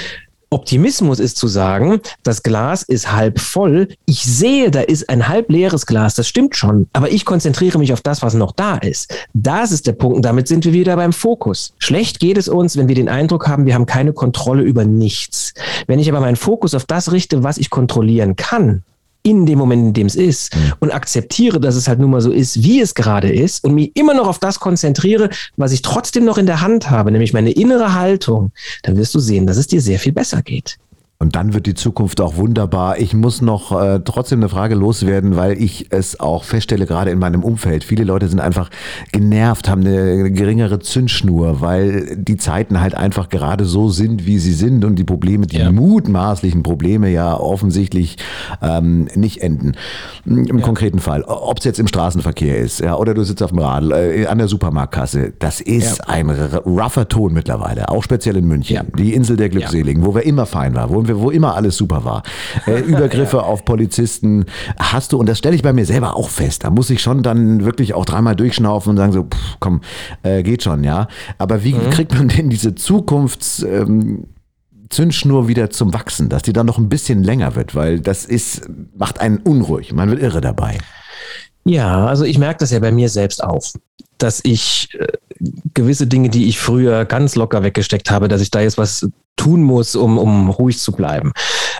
Optimismus 0.55 1.19
ist 1.19 1.37
zu 1.37 1.49
sagen, 1.49 2.01
das 2.23 2.45
Glas 2.45 2.85
ist 2.85 3.13
halb 3.13 3.41
voll. 3.41 3.89
Ich 4.07 4.23
sehe, 4.23 4.71
da 4.71 4.83
ist 4.83 5.09
ein 5.09 5.27
halb 5.27 5.51
leeres 5.51 5.85
Glas. 5.85 6.15
Das 6.15 6.29
stimmt 6.29 6.55
schon. 6.55 6.89
Aber 6.93 7.11
ich 7.11 7.25
konzentriere 7.25 7.79
mich 7.79 7.93
auf 7.93 8.01
das, 8.03 8.23
was 8.23 8.35
noch 8.35 8.53
da 8.53 8.77
ist. 8.77 9.13
Das 9.33 9.73
ist 9.73 9.89
der 9.89 9.93
Punkt. 9.93 10.17
Und 10.17 10.25
damit 10.25 10.47
sind 10.47 10.65
wir 10.65 10.73
wieder 10.73 10.95
beim 10.95 11.13
Fokus. 11.13 11.75
Schlecht 11.79 12.21
geht 12.21 12.39
es 12.39 12.49
uns, 12.49 12.77
wenn 12.77 12.87
wir 12.87 12.95
den 12.95 13.09
Eindruck 13.09 13.49
haben, 13.49 13.67
wir 13.67 13.75
haben 13.75 13.87
keine 13.87 14.13
Kontrolle 14.13 14.63
über 14.63 14.85
nichts. 14.85 15.55
Wenn 15.89 15.99
ich 15.99 16.09
aber 16.09 16.21
meinen 16.21 16.37
Fokus 16.37 16.75
auf 16.75 16.85
das 16.85 17.11
richte, 17.11 17.43
was 17.43 17.59
ich 17.59 17.69
kontrollieren 17.69 18.37
kann, 18.37 18.85
in 19.27 19.47
dem 19.47 19.59
Moment, 19.59 19.83
in 19.83 19.93
dem 19.95 20.07
es 20.07 20.15
ist 20.15 20.55
mhm. 20.55 20.73
und 20.81 20.91
akzeptiere, 20.93 21.59
dass 21.59 21.75
es 21.75 21.89
halt 21.89 21.99
nun 21.99 22.11
mal 22.11 22.21
so 22.21 22.31
ist, 22.31 22.63
wie 22.63 22.81
es 22.81 22.95
gerade 22.95 23.33
ist 23.33 23.65
und 23.65 23.75
mich 23.75 23.91
immer 23.95 24.15
noch 24.15 24.29
auf 24.29 24.39
das 24.39 24.61
konzentriere, 24.61 25.31
was 25.57 25.73
ich 25.73 25.83
trotzdem 25.83 26.25
noch 26.25 26.39
in 26.39 26.47
der 26.47 26.61
Hand 26.61 26.91
habe, 26.91 27.11
nämlich 27.11 27.33
meine 27.33 27.51
innere 27.51 27.95
Haltung, 27.95 28.53
dann 28.83 28.97
wirst 28.97 29.15
du 29.15 29.19
sehen, 29.19 29.47
dass 29.47 29.57
es 29.57 29.67
dir 29.67 29.81
sehr 29.81 29.99
viel 29.99 30.13
besser 30.13 30.43
geht. 30.43 30.77
Und 31.19 31.37
dann 31.37 31.55
wird 31.55 31.67
die 31.67 31.75
Zukunft 31.75 32.21
auch 32.21 32.37
wunderbar. 32.37 32.99
Ich 32.99 33.15
muss 33.15 33.41
noch 33.41 33.71
äh, 33.73 34.01
trotzdem 34.05 34.41
eine 34.41 34.49
Frage 34.49 34.75
loswerden, 34.75 35.37
weil 35.37 35.61
ich 35.63 35.87
es 35.91 36.19
auch 36.19 36.43
feststelle, 36.43 36.87
gerade 36.87 37.13
in 37.13 37.21
meinem 37.21 37.45
Umfeld. 37.45 37.85
Viele 37.85 38.03
Leute 38.05 38.29
sind 38.29 38.41
einfach 38.41 38.69
genervt, 39.13 39.69
haben 39.69 39.83
eine 39.83 40.33
geringere 40.33 40.81
Zündschnur, 40.81 41.61
weil 41.61 42.17
die 42.17 42.37
Zeiten 42.37 42.81
halt 42.81 42.95
einfach 42.97 43.29
gerade 43.29 43.65
so 43.65 43.89
sind, 43.89 44.27
wie 44.27 44.39
sie 44.39 44.53
sind 44.53 44.85
und 44.85 44.97
die 44.97 45.05
Probleme, 45.05 45.47
die 45.47 45.59
ja. 45.59 45.71
mutmaßlichen 45.71 46.65
Probleme 46.65 47.09
ja 47.09 47.39
offensichtlich 47.39 48.17
ähm, 48.61 49.09
nicht 49.15 49.41
enden. 49.41 49.73
Im 50.27 50.45
ja. 50.45 50.65
konkreten 50.65 50.99
Fall, 50.99 51.23
ob 51.23 51.59
es 51.59 51.65
jetzt 51.65 51.79
im 51.79 51.87
Straßenverkehr 51.87 52.59
ist, 52.59 52.81
ja, 52.81 52.97
oder 52.97 53.15
du 53.15 53.23
sitzt 53.23 53.43
auf 53.43 53.51
dem 53.51 53.61
Radl, 53.61 53.93
äh, 53.93 54.27
an 54.27 54.39
der 54.39 54.49
Supermarktkasse, 54.49 55.33
das 55.39 55.61
ist 55.61 55.99
ja. 55.99 56.05
ein 56.09 56.29
rougher 56.29 57.09
Ton 57.09 57.33
mittlerweile, 57.33 57.89
auch 57.89 58.03
speziell 58.03 58.37
in 58.37 58.47
München. 58.47 58.89
Die 58.99 59.15
Insel 59.15 59.37
der 59.37 59.49
Glückseligen, 59.49 60.05
wo 60.05 60.15
wir 60.15 60.27
immer 60.27 60.45
fein 60.45 60.75
waren, 60.75 60.91
wo 60.91 61.04
wir 61.09 61.21
wo 61.21 61.31
immer 61.31 61.55
alles 61.55 61.77
super 61.77 62.05
war. 62.05 62.23
Äh, 62.67 62.81
Übergriffe 62.87 63.39
ja. 63.39 63.43
auf 63.43 63.65
Polizisten 63.65 64.47
hast 64.79 65.13
du, 65.13 65.19
und 65.19 65.29
das 65.29 65.39
stelle 65.39 65.57
ich 65.57 65.63
bei 65.63 65.73
mir 65.73 65.87
selber 65.87 66.17
auch 66.17 66.29
fest. 66.29 66.65
Da 66.65 66.71
muss 66.71 66.91
ich 66.91 67.03
schon 67.03 67.23
dann 67.23 67.65
wirklich 67.65 67.95
auch 67.95 68.05
dreimal 68.05 68.37
durchschnaufen 68.37 68.91
und 68.91 68.97
sagen 68.97 69.13
so, 69.13 69.25
pff, 69.25 69.57
komm, 69.61 69.81
äh, 70.23 70.43
geht 70.43 70.63
schon, 70.63 70.85
ja. 70.85 71.09
Aber 71.39 71.65
wie 71.65 71.75
mhm. 71.75 71.91
kriegt 71.91 72.15
man 72.15 72.29
denn 72.29 72.51
diese 72.51 72.75
Zukunfts... 72.75 73.63
Ähm, 73.63 74.27
Zündschnur 74.91 75.49
wieder 75.49 75.71
zum 75.71 75.93
Wachsen, 75.93 76.29
dass 76.29 76.43
die 76.43 76.53
dann 76.53 76.67
noch 76.67 76.79
ein 76.79 76.89
bisschen 76.89 77.25
länger 77.25 77.57
wird, 77.57 77.75
weil 77.75 77.99
das 78.01 78.25
ist, 78.25 78.69
macht 78.97 79.19
einen 79.19 79.39
unruhig, 79.39 79.93
man 79.93 80.11
wird 80.11 80.23
irre 80.23 80.41
dabei. 80.41 80.79
Ja, 81.65 82.07
also 82.07 82.25
ich 82.25 82.39
merke 82.39 82.59
das 82.61 82.71
ja 82.71 82.79
bei 82.79 82.93
mir 82.93 83.09
selbst 83.09 83.43
auch, 83.43 83.65
dass 84.19 84.41
ich 84.45 84.89
äh, 84.95 85.07
gewisse 85.73 86.07
Dinge, 86.07 86.29
die 86.29 86.47
ich 86.47 86.59
früher 86.59 87.05
ganz 87.07 87.35
locker 87.35 87.63
weggesteckt 87.63 88.11
habe, 88.11 88.29
dass 88.29 88.41
ich 88.41 88.51
da 88.51 88.61
jetzt 88.61 88.79
was 88.79 89.09
tun 89.37 89.63
muss, 89.63 89.97
um, 89.97 90.19
um 90.19 90.51
ruhig 90.51 90.79
zu 90.79 90.93
bleiben. 90.93 91.33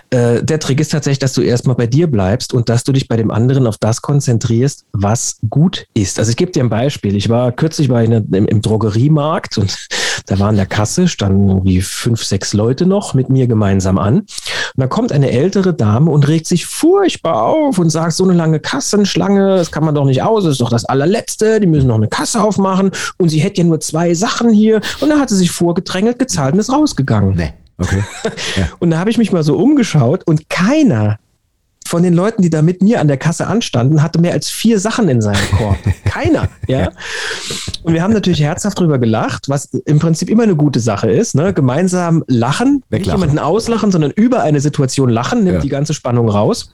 Äh, 0.09 0.43
der 0.43 0.59
Trick 0.59 0.79
ist 0.79 0.89
tatsächlich, 0.89 1.19
dass 1.19 1.33
du 1.33 1.41
erstmal 1.41 1.75
bei 1.75 1.87
dir 1.87 2.07
bleibst 2.07 2.53
und 2.53 2.69
dass 2.69 2.83
du 2.83 2.91
dich 2.91 3.07
bei 3.07 3.17
dem 3.17 3.31
anderen 3.31 3.67
auf 3.67 3.77
das 3.77 4.01
konzentrierst, 4.01 4.85
was 4.91 5.37
gut 5.49 5.87
ist. 5.93 6.19
Also 6.19 6.29
ich 6.29 6.37
gebe 6.37 6.51
dir 6.51 6.63
ein 6.63 6.69
Beispiel. 6.69 7.15
Ich 7.15 7.29
war 7.29 7.51
kürzlich 7.51 7.87
bei 7.87 8.03
einem, 8.03 8.27
im, 8.33 8.45
im 8.45 8.61
Drogeriemarkt 8.61 9.57
und 9.57 9.87
da 10.25 10.39
waren 10.39 10.51
in 10.51 10.57
der 10.57 10.65
Kasse, 10.65 11.07
standen 11.07 11.49
irgendwie 11.49 11.81
fünf, 11.81 12.23
sechs 12.23 12.53
Leute 12.53 12.85
noch 12.85 13.13
mit 13.13 13.29
mir 13.29 13.47
gemeinsam 13.47 13.97
an. 13.97 14.19
Und 14.19 14.27
da 14.75 14.87
kommt 14.87 15.11
eine 15.11 15.31
ältere 15.31 15.73
Dame 15.73 16.11
und 16.11 16.27
regt 16.27 16.47
sich 16.47 16.65
furchtbar 16.65 17.43
auf 17.43 17.77
und 17.77 17.89
sagt, 17.89 18.13
so 18.13 18.23
eine 18.23 18.33
lange 18.33 18.59
Kassenschlange, 18.59 19.57
das 19.57 19.71
kann 19.71 19.85
man 19.85 19.95
doch 19.95 20.05
nicht 20.05 20.23
aus, 20.23 20.43
das 20.43 20.53
ist 20.53 20.61
doch 20.61 20.69
das 20.69 20.85
allerletzte, 20.85 21.59
die 21.59 21.67
müssen 21.67 21.87
noch 21.87 21.95
eine 21.95 22.07
Kasse 22.07 22.41
aufmachen 22.41 22.91
und 23.17 23.29
sie 23.29 23.39
hätte 23.39 23.61
ja 23.61 23.67
nur 23.67 23.79
zwei 23.79 24.13
Sachen 24.13 24.49
hier. 24.49 24.81
Und 24.99 25.09
dann 25.09 25.19
hat 25.19 25.29
sie 25.29 25.37
sich 25.37 25.51
vorgedrängelt, 25.51 26.19
gezahlt 26.19 26.53
und 26.53 26.59
ist 26.59 26.71
rausgegangen. 26.71 27.35
Nee. 27.35 27.53
Okay. 27.77 28.03
Ja. 28.55 28.69
Und 28.79 28.91
da 28.91 28.99
habe 28.99 29.09
ich 29.09 29.17
mich 29.17 29.33
mal 29.33 29.43
so 29.43 29.57
umgeschaut 29.57 30.23
und 30.25 30.49
keiner 30.49 31.19
von 31.95 32.03
den 32.03 32.13
Leuten, 32.13 32.41
die 32.41 32.49
da 32.49 32.61
mit 32.61 32.81
mir 32.81 32.99
an 32.99 33.07
der 33.07 33.15
Kasse 33.15 33.47
anstanden, 33.47 34.03
hatte 34.03 34.19
mehr 34.19 34.33
als 34.33 34.49
vier 34.49 34.81
Sachen 34.81 35.07
in 35.07 35.21
seinem 35.21 35.39
Korb. 35.57 35.77
Keiner, 36.03 36.49
ja? 36.67 36.89
Und 37.83 37.93
wir 37.93 38.03
haben 38.03 38.11
natürlich 38.11 38.41
herzhaft 38.41 38.77
drüber 38.77 38.99
gelacht, 38.99 39.47
was 39.47 39.73
im 39.85 39.99
Prinzip 39.99 40.29
immer 40.29 40.43
eine 40.43 40.57
gute 40.57 40.81
Sache 40.81 41.09
ist. 41.09 41.35
Ne? 41.35 41.53
Gemeinsam 41.53 42.25
lachen, 42.27 42.83
Weglachen. 42.89 42.99
nicht 42.99 43.07
jemanden 43.13 43.39
auslachen, 43.39 43.93
sondern 43.93 44.11
über 44.11 44.41
eine 44.41 44.59
Situation 44.59 45.07
lachen, 45.07 45.45
nimmt 45.45 45.55
ja. 45.55 45.61
die 45.61 45.69
ganze 45.69 45.93
Spannung 45.93 46.27
raus. 46.27 46.73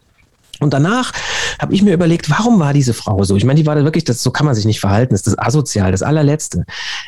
Und 0.62 0.74
danach 0.74 1.12
habe 1.60 1.74
ich 1.74 1.82
mir 1.82 1.93
überlegt, 1.93 2.30
warum 2.30 2.60
war 2.60 2.71
diese 2.71 2.93
Frau 2.93 3.24
so? 3.24 3.36
Ich 3.36 3.43
meine, 3.43 3.60
die 3.60 3.65
war 3.65 3.76
da 3.76 3.84
wirklich, 3.84 4.04
das, 4.04 4.21
so 4.21 4.30
kann 4.30 4.45
man 4.45 4.54
sich 4.54 4.65
nicht 4.65 4.80
verhalten, 4.80 5.13
das 5.13 5.21
ist 5.21 5.28
das 5.28 5.39
asozial, 5.39 5.91
das 5.91 6.04
allerletzte. 6.04 6.65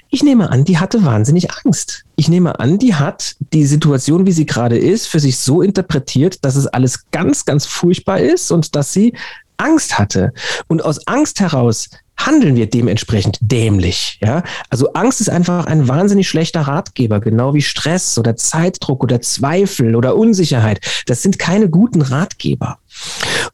Ich 0.10 0.24
nehme 0.24 0.50
an, 0.50 0.66
die 0.66 0.80
hatte 0.80 1.06
wahnsinnig 1.06 1.52
Angst. 1.64 2.04
Ich 2.16 2.30
nehme 2.30 2.60
an, 2.60 2.80
die 2.80 2.96
hat 2.96 3.36
die 3.54 3.66
Situation, 3.66 4.26
wie 4.26 4.32
sie 4.32 4.48
gerade 4.48 4.78
ist, 4.78 5.08
für 5.08 5.20
sich 5.20 5.38
so 5.38 5.62
interpretiert, 5.62 6.44
dass 6.44 6.56
es 6.56 6.66
alles 6.66 7.06
ganz, 7.12 7.46
ganz 7.46 7.68
furchtbar 7.68 8.20
ist 8.20 8.52
und 8.52 8.76
dass 8.76 8.92
sie 8.92 9.14
Angst 9.58 10.00
hatte. 10.00 10.34
Und 10.68 10.84
aus 10.84 11.08
Angst 11.08 11.40
heraus 11.40 11.90
handeln 12.18 12.56
wir 12.56 12.70
dementsprechend 12.70 13.38
dämlich. 13.42 14.20
Ja? 14.22 14.44
Also 14.70 14.94
Angst 14.94 15.22
ist 15.22 15.30
einfach 15.30 15.66
ein 15.66 15.88
wahnsinnig 15.88 16.28
schlechter 16.28 16.62
Ratgeber, 16.62 17.20
genau 17.20 17.54
wie 17.54 17.62
Stress 17.62 18.18
oder 18.18 18.36
Zeitdruck 18.36 19.04
oder 19.04 19.22
Zweifel 19.22 19.96
oder 19.96 20.16
Unsicherheit. 20.16 20.80
Das 21.06 21.22
sind 21.22 21.40
keine 21.40 21.70
guten 21.70 22.02
Ratgeber. 22.02 22.78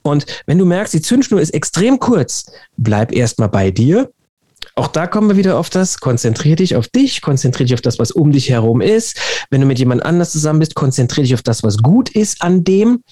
Und 0.01 0.25
wenn 0.45 0.57
du 0.57 0.65
merkst, 0.65 0.93
die 0.93 1.01
Zündschnur 1.01 1.41
ist 1.41 1.53
extrem 1.53 1.99
kurz, 1.99 2.51
bleib 2.77 3.11
erstmal 3.11 3.49
bei 3.49 3.71
dir. 3.71 4.11
Auch 4.75 4.87
da 4.87 5.07
kommen 5.07 5.29
wir 5.29 5.37
wieder 5.37 5.57
auf 5.57 5.69
das, 5.69 5.99
konzentrier 5.99 6.55
dich 6.55 6.75
auf 6.75 6.87
dich, 6.87 7.21
konzentrier 7.21 7.65
dich 7.65 7.73
auf 7.73 7.81
das, 7.81 7.99
was 7.99 8.11
um 8.11 8.31
dich 8.31 8.49
herum 8.49 8.81
ist. 8.81 9.19
Wenn 9.49 9.61
du 9.61 9.67
mit 9.67 9.79
jemand 9.79 10.05
anders 10.05 10.31
zusammen 10.31 10.59
bist, 10.59 10.75
konzentrier 10.75 11.23
dich 11.23 11.33
auf 11.33 11.41
das, 11.41 11.63
was 11.63 11.77
gut 11.79 12.09
ist 12.09 12.41
an 12.41 12.63
dem. 12.63 13.03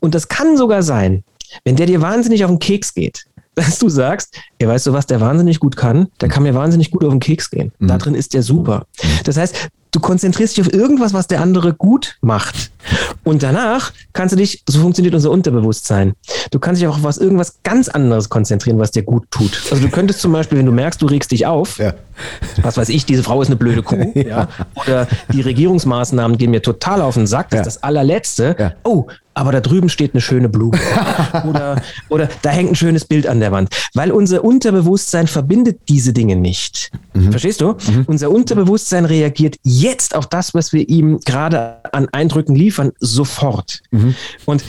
Und 0.00 0.14
das 0.14 0.28
kann 0.28 0.56
sogar 0.56 0.82
sein, 0.82 1.24
wenn 1.64 1.76
der 1.76 1.86
dir 1.86 2.00
wahnsinnig 2.00 2.44
auf 2.44 2.50
den 2.50 2.58
Keks 2.58 2.94
geht, 2.94 3.24
dass 3.56 3.78
du 3.78 3.88
sagst, 3.88 4.38
ey, 4.58 4.68
weißt 4.68 4.86
du 4.86 4.92
was, 4.92 5.06
der 5.06 5.20
wahnsinnig 5.20 5.58
gut 5.58 5.76
kann, 5.76 6.08
der 6.20 6.28
kann 6.28 6.44
mir 6.44 6.54
wahnsinnig 6.54 6.90
gut 6.90 7.02
auf 7.02 7.10
den 7.10 7.20
Keks 7.20 7.50
gehen. 7.50 7.72
Mhm. 7.78 7.88
Da 7.88 7.98
drin 7.98 8.14
ist 8.14 8.34
der 8.34 8.42
super. 8.42 8.86
Mhm. 9.02 9.08
Das 9.24 9.36
heißt, 9.38 9.70
du 9.92 10.00
konzentrierst 10.00 10.56
dich 10.56 10.66
auf 10.66 10.72
irgendwas, 10.72 11.14
was 11.14 11.26
der 11.26 11.40
andere 11.40 11.72
gut 11.72 12.18
macht. 12.20 12.70
Und 13.24 13.42
danach 13.42 13.92
kannst 14.12 14.34
du 14.34 14.36
dich, 14.36 14.62
so 14.68 14.80
funktioniert 14.80 15.14
unser 15.14 15.30
Unterbewusstsein. 15.30 16.12
Du 16.50 16.58
kannst 16.58 16.82
dich 16.82 16.88
auch 16.88 16.98
auf 16.98 17.02
was, 17.02 17.16
irgendwas 17.16 17.62
ganz 17.62 17.88
anderes 17.88 18.28
konzentrieren, 18.28 18.78
was 18.78 18.90
dir 18.90 19.02
gut 19.02 19.24
tut. 19.30 19.62
Also 19.70 19.82
du 19.82 19.90
könntest 19.90 20.20
zum 20.20 20.32
Beispiel, 20.32 20.58
wenn 20.58 20.66
du 20.66 20.72
merkst, 20.72 21.00
du 21.00 21.06
regst 21.06 21.32
dich 21.32 21.46
auf, 21.46 21.78
ja. 21.78 21.94
Was 22.62 22.76
weiß 22.76 22.88
ich, 22.88 23.04
diese 23.04 23.22
Frau 23.22 23.40
ist 23.42 23.48
eine 23.48 23.56
blöde 23.56 23.82
Kuh, 23.82 24.12
ja. 24.14 24.22
ja. 24.22 24.48
oder 24.74 25.08
die 25.32 25.40
Regierungsmaßnahmen 25.40 26.38
gehen 26.38 26.50
mir 26.50 26.62
total 26.62 27.02
auf 27.02 27.14
den 27.14 27.26
Sack, 27.26 27.50
das 27.50 27.58
ja. 27.58 27.60
ist 27.62 27.76
das 27.76 27.82
allerletzte. 27.82 28.74
Oh, 28.84 29.06
aber 29.36 29.52
da 29.52 29.60
drüben 29.60 29.90
steht 29.90 30.14
eine 30.14 30.22
schöne 30.22 30.48
Blume. 30.48 30.78
oder, 31.46 31.82
oder 32.08 32.28
da 32.40 32.50
hängt 32.50 32.72
ein 32.72 32.74
schönes 32.74 33.04
Bild 33.04 33.26
an 33.26 33.38
der 33.38 33.52
Wand. 33.52 33.68
Weil 33.92 34.10
unser 34.10 34.42
Unterbewusstsein 34.42 35.26
verbindet 35.26 35.80
diese 35.90 36.14
Dinge 36.14 36.36
nicht. 36.36 36.90
Mhm. 37.12 37.32
Verstehst 37.32 37.60
du? 37.60 37.72
Mhm. 37.72 38.04
Unser 38.06 38.30
Unterbewusstsein 38.30 39.04
reagiert 39.04 39.56
jetzt 39.62 40.14
auf 40.14 40.26
das, 40.26 40.54
was 40.54 40.72
wir 40.72 40.88
ihm 40.88 41.20
gerade 41.20 41.80
an 41.92 42.08
Eindrücken 42.12 42.54
liefern, 42.54 42.92
sofort. 42.98 43.82
Mhm. 43.90 44.14
Und 44.46 44.64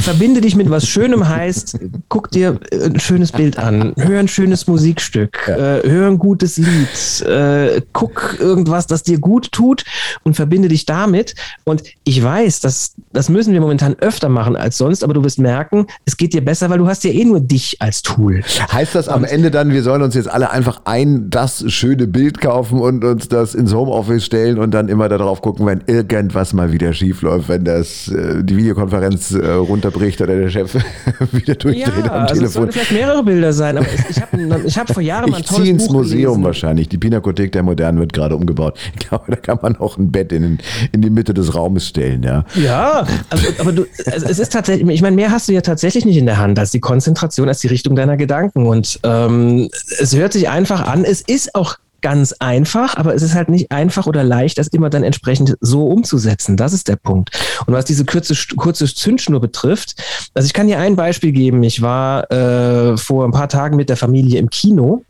verbinde 0.00 0.40
dich 0.40 0.56
mit 0.56 0.70
was 0.70 0.86
Schönem 0.86 1.28
heißt, 1.28 1.78
guck 2.08 2.30
dir 2.30 2.58
ein 2.72 2.98
schönes 2.98 3.32
Bild 3.32 3.58
an, 3.58 3.92
hör 3.96 4.18
ein 4.18 4.28
schönes 4.28 4.66
Musikstück, 4.66 5.48
äh, 5.48 5.82
hör 5.88 6.08
ein 6.08 6.18
gutes 6.18 6.56
Lied, 6.56 7.26
äh, 7.28 7.82
guck 7.92 8.36
irgendwas, 8.38 8.86
das 8.86 9.02
dir 9.02 9.18
gut 9.18 9.52
tut 9.52 9.84
und 10.24 10.34
verbinde 10.34 10.68
dich 10.68 10.86
damit. 10.86 11.34
Und 11.64 11.82
ich 12.04 12.22
weiß, 12.22 12.60
dass, 12.60 12.94
das 13.12 13.28
müssen 13.28 13.52
wir 13.52 13.60
momentan 13.60 13.94
öfter 14.00 14.28
machen 14.28 14.56
als 14.56 14.78
sonst, 14.78 15.04
aber 15.04 15.14
du 15.14 15.24
wirst 15.24 15.38
merken, 15.38 15.86
es 16.04 16.16
geht 16.16 16.32
dir 16.32 16.44
besser, 16.44 16.70
weil 16.70 16.78
du 16.78 16.86
hast 16.86 17.04
ja 17.04 17.10
eh 17.10 17.24
nur 17.24 17.40
dich 17.40 17.76
als 17.80 18.02
Tool. 18.02 18.42
Heißt 18.72 18.94
das 18.94 19.08
am 19.08 19.24
Ende 19.24 19.50
dann, 19.50 19.70
wir 19.70 19.82
sollen 19.82 20.02
uns 20.02 20.14
jetzt 20.14 20.30
alle 20.30 20.50
einfach 20.50 20.82
ein, 20.84 21.30
das 21.30 21.64
schöne 21.70 22.06
Bild 22.06 22.40
kaufen 22.40 22.80
und 22.80 23.04
uns 23.04 23.28
das 23.28 23.54
ins 23.54 23.74
Homeoffice 23.74 24.24
stellen 24.24 24.58
und 24.58 24.72
dann 24.72 24.88
immer 24.88 25.08
darauf 25.08 25.42
gucken, 25.42 25.66
wenn 25.66 25.82
irgendwas 25.86 26.52
mal 26.52 26.72
wieder 26.72 26.92
schief 26.92 27.22
läuft, 27.22 27.48
wenn 27.48 27.64
das 27.64 28.08
äh, 28.08 28.42
die 28.42 28.56
Videokonferenz 28.56 29.32
äh, 29.32 29.56
runterbricht 29.82 30.20
oder 30.20 30.36
der 30.36 30.50
Chef 30.50 30.74
wieder 31.32 31.54
durchdreht 31.54 32.04
ja, 32.06 32.12
am 32.12 32.22
also 32.22 32.34
Telefon. 32.34 32.44
Es 32.44 32.52
sollen 32.52 32.72
vielleicht 32.72 32.92
mehrere 32.92 33.22
Bilder 33.22 33.52
sein, 33.52 33.78
aber 33.78 33.86
ich 34.08 34.20
habe 34.20 34.62
ich 34.66 34.78
hab 34.78 34.92
vor 34.92 35.02
Jahren 35.02 35.30
mal 35.30 35.38
ein 35.38 35.42
Ich 35.42 35.48
tolles 35.48 35.68
ins 35.68 35.86
Buch 35.86 35.94
Museum 35.94 36.34
gelesen. 36.34 36.44
wahrscheinlich. 36.44 36.88
Die 36.88 36.98
Pinakothek 36.98 37.52
der 37.52 37.62
Modernen 37.62 37.98
wird 37.98 38.12
gerade 38.12 38.36
umgebaut. 38.36 38.78
Ich 38.94 39.08
glaube, 39.08 39.24
da 39.28 39.36
kann 39.36 39.58
man 39.62 39.76
auch 39.76 39.98
ein 39.98 40.10
Bett 40.10 40.32
in, 40.32 40.58
in 40.92 41.02
die 41.02 41.10
Mitte 41.10 41.34
des 41.34 41.54
Raumes 41.54 41.88
stellen, 41.88 42.22
ja. 42.22 42.44
Ja, 42.54 43.06
also, 43.30 43.46
aber 43.58 43.72
du, 43.72 43.86
also 44.06 44.26
es 44.26 44.38
ist 44.38 44.52
tatsächlich, 44.52 44.88
ich 44.88 45.02
meine, 45.02 45.16
mehr 45.16 45.30
hast 45.30 45.48
du 45.48 45.52
ja 45.52 45.60
tatsächlich 45.60 46.04
nicht 46.04 46.16
in 46.16 46.26
der 46.26 46.38
Hand 46.38 46.58
als 46.58 46.70
die 46.70 46.80
Konzentration, 46.80 47.48
als 47.48 47.60
die 47.60 47.68
Richtung 47.68 47.96
deiner 47.96 48.16
Gedanken. 48.16 48.66
Und 48.66 49.00
ähm, 49.02 49.68
es 49.98 50.16
hört 50.16 50.32
sich 50.32 50.48
einfach 50.48 50.86
an. 50.86 51.04
Es 51.04 51.20
ist 51.20 51.54
auch 51.54 51.76
ganz 52.02 52.32
einfach, 52.34 52.96
aber 52.96 53.14
es 53.14 53.22
ist 53.22 53.34
halt 53.34 53.48
nicht 53.48 53.72
einfach 53.72 54.06
oder 54.06 54.24
leicht, 54.24 54.58
das 54.58 54.68
immer 54.68 54.90
dann 54.90 55.04
entsprechend 55.04 55.56
so 55.60 55.86
umzusetzen. 55.86 56.56
Das 56.56 56.72
ist 56.72 56.88
der 56.88 56.96
Punkt. 56.96 57.30
Und 57.66 57.74
was 57.74 57.84
diese 57.84 58.04
kurze, 58.04 58.34
kurze 58.56 58.92
Zündschnur 58.92 59.40
betrifft, 59.40 59.94
also 60.34 60.46
ich 60.46 60.52
kann 60.52 60.66
dir 60.66 60.78
ein 60.78 60.96
Beispiel 60.96 61.32
geben. 61.32 61.62
Ich 61.62 61.80
war 61.80 62.30
äh, 62.30 62.96
vor 62.96 63.24
ein 63.24 63.32
paar 63.32 63.48
Tagen 63.48 63.76
mit 63.76 63.88
der 63.88 63.96
Familie 63.96 64.38
im 64.38 64.50
Kino. 64.50 65.04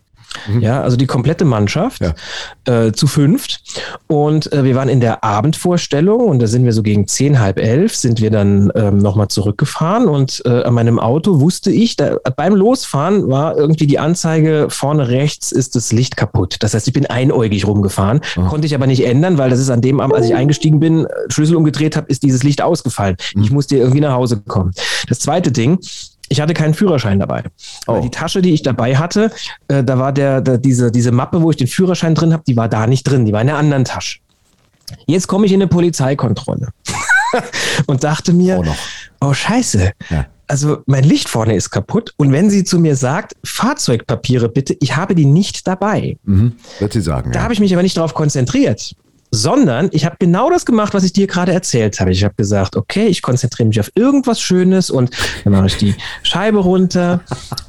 Ja, 0.61 0.83
also 0.83 0.97
die 0.97 1.07
komplette 1.07 1.45
Mannschaft 1.45 2.03
Ja. 2.03 2.14
äh, 2.87 2.93
zu 2.93 3.07
fünft. 3.07 3.61
Und 4.07 4.53
äh, 4.53 4.64
wir 4.64 4.74
waren 4.74 4.89
in 4.89 5.01
der 5.01 5.22
Abendvorstellung 5.24 6.20
und 6.28 6.41
da 6.41 6.47
sind 6.47 6.64
wir 6.64 6.72
so 6.72 6.83
gegen 6.83 7.07
zehn, 7.07 7.39
halb 7.41 7.59
elf, 7.59 7.95
sind 7.95 8.20
wir 8.20 8.30
dann 8.30 8.70
ähm, 8.74 8.99
nochmal 8.99 9.28
zurückgefahren 9.28 10.07
und 10.09 10.43
äh, 10.45 10.62
an 10.62 10.74
meinem 10.74 10.99
Auto 10.99 11.41
wusste 11.41 11.70
ich, 11.70 11.97
da, 11.97 12.16
beim 12.37 12.55
Losfahren 12.55 13.28
war 13.28 13.57
irgendwie 13.57 13.87
die 13.87 13.99
Anzeige, 13.99 14.66
vorne 14.70 15.09
rechts 15.09 15.53
ist 15.53 15.76
das 15.76 15.93
Licht 15.93 16.16
kaputt. 16.16 16.57
Das 16.61 16.74
heißt, 16.74 16.87
ich 16.87 16.93
bin 16.95 17.07
einäugig 17.07 17.66
rumgefahren, 17.66 18.20
konnte 18.49 18.66
ich 18.66 18.74
aber 18.74 18.87
nicht 18.87 19.05
ändern, 19.05 19.39
weil 19.39 19.51
das 19.51 19.59
ist 19.61 19.70
an 19.70 19.80
dem 19.80 20.01
Abend, 20.01 20.14
als 20.16 20.26
ich 20.26 20.35
eingestiegen 20.35 20.80
bin, 20.80 21.05
äh, 21.07 21.09
Schlüssel 21.28 21.57
umgedreht 21.57 21.97
habe, 21.97 22.07
ist 22.09 22.22
dieses 22.22 22.43
Licht 22.43 22.62
ausgefallen. 22.62 23.16
Ich 23.41 23.51
musste 23.51 23.76
irgendwie 23.76 24.01
nach 24.01 24.14
Hause 24.14 24.41
kommen. 24.47 24.72
Das 25.09 25.18
zweite 25.18 25.53
Ding, 25.53 25.78
ich 26.33 26.41
hatte 26.41 26.55
keinen 26.55 26.74
Führerschein 26.74 27.18
dabei. 27.20 27.45
Oh. 27.87 28.01
Die 28.03 28.11
Tasche, 28.11 28.43
die 28.43 28.53
ich 28.53 28.62
dabei 28.62 28.97
hatte, 28.97 29.30
äh, 29.68 29.85
da 29.85 29.99
war 29.99 30.12
der, 30.12 30.41
der 30.41 30.59
diese, 30.59 30.91
diese 30.91 31.12
Mappe, 31.12 31.41
wo 31.43 31.51
ich 31.51 31.57
den 31.57 31.66
Führerschein 31.68 32.14
drin 32.14 32.33
habe, 32.33 32.43
die 32.47 32.57
war 32.57 32.68
da 32.68 32.87
nicht 32.87 33.05
drin, 33.05 33.24
die 33.26 33.33
war 33.33 33.43
in 33.43 33.49
einer 33.51 33.59
anderen 33.59 33.85
Tasche. 33.85 34.18
Jetzt 35.07 35.28
komme 35.28 35.47
ich 35.47 35.53
in 35.53 35.61
eine 35.62 35.68
Polizeikontrolle 35.68 36.68
und 37.87 38.03
dachte 38.05 38.33
mir, 38.33 38.62
noch. 38.62 38.76
oh 39.20 39.33
scheiße, 39.33 39.93
Ja. 40.11 40.26
also 40.49 40.78
mein 40.87 41.05
Licht 41.05 41.28
vorne 41.28 41.55
ist 41.55 41.70
kaputt 41.70 42.12
und 42.16 42.33
wenn 42.33 42.51
sie 42.51 42.64
zu 42.64 42.78
mir 42.78 42.97
sagt, 42.97 43.35
Fahrzeugpapiere 43.45 44.49
bitte, 44.49 44.76
ich 44.80 44.97
habe 44.97 45.14
die 45.14 45.24
nicht 45.24 45.66
dabei. 45.66 46.16
Mhm. 46.24 46.55
Wird 46.78 46.93
sie 46.93 47.01
sagen. 47.01 47.33
Da 47.33 47.39
ja. 47.39 47.45
habe 47.45 47.55
ich 47.55 47.61
mich 47.61 47.72
aber 47.72 47.83
nicht 47.83 47.97
darauf 47.97 48.12
konzentriert, 48.14 48.95
sondern 49.35 49.89
ich 49.93 50.05
habe 50.05 50.16
genau 50.18 50.51
das 50.51 50.66
gemacht, 50.66 50.93
was 50.95 51.05
ich 51.05 51.12
dir 51.14 51.26
gerade 51.26 51.53
erzählt 51.53 51.99
habe. 52.01 52.12
Ich 52.12 52.22
habe 52.22 52.35
gesagt, 52.35 52.76
okay, 52.76 53.07
ich 53.07 53.22
konzentriere 53.22 53.66
mich 53.66 53.80
auf 53.80 53.91
irgendwas 53.95 54.41
Schönes 54.41 54.91
und 54.91 55.11
dann 55.45 55.55
mache 55.55 55.66
ich 55.66 55.76
die 55.78 55.95
Scheibe 56.22 56.59
runter. 56.59 57.20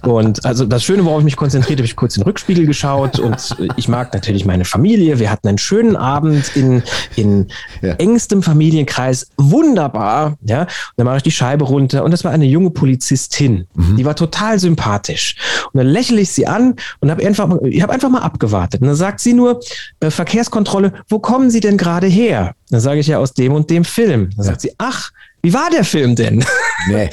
Und 0.01 0.45
also 0.45 0.65
das 0.65 0.83
Schöne, 0.83 1.05
worauf 1.05 1.19
ich 1.19 1.25
mich 1.25 1.37
konzentriert 1.37 1.79
habe, 1.79 1.85
ich 1.85 1.95
kurz 1.95 2.17
in 2.17 2.21
den 2.21 2.27
Rückspiegel 2.27 2.65
geschaut 2.65 3.17
und 3.17 3.55
ich 3.77 3.87
mag 3.87 4.13
natürlich 4.13 4.45
meine 4.45 4.65
Familie. 4.65 5.19
Wir 5.19 5.31
hatten 5.31 5.47
einen 5.47 5.57
schönen 5.57 5.95
Abend 5.95 6.53
in, 6.55 6.83
in 7.15 7.47
Ja. 7.81 7.93
engstem 7.93 8.43
Familienkreis. 8.43 9.27
Wunderbar. 9.37 10.37
Ja, 10.43 10.61
und 10.63 10.67
dann 10.97 11.05
mache 11.05 11.17
ich 11.17 11.23
die 11.23 11.31
Scheibe 11.31 11.63
runter 11.65 12.03
und 12.03 12.11
das 12.11 12.25
war 12.25 12.31
eine 12.31 12.45
junge 12.45 12.71
Polizistin. 12.71 13.67
Die 13.97 14.03
war 14.03 14.15
total 14.15 14.59
sympathisch. 14.59 15.35
Und 15.71 15.77
dann 15.77 15.87
lächle 15.87 16.19
ich 16.19 16.31
sie 16.31 16.45
an 16.45 16.75
und 16.99 17.09
habe 17.09 17.25
einfach, 17.25 17.47
mal- 17.47 17.59
ich 17.65 17.81
habe 17.81 17.93
einfach 17.93 18.09
mal 18.09 18.19
abgewartet. 18.21 18.81
Und 18.81 18.87
dann 18.87 18.95
sagt 18.97 19.21
sie 19.21 19.33
nur, 19.33 19.61
äh, 20.01 20.09
Verkehrskontrolle, 20.11 20.91
wo 21.07 21.19
kommen 21.19 21.49
Sie 21.53 21.61
denn 21.61 21.77
gerade 21.77 22.07
her? 22.07 22.53
Dann 22.69 22.81
sage 22.81 22.99
ich 22.99 23.07
ja 23.07 23.19
aus 23.19 23.33
dem 23.33 23.53
und 23.53 23.69
dem 23.69 23.85
Film. 23.85 24.31
Dann 24.35 24.45
sagt 24.45 24.59
sie, 24.59 24.71
ach, 24.77 25.11
wie 25.41 25.53
war 25.53 25.69
der 25.71 25.85
Film 25.85 26.15
denn? 26.15 26.43
Nee. 26.89 27.09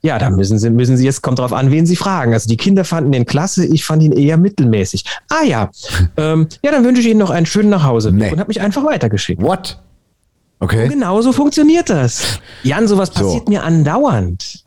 Ja, 0.00 0.18
da 0.18 0.30
müssen 0.30 0.58
Sie, 0.58 0.70
müssen 0.70 0.96
Sie 0.96 1.04
jetzt, 1.04 1.20
kommt 1.20 1.38
drauf 1.38 1.52
an, 1.52 1.70
wen 1.70 1.84
Sie 1.84 1.96
fragen. 1.96 2.32
Also 2.32 2.48
die 2.48 2.56
Kinder 2.56 2.82
fanden 2.82 3.12
den 3.12 3.26
klasse, 3.26 3.66
ich 3.66 3.84
fand 3.84 4.02
ihn 4.02 4.12
eher 4.12 4.38
mittelmäßig. 4.38 5.04
Ah 5.28 5.44
ja, 5.44 5.70
ähm, 6.16 6.48
ja, 6.62 6.70
dann 6.72 6.82
wünsche 6.82 7.02
ich 7.02 7.08
Ihnen 7.08 7.18
noch 7.18 7.28
einen 7.28 7.44
schönen 7.44 7.68
Nachhause 7.68 8.10
Nee. 8.10 8.30
und 8.30 8.38
habe 8.40 8.48
mich 8.48 8.62
einfach 8.62 8.86
weitergeschickt. 8.86 9.42
What? 9.42 9.78
Okay. 10.60 10.88
Genau 10.88 11.20
so 11.20 11.34
funktioniert 11.34 11.90
das. 11.90 12.40
Jan, 12.62 12.88
sowas 12.88 13.10
So. 13.12 13.22
passiert 13.22 13.48
mir 13.50 13.64
andauernd. 13.64 14.64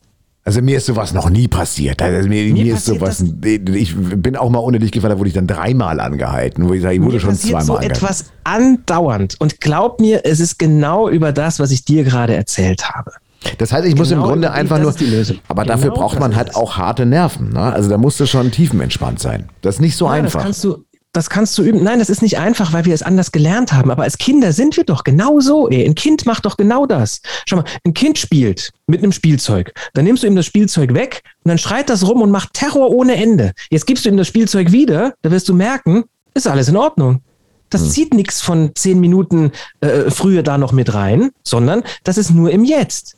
Also 0.49 0.63
mir 0.63 0.77
ist 0.77 0.87
sowas 0.87 1.13
noch 1.13 1.29
nie 1.29 1.47
passiert. 1.47 2.01
Also 2.01 2.27
mir, 2.27 2.51
mir, 2.51 2.73
ist 2.73 2.85
sowas. 2.87 3.23
Ich 3.43 3.95
bin 3.95 4.35
auch 4.35 4.49
mal 4.49 4.57
ohne 4.57 4.79
dich 4.79 4.91
gefahren, 4.91 5.11
da 5.11 5.19
wurde 5.19 5.27
ich 5.29 5.35
dann 5.35 5.45
dreimal 5.45 5.99
angehalten, 5.99 6.67
wo 6.67 6.73
ich 6.73 6.81
sage, 6.81 6.95
ich 6.95 7.01
wurde 7.03 7.13
Mir 7.13 7.19
schon 7.19 7.35
zweimal 7.35 7.61
so 7.65 7.73
angehalten. 7.75 7.95
etwas 8.03 8.25
andauernd. 8.43 9.35
Und 9.37 9.61
glaub 9.61 10.01
mir, 10.01 10.21
es 10.25 10.39
ist 10.39 10.57
genau 10.57 11.07
über 11.07 11.33
das, 11.33 11.59
was 11.59 11.69
ich 11.69 11.85
dir 11.85 12.03
gerade 12.03 12.33
erzählt 12.35 12.89
habe. 12.89 13.11
Das 13.59 13.71
heißt, 13.71 13.85
ich 13.87 13.95
muss 13.95 14.09
Genau 14.09 14.23
im 14.23 14.27
Grunde 14.27 14.47
die- 14.47 14.53
einfach 14.55 14.79
nur. 14.79 14.89
ist 14.89 14.99
die 14.99 15.05
Lösung. 15.05 15.37
Aber 15.49 15.61
Genau 15.65 15.75
dafür 15.75 15.91
braucht 15.91 16.19
man 16.19 16.35
halt 16.35 16.55
auch 16.55 16.77
harte 16.77 17.05
Nerven. 17.05 17.53
Ne? 17.53 17.61
Also 17.61 17.87
da 17.87 17.99
musst 17.99 18.19
du 18.19 18.25
schon 18.25 18.49
tiefenentspannt 18.49 19.19
sein. 19.19 19.49
Das 19.61 19.75
ist 19.75 19.81
nicht 19.81 19.95
so 19.97 20.05
Ja, 20.07 20.13
einfach. 20.13 20.33
Das 20.39 20.43
kannst 20.45 20.63
du, 20.63 20.83
das 21.12 21.30
kannst 21.30 21.57
du 21.57 21.64
üben. 21.64 21.84
Nein, 21.84 21.99
das 21.99 22.10
ist 22.10 22.22
nicht 22.22 22.38
einfach, 22.38 22.72
weil 22.72 22.86
wir 22.86 22.93
es 22.93 23.01
anders 23.01 23.32
gelernt 23.32 23.74
haben. 23.74 23.89
Aber 23.89 24.03
als 24.03 24.18
Kinder 24.18 24.53
sind 24.53 24.78
wir 24.78 24.84
doch 24.84 25.03
genau 25.03 25.39
so. 25.39 25.68
Ey. 25.68 25.86
Ein 25.86 25.95
Kind 25.95 26.26
macht 26.26 26.45
doch 26.45 26.55
genau 26.55 26.86
das. 26.86 27.22
Schau 27.47 27.57
mal, 27.57 27.66
ein 27.84 27.93
Kind 27.93 28.20
spielt 28.20 28.72
mit 28.88 29.01
einem 29.01 29.12
Spielzeug. 29.12 29.74
Dann 29.93 30.05
nimmst 30.05 30.24
du 30.24 30.28
ihm 30.28 30.36
das 30.36 30.45
Spielzeug 30.45 30.93
weg 30.93 31.24
und 31.43 31.49
dann 31.49 31.57
schreit 31.57 31.89
das 31.89 32.07
rum 32.07 32.22
und 32.22 32.30
macht 32.30 32.53
Terror 32.53 32.91
ohne 32.91 33.16
Ende. 33.16 33.53
Jetzt 33.72 33.88
gibst 33.88 34.05
du 34.05 34.10
ihm 34.10 34.18
das 34.18 34.28
Spielzeug 34.28 34.72
wieder, 34.72 35.14
da 35.24 35.32
wirst 35.32 35.49
du 35.49 35.53
merken, 35.53 36.03
ist 36.36 36.47
alles 36.47 36.70
in 36.70 36.78
Ordnung. 36.78 37.22
Das 37.70 37.91
zieht 37.91 38.14
nichts 38.14 38.41
von 38.41 38.72
zehn 38.76 38.99
Minuten 38.99 39.51
äh, 39.82 40.10
früher 40.10 40.41
da 40.41 40.57
noch 40.57 40.72
mit 40.72 40.93
rein, 40.93 41.30
sondern 41.43 41.84
das 42.03 42.18
ist 42.18 42.32
nur 42.32 42.49
im 42.49 42.64
Jetzt. 42.64 43.18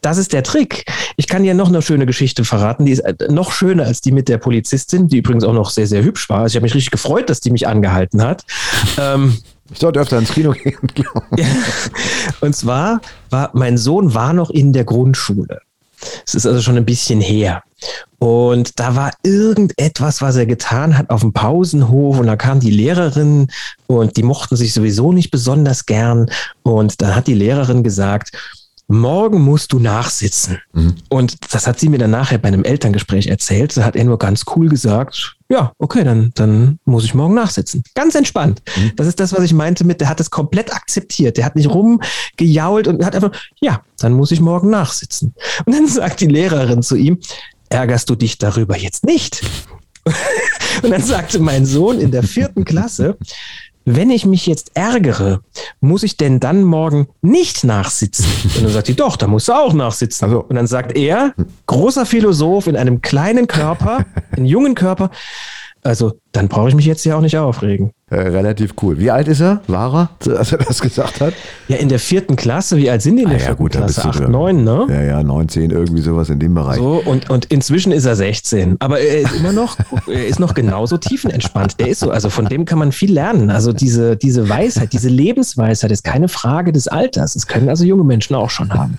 Das 0.00 0.18
ist 0.18 0.32
der 0.32 0.42
Trick. 0.42 0.84
Ich 1.16 1.26
kann 1.28 1.42
dir 1.42 1.54
noch 1.54 1.68
eine 1.68 1.82
schöne 1.82 2.06
Geschichte 2.06 2.44
verraten. 2.44 2.84
Die 2.86 2.92
ist 2.92 3.00
äh, 3.00 3.14
noch 3.30 3.52
schöner 3.52 3.84
als 3.84 4.00
die 4.00 4.12
mit 4.12 4.28
der 4.28 4.38
Polizistin, 4.38 5.08
die 5.08 5.18
übrigens 5.18 5.44
auch 5.44 5.52
noch 5.52 5.70
sehr, 5.70 5.86
sehr 5.86 6.02
hübsch 6.02 6.28
war. 6.28 6.40
Also 6.40 6.52
ich 6.52 6.56
habe 6.56 6.64
mich 6.64 6.74
richtig 6.74 6.90
gefreut, 6.90 7.30
dass 7.30 7.40
die 7.40 7.50
mich 7.50 7.66
angehalten 7.66 8.22
hat. 8.22 8.44
ähm, 8.98 9.38
Ich 9.72 9.78
sollte 9.78 10.00
öfter 10.00 10.18
ins 10.18 10.32
Kino 10.32 10.52
gehen. 10.52 10.76
glaube 10.94 11.26
ich. 11.36 11.46
und 12.40 12.54
zwar 12.54 13.00
war 13.30 13.50
mein 13.54 13.78
Sohn 13.78 14.14
war 14.14 14.32
noch 14.32 14.50
in 14.50 14.72
der 14.72 14.84
Grundschule. 14.84 15.60
Es 16.26 16.34
ist 16.34 16.46
also 16.46 16.60
schon 16.60 16.76
ein 16.76 16.84
bisschen 16.84 17.20
her. 17.20 17.62
Und 18.18 18.78
da 18.78 18.96
war 18.96 19.12
irgendetwas, 19.22 20.22
was 20.22 20.36
er 20.36 20.46
getan 20.46 20.96
hat 20.98 21.10
auf 21.10 21.20
dem 21.20 21.32
Pausenhof 21.32 22.18
und 22.18 22.26
da 22.26 22.36
kam 22.36 22.60
die 22.60 22.70
Lehrerin 22.70 23.48
und 23.86 24.16
die 24.16 24.22
mochten 24.22 24.56
sich 24.56 24.72
sowieso 24.72 25.12
nicht 25.12 25.30
besonders 25.30 25.86
gern. 25.86 26.30
Und 26.62 27.00
dann 27.00 27.14
hat 27.14 27.26
die 27.26 27.34
Lehrerin 27.34 27.82
gesagt, 27.82 28.32
morgen 28.98 29.40
musst 29.42 29.72
du 29.72 29.78
nachsitzen. 29.78 30.58
Und 31.08 31.36
das 31.52 31.66
hat 31.66 31.78
sie 31.78 31.88
mir 31.88 31.98
dann 31.98 32.10
nachher 32.10 32.38
bei 32.38 32.48
einem 32.48 32.64
Elterngespräch 32.64 33.26
erzählt. 33.26 33.76
Da 33.76 33.84
hat 33.84 33.96
er 33.96 34.04
nur 34.04 34.18
ganz 34.18 34.44
cool 34.54 34.68
gesagt, 34.68 35.36
ja, 35.48 35.72
okay, 35.78 36.04
dann, 36.04 36.30
dann 36.34 36.78
muss 36.84 37.04
ich 37.04 37.14
morgen 37.14 37.34
nachsitzen. 37.34 37.82
Ganz 37.94 38.14
entspannt. 38.14 38.62
Das 38.96 39.06
ist 39.06 39.20
das, 39.20 39.32
was 39.32 39.44
ich 39.44 39.52
meinte 39.52 39.84
mit, 39.84 40.00
der 40.00 40.08
hat 40.08 40.20
es 40.20 40.30
komplett 40.30 40.72
akzeptiert. 40.72 41.36
Der 41.36 41.44
hat 41.44 41.56
nicht 41.56 41.68
rumgejault 41.68 42.88
und 42.88 43.04
hat 43.04 43.14
einfach, 43.14 43.32
ja, 43.60 43.82
dann 43.98 44.14
muss 44.14 44.32
ich 44.32 44.40
morgen 44.40 44.70
nachsitzen. 44.70 45.34
Und 45.64 45.74
dann 45.74 45.86
sagt 45.86 46.20
die 46.20 46.26
Lehrerin 46.26 46.82
zu 46.82 46.96
ihm, 46.96 47.18
ärgerst 47.68 48.08
du 48.08 48.14
dich 48.14 48.38
darüber 48.38 48.76
jetzt 48.76 49.04
nicht? 49.04 49.42
Und 50.82 50.90
dann 50.90 51.02
sagte 51.02 51.38
mein 51.38 51.64
Sohn 51.64 51.98
in 51.98 52.10
der 52.10 52.22
vierten 52.22 52.64
Klasse, 52.64 53.16
wenn 53.84 54.10
ich 54.10 54.26
mich 54.26 54.46
jetzt 54.46 54.72
ärgere, 54.74 55.40
muss 55.80 56.02
ich 56.02 56.16
denn 56.16 56.40
dann 56.40 56.64
morgen 56.64 57.08
nicht 57.20 57.64
nachsitzen? 57.64 58.26
Und 58.56 58.64
dann 58.64 58.72
sagt 58.72 58.88
die, 58.88 58.96
doch, 58.96 59.16
da 59.16 59.26
musst 59.26 59.48
du 59.48 59.52
auch 59.52 59.72
nachsitzen. 59.72 60.26
Ach 60.26 60.32
so. 60.32 60.44
Und 60.44 60.56
dann 60.56 60.66
sagt 60.66 60.96
er, 60.96 61.34
großer 61.66 62.06
Philosoph 62.06 62.66
in 62.66 62.76
einem 62.76 63.02
kleinen 63.02 63.46
Körper, 63.46 64.06
in 64.36 64.46
jungen 64.46 64.74
Körper, 64.74 65.10
also 65.82 66.14
dann 66.32 66.48
brauche 66.48 66.70
ich 66.70 66.74
mich 66.74 66.86
jetzt 66.86 67.04
ja 67.04 67.16
auch 67.16 67.20
nicht 67.20 67.36
aufregen. 67.36 67.92
Äh, 68.14 68.28
relativ 68.28 68.74
cool. 68.80 68.98
Wie 68.98 69.10
alt 69.10 69.26
ist 69.26 69.40
er? 69.40 69.60
War 69.66 70.08
er, 70.24 70.38
als 70.38 70.52
er 70.52 70.58
das 70.58 70.80
gesagt 70.80 71.20
hat? 71.20 71.34
Ja, 71.66 71.78
in 71.78 71.88
der 71.88 71.98
vierten 71.98 72.36
Klasse, 72.36 72.76
wie 72.76 72.88
alt 72.88 73.02
sind 73.02 73.16
die 73.16 73.24
in 73.24 73.28
der 73.28 73.38
Ah 73.38 73.40
ja, 73.40 73.46
vierten 73.46 73.62
gut, 73.62 73.72
Klasse? 73.72 74.04
Acht, 74.04 74.28
neun, 74.28 74.62
ne? 74.62 74.86
Ja, 74.88 75.02
ja, 75.02 75.22
19, 75.22 75.70
irgendwie 75.70 76.00
sowas 76.00 76.30
in 76.30 76.38
dem 76.38 76.54
Bereich. 76.54 76.76
So, 76.76 77.02
und, 77.04 77.28
und 77.28 77.46
inzwischen 77.46 77.90
ist 77.90 78.04
er 78.04 78.14
16. 78.14 78.76
Aber 78.78 79.00
er 79.00 79.22
ist 79.22 79.34
immer 79.34 79.52
noch, 79.52 79.76
er 80.06 80.26
ist 80.26 80.38
noch 80.38 80.54
genauso 80.54 80.96
tiefenentspannt. 80.96 81.80
Der 81.80 81.88
ist 81.88 82.00
so, 82.00 82.10
also 82.10 82.30
von 82.30 82.46
dem 82.46 82.66
kann 82.66 82.78
man 82.78 82.92
viel 82.92 83.12
lernen. 83.12 83.50
Also 83.50 83.72
diese, 83.72 84.16
diese 84.16 84.48
Weisheit, 84.48 84.92
diese 84.92 85.08
Lebensweisheit 85.08 85.90
ist 85.90 86.04
keine 86.04 86.28
Frage 86.28 86.72
des 86.72 86.86
Alters. 86.86 87.34
Das 87.34 87.48
können 87.48 87.68
also 87.68 87.84
junge 87.84 88.04
Menschen 88.04 88.36
auch 88.36 88.50
schon 88.50 88.72
haben. 88.72 88.98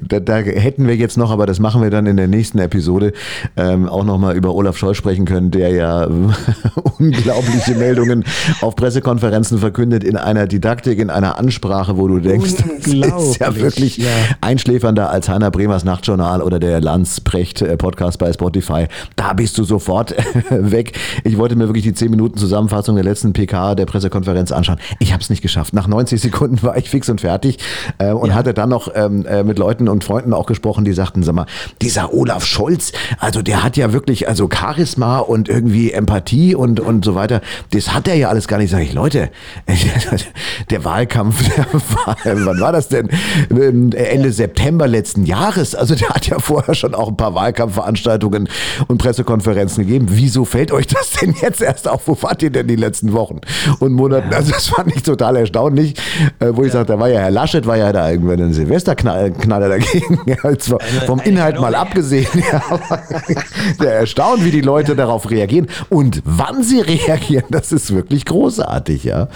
da, 0.00 0.20
da, 0.20 0.36
hätten 0.36 0.88
wir 0.88 0.96
jetzt 0.96 1.18
noch, 1.18 1.30
aber 1.30 1.44
das 1.44 1.58
machen 1.58 1.82
wir 1.82 1.90
dann 1.90 2.06
in 2.06 2.16
der 2.16 2.28
nächsten 2.28 2.58
Episode, 2.58 3.12
ähm, 3.58 3.88
auch 3.88 4.04
nochmal 4.04 4.36
über 4.36 4.54
Olaf 4.54 4.78
Scholz 4.78 4.96
sprechen 4.96 5.26
können, 5.26 5.50
der 5.50 5.68
ja 5.70 6.08
unglaubliche 6.98 7.74
Meldungen 7.74 8.21
auf 8.60 8.76
Pressekonferenzen 8.76 9.58
verkündet 9.58 10.04
in 10.04 10.16
einer 10.16 10.46
Didaktik, 10.46 10.98
in 10.98 11.10
einer 11.10 11.38
Ansprache, 11.38 11.96
wo 11.96 12.08
du 12.08 12.18
denkst, 12.18 12.54
das 12.78 13.22
ist 13.24 13.38
ja 13.40 13.56
wirklich 13.56 13.98
ja. 13.98 14.08
einschläfernder 14.40 15.10
als 15.10 15.28
Heiner 15.28 15.50
Bremers 15.50 15.84
Nachtjournal 15.84 16.42
oder 16.42 16.58
der 16.58 16.80
Landsprecht 16.80 17.62
äh, 17.62 17.76
Podcast 17.76 18.18
bei 18.18 18.32
Spotify. 18.32 18.86
Da 19.16 19.32
bist 19.32 19.58
du 19.58 19.64
sofort 19.64 20.14
weg. 20.50 20.98
Ich 21.24 21.38
wollte 21.38 21.56
mir 21.56 21.68
wirklich 21.68 21.84
die 21.84 21.94
10 21.94 22.10
Minuten 22.10 22.38
Zusammenfassung 22.38 22.94
der 22.94 23.04
letzten 23.04 23.32
PK 23.32 23.74
der 23.74 23.86
Pressekonferenz 23.86 24.52
anschauen. 24.52 24.78
Ich 24.98 25.12
habe 25.12 25.22
es 25.22 25.30
nicht 25.30 25.42
geschafft. 25.42 25.74
Nach 25.74 25.86
90 25.86 26.20
Sekunden 26.20 26.62
war 26.62 26.76
ich 26.76 26.90
fix 26.90 27.08
und 27.08 27.20
fertig 27.20 27.58
äh, 27.98 28.10
und 28.12 28.30
ja. 28.30 28.34
hatte 28.34 28.54
dann 28.54 28.68
noch 28.68 28.88
ähm, 28.94 29.26
äh, 29.26 29.44
mit 29.44 29.58
Leuten 29.58 29.88
und 29.88 30.04
Freunden 30.04 30.32
auch 30.32 30.46
gesprochen, 30.46 30.84
die 30.84 30.92
sagten, 30.92 31.22
sag 31.22 31.34
mal, 31.34 31.46
dieser 31.80 32.12
Olaf 32.14 32.44
Scholz, 32.44 32.92
also 33.18 33.42
der 33.42 33.62
hat 33.62 33.76
ja 33.76 33.92
wirklich 33.92 34.28
also 34.28 34.48
Charisma 34.52 35.18
und 35.18 35.48
irgendwie 35.48 35.92
Empathie 35.92 36.54
und, 36.54 36.80
und 36.80 37.04
so 37.04 37.14
weiter. 37.14 37.40
Das 37.70 37.92
hat 37.94 38.01
er 38.08 38.14
ja 38.14 38.28
alles 38.28 38.48
gar 38.48 38.58
nicht. 38.58 38.70
Sag 38.70 38.82
ich, 38.82 38.92
Leute, 38.92 39.30
der 40.70 40.84
Wahlkampf, 40.84 41.42
der 41.56 41.66
war, 41.72 42.16
wann 42.24 42.60
war 42.60 42.72
das 42.72 42.88
denn? 42.88 43.08
Ende 43.50 44.32
September 44.32 44.86
letzten 44.86 45.24
Jahres. 45.24 45.74
Also 45.74 45.94
der 45.94 46.08
hat 46.10 46.26
ja 46.26 46.38
vorher 46.38 46.74
schon 46.74 46.94
auch 46.94 47.08
ein 47.08 47.16
paar 47.16 47.34
Wahlkampfveranstaltungen 47.34 48.48
und 48.88 48.98
Pressekonferenzen 48.98 49.86
gegeben. 49.86 50.06
Wieso 50.10 50.44
fällt 50.44 50.72
euch 50.72 50.86
das 50.86 51.12
denn 51.12 51.34
jetzt 51.40 51.60
erst 51.62 51.88
auf? 51.88 52.06
Wo 52.06 52.16
wart 52.22 52.42
ihr 52.42 52.50
denn 52.50 52.68
die 52.68 52.76
letzten 52.76 53.12
Wochen 53.12 53.40
und 53.80 53.92
Monaten? 53.92 54.32
Also 54.32 54.52
das 54.52 54.68
fand 54.68 54.94
ich 54.94 55.02
total 55.02 55.36
erstaunlich, 55.36 55.94
äh, 56.38 56.48
wo 56.52 56.62
ich 56.62 56.68
ja. 56.68 56.80
sagte, 56.80 56.92
da 56.94 56.98
war 56.98 57.08
ja 57.08 57.20
Herr 57.20 57.30
Laschet, 57.30 57.66
war 57.66 57.76
ja 57.76 57.92
da 57.92 58.10
irgendwann 58.10 58.40
ein 58.40 58.52
Silvesterknaller 58.52 59.68
dagegen. 59.68 60.20
Also 60.42 60.78
vom 61.06 61.20
Inhalt 61.20 61.60
mal 61.60 61.74
abgesehen. 61.74 62.26
Ja, 62.34 62.62
der 63.80 63.94
erstaunt, 63.94 64.44
wie 64.44 64.50
die 64.50 64.60
Leute 64.60 64.96
darauf 64.96 65.30
reagieren 65.30 65.68
und 65.88 66.22
wann 66.24 66.62
sie 66.62 66.80
reagieren. 66.80 67.44
Das 67.50 67.70
ist 67.70 67.91
wirklich 67.94 68.24
großartig, 68.24 69.04
ja. 69.04 69.28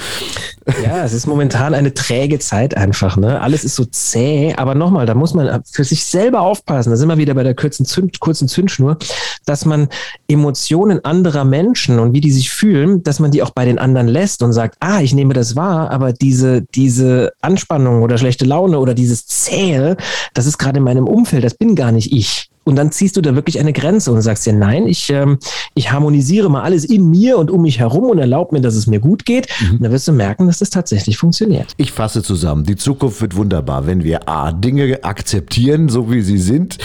Ja, 0.82 1.04
es 1.04 1.12
ist 1.12 1.26
momentan 1.26 1.74
eine 1.74 1.94
träge 1.94 2.38
Zeit 2.38 2.76
einfach. 2.76 3.16
Ne? 3.16 3.40
Alles 3.40 3.64
ist 3.64 3.76
so 3.76 3.84
zäh. 3.84 4.54
Aber 4.56 4.74
nochmal, 4.74 5.06
da 5.06 5.14
muss 5.14 5.32
man 5.32 5.62
für 5.64 5.84
sich 5.84 6.04
selber 6.04 6.40
aufpassen. 6.40 6.90
Da 6.90 6.96
sind 6.96 7.08
wir 7.08 7.18
wieder 7.18 7.34
bei 7.34 7.44
der 7.44 7.54
kurzen, 7.54 7.86
Zünd, 7.86 8.18
kurzen 8.18 8.48
Zündschnur, 8.48 8.98
dass 9.44 9.64
man 9.64 9.88
Emotionen 10.28 11.04
anderer 11.04 11.44
Menschen 11.44 11.98
und 11.98 12.12
wie 12.12 12.20
die 12.20 12.32
sich 12.32 12.50
fühlen, 12.50 13.02
dass 13.04 13.20
man 13.20 13.30
die 13.30 13.42
auch 13.42 13.50
bei 13.50 13.64
den 13.64 13.78
anderen 13.78 14.08
lässt 14.08 14.42
und 14.42 14.52
sagt, 14.52 14.76
ah, 14.80 15.00
ich 15.00 15.14
nehme 15.14 15.34
das 15.34 15.54
wahr, 15.54 15.90
aber 15.90 16.12
diese, 16.12 16.62
diese 16.62 17.32
Anspannung 17.40 18.02
oder 18.02 18.18
schlechte 18.18 18.44
Laune 18.44 18.78
oder 18.80 18.94
dieses 18.94 19.26
Zähe, 19.26 19.96
das 20.34 20.46
ist 20.46 20.58
gerade 20.58 20.78
in 20.78 20.84
meinem 20.84 21.06
Umfeld, 21.06 21.44
das 21.44 21.54
bin 21.54 21.76
gar 21.76 21.92
nicht 21.92 22.12
ich. 22.12 22.50
Und 22.66 22.74
dann 22.74 22.90
ziehst 22.90 23.16
du 23.16 23.20
da 23.20 23.36
wirklich 23.36 23.60
eine 23.60 23.72
Grenze 23.72 24.10
und 24.10 24.20
sagst 24.22 24.44
dir, 24.44 24.52
nein, 24.52 24.88
ich, 24.88 25.08
ähm, 25.10 25.38
ich 25.74 25.92
harmonisiere 25.92 26.50
mal 26.50 26.62
alles 26.62 26.84
in 26.84 27.08
mir 27.08 27.38
und 27.38 27.48
um 27.48 27.62
mich 27.62 27.78
herum 27.78 28.10
und 28.10 28.18
erlaube 28.18 28.56
mir, 28.56 28.60
dass 28.60 28.74
es 28.74 28.88
mir 28.88 28.98
gut 28.98 29.24
geht. 29.24 29.46
Mhm. 29.60 29.76
Und 29.76 29.82
dann 29.84 29.92
wirst 29.92 30.08
du 30.08 30.12
merken, 30.12 30.48
dass 30.48 30.58
das 30.58 30.70
tatsächlich 30.70 31.16
funktioniert. 31.16 31.74
Ich 31.76 31.92
fasse 31.92 32.24
zusammen. 32.24 32.64
Die 32.64 32.74
Zukunft 32.74 33.20
wird 33.20 33.36
wunderbar, 33.36 33.86
wenn 33.86 34.02
wir 34.02 34.28
A, 34.28 34.50
Dinge 34.50 35.04
akzeptieren, 35.04 35.88
so 35.88 36.10
wie 36.10 36.22
sie 36.22 36.38
sind, 36.38 36.78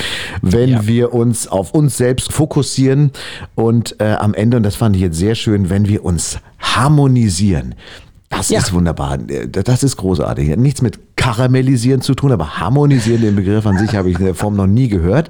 wenn 0.44 0.70
ja. 0.70 0.86
wir 0.86 1.14
uns 1.16 1.48
auf 1.48 1.74
uns 1.74 1.98
selbst 1.98 2.32
fokussieren 2.32 3.12
und 3.56 4.00
äh, 4.00 4.14
am 4.14 4.36
Ende, 4.36 4.58
und 4.58 4.64
das 4.64 4.76
fand 4.76 4.96
ich 4.96 5.02
jetzt 5.02 5.18
sehr 5.18 5.34
schön, 5.34 5.72
wenn 5.72 5.88
wir 5.88 6.06
uns 6.06 6.38
harmonisieren. 6.60 7.74
Das 8.30 8.50
ja. 8.50 8.60
ist 8.60 8.72
wunderbar. 8.72 9.18
Das 9.18 9.84
ist 9.84 9.98
großartig. 9.98 10.56
Nichts 10.56 10.82
mit 10.82 11.11
karamellisieren 11.22 12.02
zu 12.02 12.16
tun, 12.16 12.32
aber 12.32 12.58
harmonisieren, 12.58 13.22
den 13.22 13.36
Begriff 13.36 13.68
an 13.68 13.78
sich 13.78 13.96
habe 13.96 14.10
ich 14.10 14.18
in 14.18 14.26
der 14.26 14.34
Form 14.34 14.56
noch 14.56 14.66
nie 14.66 14.88
gehört. 14.88 15.30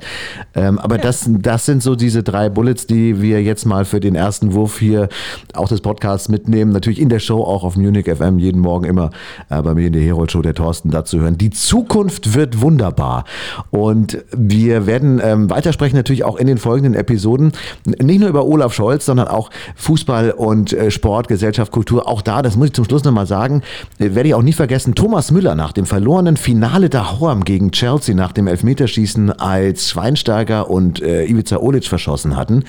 Ähm, 0.55 0.79
aber 0.79 0.95
ja. 0.95 1.01
das, 1.01 1.25
das 1.27 1.65
sind 1.65 1.83
so 1.83 1.97
diese 1.97 2.23
drei 2.23 2.47
Bullets, 2.47 2.87
die 2.87 3.21
wir 3.21 3.43
jetzt 3.43 3.65
mal 3.65 3.83
für 3.83 3.99
den 3.99 4.15
ersten 4.15 4.53
Wurf 4.53 4.79
hier 4.79 5.09
auch 5.53 5.67
des 5.67 5.81
Podcasts 5.81 6.29
mitnehmen. 6.29 6.71
Natürlich 6.71 7.01
in 7.01 7.09
der 7.09 7.19
Show 7.19 7.43
auch 7.43 7.65
auf 7.65 7.75
Munich 7.75 8.05
FM 8.05 8.39
jeden 8.39 8.61
Morgen 8.61 8.85
immer 8.85 9.09
äh, 9.49 9.61
bei 9.61 9.73
mir 9.73 9.87
in 9.87 9.91
der 9.91 10.01
Herold 10.01 10.31
Show 10.31 10.41
der 10.41 10.53
Thorsten 10.53 10.91
dazu 10.91 11.19
hören. 11.19 11.37
Die 11.37 11.49
Zukunft 11.49 12.35
wird 12.35 12.61
wunderbar. 12.61 13.25
Und 13.69 14.17
wir 14.31 14.87
werden 14.87 15.19
ähm, 15.21 15.49
weitersprechen 15.49 15.97
natürlich 15.97 16.23
auch 16.23 16.37
in 16.37 16.47
den 16.47 16.57
folgenden 16.57 16.93
Episoden. 16.93 17.51
Nicht 17.85 18.21
nur 18.21 18.29
über 18.29 18.45
Olaf 18.45 18.73
Scholz, 18.73 19.05
sondern 19.05 19.27
auch 19.27 19.49
Fußball 19.75 20.31
und 20.31 20.71
äh, 20.71 20.89
Sport, 20.89 21.27
Gesellschaft, 21.27 21.73
Kultur. 21.73 22.07
Auch 22.07 22.21
da, 22.21 22.41
das 22.41 22.55
muss 22.55 22.67
ich 22.67 22.73
zum 22.73 22.85
Schluss 22.85 23.03
nochmal 23.03 23.27
sagen, 23.27 23.61
äh, 23.99 24.15
werde 24.15 24.29
ich 24.29 24.35
auch 24.35 24.41
nie 24.41 24.53
vergessen, 24.53 24.95
Thomas 24.95 25.31
Müller 25.31 25.53
nach 25.53 25.73
dem 25.73 25.80
dem 25.81 25.87
verlorenen 25.87 26.37
Finale 26.37 26.89
der 26.89 27.19
Horm 27.19 27.43
gegen 27.43 27.71
Chelsea 27.71 28.13
nach 28.13 28.31
dem 28.33 28.45
Elfmeterschießen, 28.45 29.31
als 29.31 29.89
Schweinsteiger 29.89 30.69
und 30.69 31.01
äh, 31.01 31.25
Ivica 31.25 31.57
Olic 31.57 31.85
verschossen 31.85 32.35
hatten. 32.35 32.65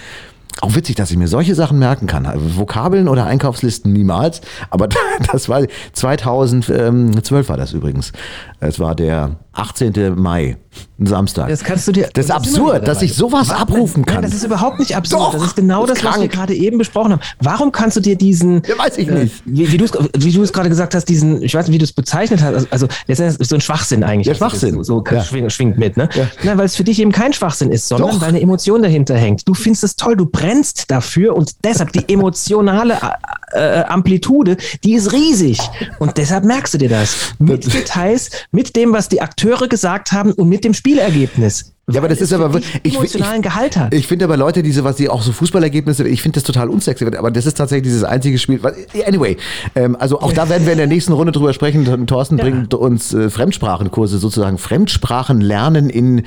Auch 0.61 0.75
witzig, 0.75 0.97
dass 0.97 1.11
ich 1.11 1.17
mir 1.17 1.29
solche 1.29 1.55
Sachen 1.55 1.79
merken 1.79 2.07
kann. 2.07 2.31
Vokabeln 2.57 3.09
oder 3.09 3.27
Einkaufslisten 3.27 3.93
niemals, 3.93 4.41
aber 4.71 4.89
das 5.33 5.49
war 5.49 5.63
2012 5.93 7.49
war 7.49 7.57
das 7.57 7.73
übrigens. 7.73 8.13
Es 8.61 8.79
war 8.79 8.95
der 8.95 9.37
18. 9.55 10.15
Mai, 10.17 10.57
ein 10.99 11.07
Samstag. 11.07 11.49
Das 11.49 11.63
kannst 11.63 11.87
du 11.87 11.93
dir. 11.93 12.09
Das 12.15 12.27
ist 12.27 12.31
absurd, 12.31 12.89
dass 12.89 13.03
ich 13.03 13.15
sowas 13.15 13.51
Was? 13.51 13.61
abrufen 13.61 14.07
kann. 14.07 14.23
Nein, 14.23 14.31
das 14.31 14.35
ist 14.35 14.45
überhaupt 14.45 14.79
nicht 14.79 14.97
absurd. 14.97 15.21
Doch, 15.21 15.35
das 15.35 15.43
ist 15.49 15.57
genau 15.57 15.85
das, 15.85 15.99
krank. 15.99 16.15
was 16.15 16.23
wir 16.23 16.29
gerade 16.29 16.55
eben 16.55 16.79
besprochen 16.79 17.13
haben. 17.13 17.21
Warum 17.41 17.71
kannst 17.71 17.97
du 17.97 18.01
dir 18.01 18.17
diesen. 18.17 18.63
Ja, 18.67 18.79
weiß 18.79 18.97
ich 18.97 19.09
äh, 19.09 19.25
nicht. 19.25 19.43
Wie, 19.45 19.71
wie 19.71 19.77
du 19.77 19.85
es 19.85 19.93
wie 20.17 20.33
du 20.33 20.43
es 20.43 20.53
gerade 20.53 20.71
gesagt 20.71 20.95
hast, 20.95 21.05
diesen, 21.07 21.43
ich 21.43 21.55
weiß 21.55 21.67
nicht, 21.67 21.75
wie 21.75 21.79
du 21.79 21.85
es 21.85 21.93
bezeichnet 21.93 22.41
hast. 22.43 22.55
Also, 22.55 22.67
also 22.71 22.89
letztendlich 23.07 23.49
so 23.49 23.55
ein 23.55 23.61
Schwachsinn 23.61 24.05
eigentlich. 24.05 24.27
Der 24.27 24.35
Schwachsinn. 24.35 24.77
So, 24.77 24.83
so 24.83 25.05
ja. 25.11 25.23
schwingt, 25.23 25.53
schwingt, 25.53 25.77
mit, 25.77 25.97
ne? 25.99 26.09
Ja. 26.15 26.27
Nein, 26.45 26.57
weil 26.57 26.67
es 26.67 26.77
für 26.77 26.85
dich 26.85 26.99
eben 26.99 27.13
kein 27.13 27.35
Schwachsinn 27.35 27.71
ist, 27.71 27.89
sondern 27.89 28.11
Doch. 28.11 28.21
weil 28.21 28.31
eine 28.31 28.41
Emotion 28.41 28.83
dahinter 28.83 29.17
hängt. 29.17 29.47
Du 29.47 29.55
findest 29.55 29.85
es 29.85 29.97
toll, 29.97 30.17
du 30.17 30.25
brennst 30.25 30.91
dafür 30.91 31.37
und 31.37 31.53
deshalb 31.65 31.93
die 31.93 32.09
emotionale 32.09 32.95
äh, 32.95 33.81
äh, 33.81 33.85
Amplitude, 33.85 34.57
die 34.85 34.95
ist 34.95 35.13
riesig. 35.13 35.59
Und 35.99 36.17
deshalb 36.17 36.45
merkst 36.45 36.75
du 36.75 36.79
dir 36.79 36.89
das. 36.89 37.35
Mit 37.39 37.73
Details, 37.73 38.31
mit 38.51 38.77
dem, 38.77 38.93
was 38.93 39.09
die 39.09 39.21
Akteure 39.21 39.42
gesagt 39.69 40.13
haben 40.13 40.33
und 40.33 40.49
mit 40.49 40.65
dem 40.65 40.75
Spielergebnis. 40.75 41.73
Ja, 41.91 41.99
aber 41.99 42.09
das 42.09 42.21
ist 42.21 42.33
aber 42.33 42.61
ich, 42.85 42.95
emotionalen 42.95 43.41
ich, 43.41 43.43
Gehalt 43.43 43.77
hat. 43.77 43.93
Ich 43.93 44.07
finde 44.07 44.25
aber 44.27 44.37
Leute, 44.37 44.63
diese 44.63 44.85
was 44.85 44.97
die 44.97 45.09
auch 45.09 45.21
so 45.21 45.33
Fußballergebnisse, 45.33 46.07
ich 46.07 46.23
finde 46.23 46.37
das 46.37 46.45
total 46.45 46.69
unsexy, 46.69 47.05
aber 47.05 47.31
das 47.33 47.45
ist 47.45 47.55
tatsächlich 47.55 47.85
dieses 47.85 48.05
einzige 48.05 48.39
Spiel. 48.39 48.61
Anyway, 49.05 49.37
ähm, 49.75 49.97
also 49.99 50.21
auch 50.21 50.33
da 50.33 50.49
werden 50.49 50.65
wir 50.65 50.73
in 50.73 50.79
der 50.79 50.87
nächsten 50.87 51.13
Runde 51.13 51.33
drüber 51.33 51.53
sprechen. 51.53 52.07
Thorsten 52.07 52.39
ja. 52.39 52.45
bringt 52.45 52.73
uns 52.75 53.13
äh, 53.13 53.31
Fremdsprachenkurse 53.31 54.19
sozusagen 54.19 54.59
Fremdsprachen 54.59 55.41
lernen 55.41 55.91
in 55.91 56.23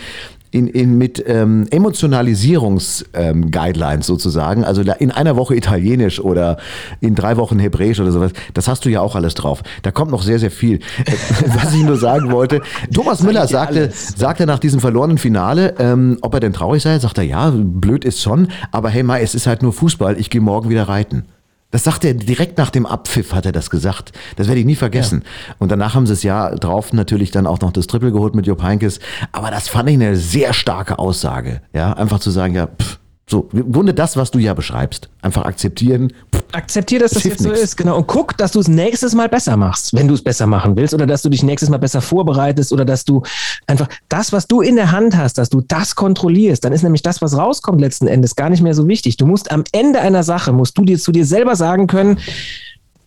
in, 0.56 0.68
in, 0.68 0.98
mit 0.98 1.24
ähm, 1.28 1.68
Emotionalisierungs-Guidelines 1.70 3.96
ähm, 3.96 4.02
sozusagen, 4.02 4.64
also 4.64 4.84
in 4.84 5.12
einer 5.12 5.36
Woche 5.36 5.54
Italienisch 5.54 6.22
oder 6.22 6.56
in 7.02 7.14
drei 7.14 7.36
Wochen 7.36 7.60
Hebräisch 7.60 8.00
oder 8.00 8.14
sowas, 8.14 8.32
das 8.54 8.70
hast 8.70 8.86
du 8.86 8.90
ja 8.90 9.02
auch 9.02 9.16
alles 9.16 9.34
drauf. 9.34 9.64
Da 9.82 9.92
kommt 9.92 10.12
noch 10.12 10.24
sehr, 10.24 10.40
sehr 10.40 10.52
viel. 10.52 10.80
Was 11.48 11.74
ich 11.74 11.84
nur 11.84 11.98
sagen 11.98 12.32
wollte, 12.32 12.62
Thomas 12.94 13.22
Müller 13.22 13.48
sagte, 13.48 13.92
sagte 13.92 14.46
nach 14.46 14.60
diesem 14.60 14.80
verlorenen 14.80 15.18
Finale, 15.18 15.76
ähm, 15.78 16.20
ob 16.22 16.34
er 16.34 16.40
denn 16.40 16.54
traurig 16.54 16.82
sei, 16.82 16.98
sagt 17.00 17.18
er, 17.18 17.26
ja, 17.26 17.52
blöd 17.54 18.06
ist 18.06 18.22
schon, 18.22 18.48
aber 18.72 18.90
hey 18.90 19.04
Mai, 19.04 19.22
es 19.22 19.36
ist 19.36 19.48
halt 19.48 19.62
nur 19.62 19.74
Fußball, 19.74 20.18
ich 20.18 20.30
gehe 20.30 20.40
morgen 20.40 20.70
wieder 20.70 20.88
reiten. 20.88 21.26
Das 21.72 21.84
sagt 21.84 22.06
er 22.06 22.14
direkt 22.14 22.58
nach 22.58 22.70
dem 22.70 22.86
Abpfiff, 22.86 23.34
hat 23.34 23.46
er 23.46 23.52
das 23.52 23.70
gesagt. 23.70 24.14
Das 24.38 24.48
werde 24.48 24.60
ich 24.62 24.66
nie 24.66 24.76
vergessen. 24.76 25.24
Ja. 25.26 25.56
Und 25.60 25.72
danach 25.72 25.94
haben 25.94 26.08
sie 26.08 26.14
es 26.14 26.24
ja 26.24 26.56
drauf 26.56 26.94
natürlich 26.94 27.32
dann 27.32 27.48
auch 27.48 27.60
noch 27.60 27.74
das 27.74 27.88
Triple 27.88 28.12
geholt 28.12 28.34
mit 28.34 28.48
Jupp 28.48 28.64
Heynckes. 28.64 29.00
Aber 29.32 29.52
das 29.52 29.68
fand 29.68 29.90
ich 29.90 29.96
eine 29.96 30.16
sehr 30.16 30.54
starke 30.54 31.00
Aussage. 31.00 31.62
Ja, 31.74 31.94
einfach 31.94 32.20
zu 32.20 32.32
sagen, 32.32 32.56
ja, 32.56 32.68
pff, 32.68 33.00
so, 33.28 33.50
im 33.54 33.72
Grunde 33.72 33.96
das, 33.96 34.18
was 34.18 34.30
du 34.30 34.38
ja 34.38 34.54
beschreibst. 34.54 35.10
Einfach 35.24 35.46
akzeptieren. 35.46 36.14
Akzeptier, 36.52 37.00
dass 37.00 37.12
das, 37.12 37.24
das 37.24 37.32
jetzt 37.32 37.44
so 37.44 37.52
ist, 37.52 37.76
genau. 37.76 37.98
Und 37.98 38.06
guck, 38.06 38.38
dass 38.38 38.52
du 38.52 38.60
es 38.60 38.68
nächstes 38.68 39.16
Mal 39.16 39.30
besser 39.30 39.58
machst, 39.58 39.96
wenn 39.96 40.08
du 40.08 40.14
es 40.14 40.24
besser 40.24 40.46
machen 40.46 40.76
willst, 40.76 40.94
oder 40.94 41.08
dass 41.08 41.24
du 41.24 41.30
dich 41.30 41.42
nächstes 41.42 41.70
Mal 41.70 41.80
besser 41.80 42.02
vorbereitest, 42.02 42.72
oder 42.72 42.86
dass 42.86 43.04
du 43.04 43.24
einfach 43.66 43.88
das, 44.10 44.32
was 44.32 44.46
du 44.46 44.62
in 44.62 44.76
der 44.76 44.92
Hand 44.92 45.18
hast, 45.18 45.40
dass 45.40 45.50
du 45.50 45.62
das 45.62 45.96
kontrollierst. 45.96 46.64
Dann 46.64 46.72
ist 46.72 46.84
nämlich 46.84 47.02
das, 47.02 47.20
was 47.24 47.36
rauskommt 47.36 47.82
letzten 47.82 48.08
Endes, 48.08 48.36
gar 48.36 48.52
nicht 48.52 48.62
mehr 48.62 48.76
so 48.76 48.88
wichtig. 48.88 49.18
Du 49.18 49.26
musst 49.26 49.52
am 49.52 49.64
Ende 49.72 50.02
einer 50.02 50.22
Sache, 50.22 50.54
musst 50.54 50.78
du 50.78 50.84
dir 50.86 51.00
zu 51.00 51.12
dir 51.12 51.26
selber 51.26 51.56
sagen 51.56 51.88
können, 51.88 52.20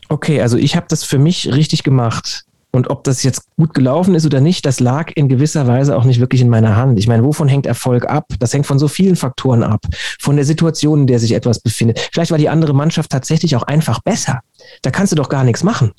okay, 0.09 0.41
also 0.41 0.57
ich 0.57 0.75
habe 0.75 0.87
das 0.89 1.05
für 1.05 1.19
mich 1.19 1.53
richtig 1.53 1.85
gemacht. 1.85 2.45
Und 2.79 2.91
ob 2.91 3.03
das 3.03 3.25
jetzt 3.25 3.43
gut 3.57 3.75
gelaufen 3.75 4.15
ist 4.15 4.25
oder 4.25 4.41
nicht, 4.41 4.65
das 4.65 4.79
lag 4.79 5.11
in 5.17 5.29
gewisser 5.29 5.67
Weise 5.67 5.97
auch 5.97 6.05
nicht 6.05 6.21
wirklich 6.21 6.41
in 6.41 6.49
meiner 6.49 6.77
Hand. 6.77 6.97
Ich 7.01 7.09
meine, 7.09 7.25
wovon 7.25 7.49
hängt 7.49 7.67
Erfolg 7.67 8.09
ab? 8.09 8.27
Das 8.39 8.55
hängt 8.55 8.67
von 8.67 8.79
so 8.79 8.87
vielen 8.87 9.17
Faktoren 9.17 9.65
ab. 9.65 9.85
Von 10.21 10.37
der 10.37 10.45
Situation, 10.45 11.01
in 11.01 11.07
der 11.09 11.19
sich 11.19 11.33
etwas 11.33 11.59
befindet. 11.59 11.99
Vielleicht 12.13 12.31
war 12.31 12.39
die 12.39 12.49
andere 12.49 12.75
Mannschaft 12.75 13.11
tatsächlich 13.11 13.57
auch 13.57 13.65
einfach 13.65 13.99
besser. 13.99 14.43
Da 14.83 14.93
kannst 14.93 15.11
du 15.11 15.17
doch 15.17 15.29
gar 15.29 15.43
nichts 15.43 15.65
machen. 15.65 15.91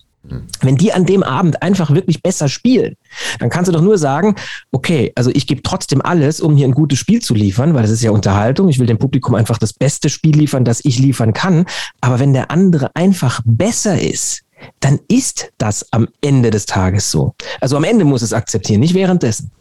Wenn 0.61 0.77
die 0.77 0.93
an 0.93 1.05
dem 1.05 1.21
Abend 1.21 1.61
einfach 1.61 1.93
wirklich 1.93 2.23
besser 2.23 2.47
spielen, 2.47 2.95
dann 3.39 3.49
kannst 3.49 3.67
du 3.67 3.73
doch 3.73 3.81
nur 3.81 3.97
sagen, 3.97 4.35
okay, 4.71 5.11
also 5.15 5.31
ich 5.33 5.47
gebe 5.47 5.61
trotzdem 5.61 6.01
alles, 6.01 6.39
um 6.39 6.55
hier 6.55 6.67
ein 6.67 6.73
gutes 6.73 6.97
Spiel 6.97 7.21
zu 7.21 7.35
liefern, 7.35 7.73
weil 7.73 7.81
das 7.81 7.91
ist 7.91 8.03
ja 8.03 8.11
Unterhaltung. 8.11 8.69
Ich 8.69 8.79
will 8.79 8.87
dem 8.87 8.99
Publikum 8.99 9.35
einfach 9.35 9.57
das 9.57 9.73
beste 9.73 10.07
Spiel 10.07 10.37
liefern, 10.37 10.63
das 10.63 10.79
ich 10.85 10.97
liefern 10.97 11.33
kann. 11.33 11.65
Aber 11.99 12.19
wenn 12.19 12.31
der 12.31 12.51
andere 12.51 12.95
einfach 12.95 13.41
besser 13.43 14.01
ist, 14.01 14.43
dann 14.79 14.99
ist 15.07 15.51
das 15.57 15.91
am 15.91 16.07
Ende 16.21 16.51
des 16.51 16.65
Tages 16.65 17.11
so. 17.11 17.33
Also 17.61 17.77
am 17.77 17.83
Ende 17.83 18.05
muss 18.05 18.21
es 18.21 18.33
akzeptieren, 18.33 18.79
nicht 18.79 18.93
währenddessen. 18.93 19.51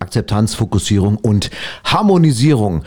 Akzeptanz, 0.00 0.54
Fokussierung 0.54 1.16
und 1.16 1.50
Harmonisierung. 1.84 2.82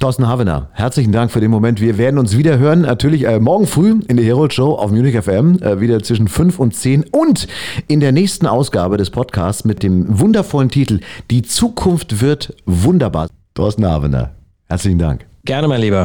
Thorsten 0.00 0.26
Havener, 0.26 0.68
herzlichen 0.72 1.12
Dank 1.12 1.30
für 1.30 1.40
den 1.40 1.50
Moment. 1.50 1.80
Wir 1.80 1.96
werden 1.96 2.18
uns 2.18 2.36
wieder 2.36 2.58
hören, 2.58 2.82
natürlich 2.82 3.26
äh, 3.26 3.40
morgen 3.40 3.66
früh 3.66 4.00
in 4.08 4.16
der 4.16 4.26
Herold 4.26 4.52
Show 4.52 4.74
auf 4.74 4.90
Munich 4.90 5.16
FM, 5.16 5.58
äh, 5.62 5.80
wieder 5.80 6.02
zwischen 6.02 6.28
5 6.28 6.58
und 6.58 6.74
10 6.74 7.04
und 7.04 7.48
in 7.88 8.00
der 8.00 8.12
nächsten 8.12 8.46
Ausgabe 8.46 8.98
des 8.98 9.10
Podcasts 9.10 9.64
mit 9.64 9.82
dem 9.82 10.18
wundervollen 10.18 10.68
Titel 10.68 11.00
Die 11.30 11.42
Zukunft 11.42 12.20
wird 12.20 12.54
wunderbar. 12.66 13.28
Thorsten 13.54 13.86
Havener, 13.86 14.32
herzlichen 14.68 14.98
Dank. 14.98 15.26
Gerne, 15.46 15.68
mein 15.68 15.80
Lieber. 15.80 16.04